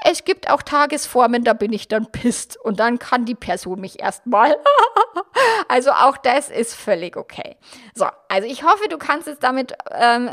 es 0.05 0.25
gibt 0.25 0.51
auch 0.51 0.63
Tagesformen, 0.63 1.45
da 1.45 1.53
bin 1.53 1.73
ich 1.73 1.87
dann 1.87 2.11
pisst 2.11 2.57
und 2.57 2.81
dann 2.81 2.99
kann 2.99 3.25
die 3.25 3.37
Person 3.37 3.81
mich 3.81 4.01
erstmal. 4.01 4.57
also 5.69 5.93
auch 5.93 6.17
das 6.17 6.49
ist 6.49 6.75
völlig 6.75 7.17
okay. 7.17 7.57
So, 7.95 8.07
also 8.29 8.49
ich 8.49 8.65
hoffe, 8.65 8.89
du 8.91 8.99
kannst 8.99 9.29
es 9.29 9.39
damit 9.39 9.75
ähm, 9.93 10.29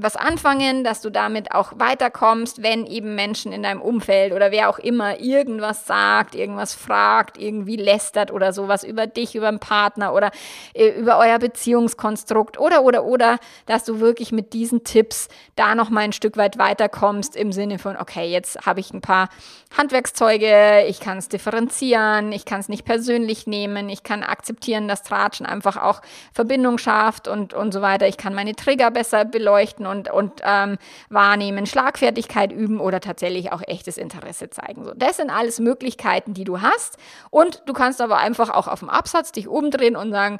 was 0.00 0.16
anfangen, 0.16 0.84
dass 0.84 1.00
du 1.00 1.10
damit 1.10 1.52
auch 1.52 1.72
weiterkommst, 1.76 2.62
wenn 2.62 2.86
eben 2.86 3.14
Menschen 3.16 3.52
in 3.52 3.64
deinem 3.64 3.82
Umfeld 3.82 4.32
oder 4.32 4.52
wer 4.52 4.68
auch 4.68 4.78
immer 4.78 5.18
irgendwas 5.18 5.86
sagt, 5.86 6.34
irgendwas 6.36 6.74
fragt, 6.74 7.36
irgendwie 7.36 7.76
lästert 7.76 8.30
oder 8.30 8.52
sowas 8.52 8.84
über 8.84 9.06
dich, 9.06 9.34
über 9.34 9.48
einen 9.48 9.58
Partner 9.58 10.14
oder 10.14 10.30
äh, 10.74 10.88
über 10.90 11.18
euer 11.18 11.38
Beziehungskonstrukt 11.38 12.58
oder 12.60 12.84
oder 12.84 13.04
oder, 13.04 13.38
dass 13.66 13.84
du 13.84 13.98
wirklich 13.98 14.30
mit 14.30 14.52
diesen 14.52 14.84
Tipps 14.84 15.28
da 15.56 15.74
noch 15.74 15.90
mal 15.90 16.02
ein 16.02 16.12
Stück 16.12 16.36
weit 16.36 16.58
weiterkommst 16.58 17.34
im 17.34 17.50
Sinne 17.50 17.78
von 17.78 17.96
okay, 17.96 18.30
jetzt 18.30 18.66
habe 18.66 18.78
ich 18.80 18.92
ein 18.92 19.00
paar 19.00 19.28
Handwerkszeuge, 19.76 20.84
ich 20.86 21.00
kann 21.00 21.18
es 21.18 21.28
differenzieren, 21.28 22.30
ich 22.32 22.44
kann 22.44 22.60
es 22.60 22.68
nicht 22.68 22.84
persönlich 22.84 23.46
nehmen, 23.46 23.88
ich 23.88 24.04
kann 24.04 24.22
akzeptieren, 24.22 24.86
dass 24.86 25.02
Tratschen 25.02 25.44
einfach 25.44 25.76
auch 25.76 26.02
Verbindung 26.32 26.78
schafft 26.78 27.26
und 27.26 27.52
und 27.52 27.72
so 27.72 27.82
weiter. 27.82 28.06
Ich 28.06 28.16
kann 28.16 28.34
meine 28.34 28.54
Trigger 28.54 28.90
besser 28.90 29.24
beleuchten 29.24 29.87
und, 29.88 30.10
und 30.10 30.40
ähm, 30.44 30.78
wahrnehmen, 31.08 31.66
Schlagfertigkeit 31.66 32.52
üben 32.52 32.80
oder 32.80 33.00
tatsächlich 33.00 33.52
auch 33.52 33.62
echtes 33.66 33.98
Interesse 33.98 34.50
zeigen. 34.50 34.84
So, 34.84 34.92
das 34.94 35.16
sind 35.16 35.30
alles 35.30 35.58
Möglichkeiten, 35.60 36.34
die 36.34 36.44
du 36.44 36.60
hast. 36.60 36.98
Und 37.30 37.62
du 37.66 37.72
kannst 37.72 38.00
aber 38.00 38.18
einfach 38.18 38.50
auch 38.50 38.68
auf 38.68 38.80
dem 38.80 38.90
Absatz 38.90 39.32
dich 39.32 39.48
umdrehen 39.48 39.96
und 39.96 40.12
sagen, 40.12 40.38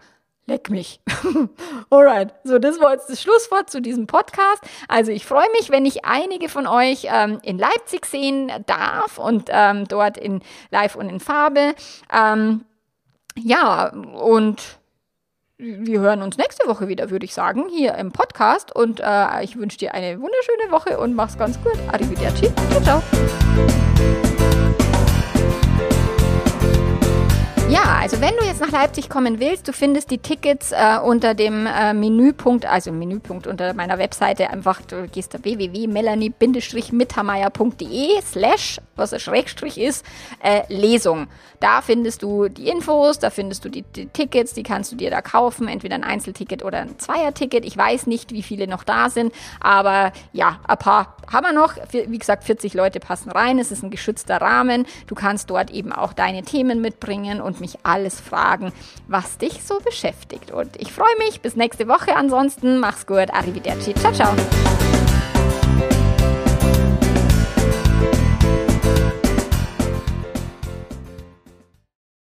leck 0.49 0.71
mich. 0.71 1.01
Alright, 1.91 2.35
so 2.43 2.59
das 2.59 2.81
war 2.81 2.93
jetzt 2.93 3.11
das 3.11 3.23
Schlusswort 3.23 3.71
zu 3.71 3.81
diesem 3.81 4.07
Podcast. 4.07 4.63
Also 4.89 5.13
ich 5.13 5.27
freue 5.27 5.49
mich, 5.59 5.71
wenn 5.71 5.85
ich 5.85 6.05
einige 6.05 6.49
von 6.49 6.67
euch 6.67 7.07
ähm, 7.11 7.39
in 7.43 7.59
Leipzig 7.59 8.07
sehen 8.07 8.51
darf 8.67 9.19
und 9.19 9.51
ähm, 9.53 9.87
dort 9.87 10.17
in 10.17 10.41
Live 10.71 10.97
und 10.97 11.11
in 11.11 11.21
Farbe. 11.21 11.75
Ähm, 12.13 12.65
ja, 13.37 13.89
und 13.91 14.78
wir 15.59 16.01
hören 16.01 16.23
uns 16.23 16.39
nächste 16.39 16.69
Woche 16.69 16.87
wieder, 16.87 17.11
würde 17.11 17.25
ich 17.25 17.35
sagen, 17.35 17.65
hier 17.69 17.95
im 17.97 18.13
Podcast. 18.13 18.75
Und 18.75 19.01
äh, 19.01 19.43
ich 19.43 19.57
wünsche 19.57 19.79
dir 19.79 19.93
eine 19.93 20.21
wunderschöne 20.21 20.71
Woche 20.71 20.99
und 20.99 21.15
mach's 21.15 21.37
ganz 21.37 21.61
gut. 21.63 21.79
Arrivederci. 21.93 22.51
Ciao, 22.71 22.83
ciao. 22.83 24.28
Ja, 27.71 27.99
also 28.01 28.23
wenn 28.23 28.35
du 28.35 28.47
jetzt 28.47 28.63
nach 28.63 28.71
Leipzig 28.71 29.11
kommen 29.11 29.41
willst, 29.41 29.69
du 29.69 29.75
findest 29.75 30.11
die 30.11 30.17
Tickets 30.17 30.73
äh, 30.73 30.97
unter 31.05 31.35
dem 31.35 31.67
äh, 31.67 31.93
Menüpunkt, 31.93 32.65
also 32.65 32.91
Menüpunkt 32.93 33.47
unter 33.47 33.75
meiner 33.75 33.99
Webseite, 33.99 34.49
einfach 34.49 34.81
du 34.81 35.07
gehst 35.07 35.35
da 35.35 35.45
www.melanie-mittermeier.de 35.45 38.23
slash, 38.23 38.81
was 38.97 39.13
ein 39.13 39.21
Schrägstrich 39.21 39.77
ist, 39.77 40.03
äh, 40.43 40.63
Lesung. 40.73 41.27
Da 41.61 41.83
findest 41.83 42.23
du 42.23 42.49
die 42.49 42.69
Infos, 42.69 43.19
da 43.19 43.29
findest 43.31 43.65
du 43.65 43.69
die, 43.69 43.83
die, 43.83 44.07
Tickets, 44.07 44.55
die 44.55 44.63
kannst 44.63 44.93
du 44.93 44.97
dir 44.97 45.11
da 45.11 45.21
kaufen, 45.21 45.69
entweder 45.69 45.97
ein 45.97 46.05
Einzelticket 46.05 46.65
oder 46.65 46.79
ein 46.79 46.99
Zweierticket. 46.99 47.67
Ich 47.67 47.77
weiß 47.77 48.07
nicht, 48.07 48.33
wie 48.33 48.43
viele 48.43 48.67
noch 48.67 48.85
da 48.85 49.11
sind, 49.11 49.35
aber 49.61 50.13
ja, 50.33 50.61
ein 50.67 50.79
paar 50.79 51.17
haben 51.31 51.45
wir 51.45 51.53
noch. 51.53 51.75
Wie 51.91 52.19
gesagt, 52.19 52.45
40 52.45 52.75
Leute 52.75 53.01
passen 53.01 53.31
rein, 53.31 53.59
es 53.59 53.73
ist 53.73 53.83
ein 53.83 53.91
geschützter 53.91 54.41
Rahmen. 54.41 54.87
Du 55.07 55.15
kannst 55.15 55.51
dort 55.51 55.71
eben 55.71 55.93
auch 55.93 56.13
deine 56.13 56.43
Themen 56.43 56.81
mitbringen 56.81 57.41
mich 57.61 57.79
alles 57.83 58.21
fragen, 58.21 58.73
was 59.07 59.39
dich 59.39 59.63
so 59.65 59.79
beschäftigt. 59.81 60.51
Und 60.51 60.77
ich 60.77 60.93
freue 60.93 61.17
mich. 61.19 61.41
Bis 61.41 61.57
nächste 61.57 61.89
Woche. 61.89 62.17
Ansonsten 62.17 62.79
mach's 62.79 63.07
gut. 63.07 63.31
Arrivederci. 63.33 63.95
Ciao, 63.95 64.13
ciao. 64.13 64.35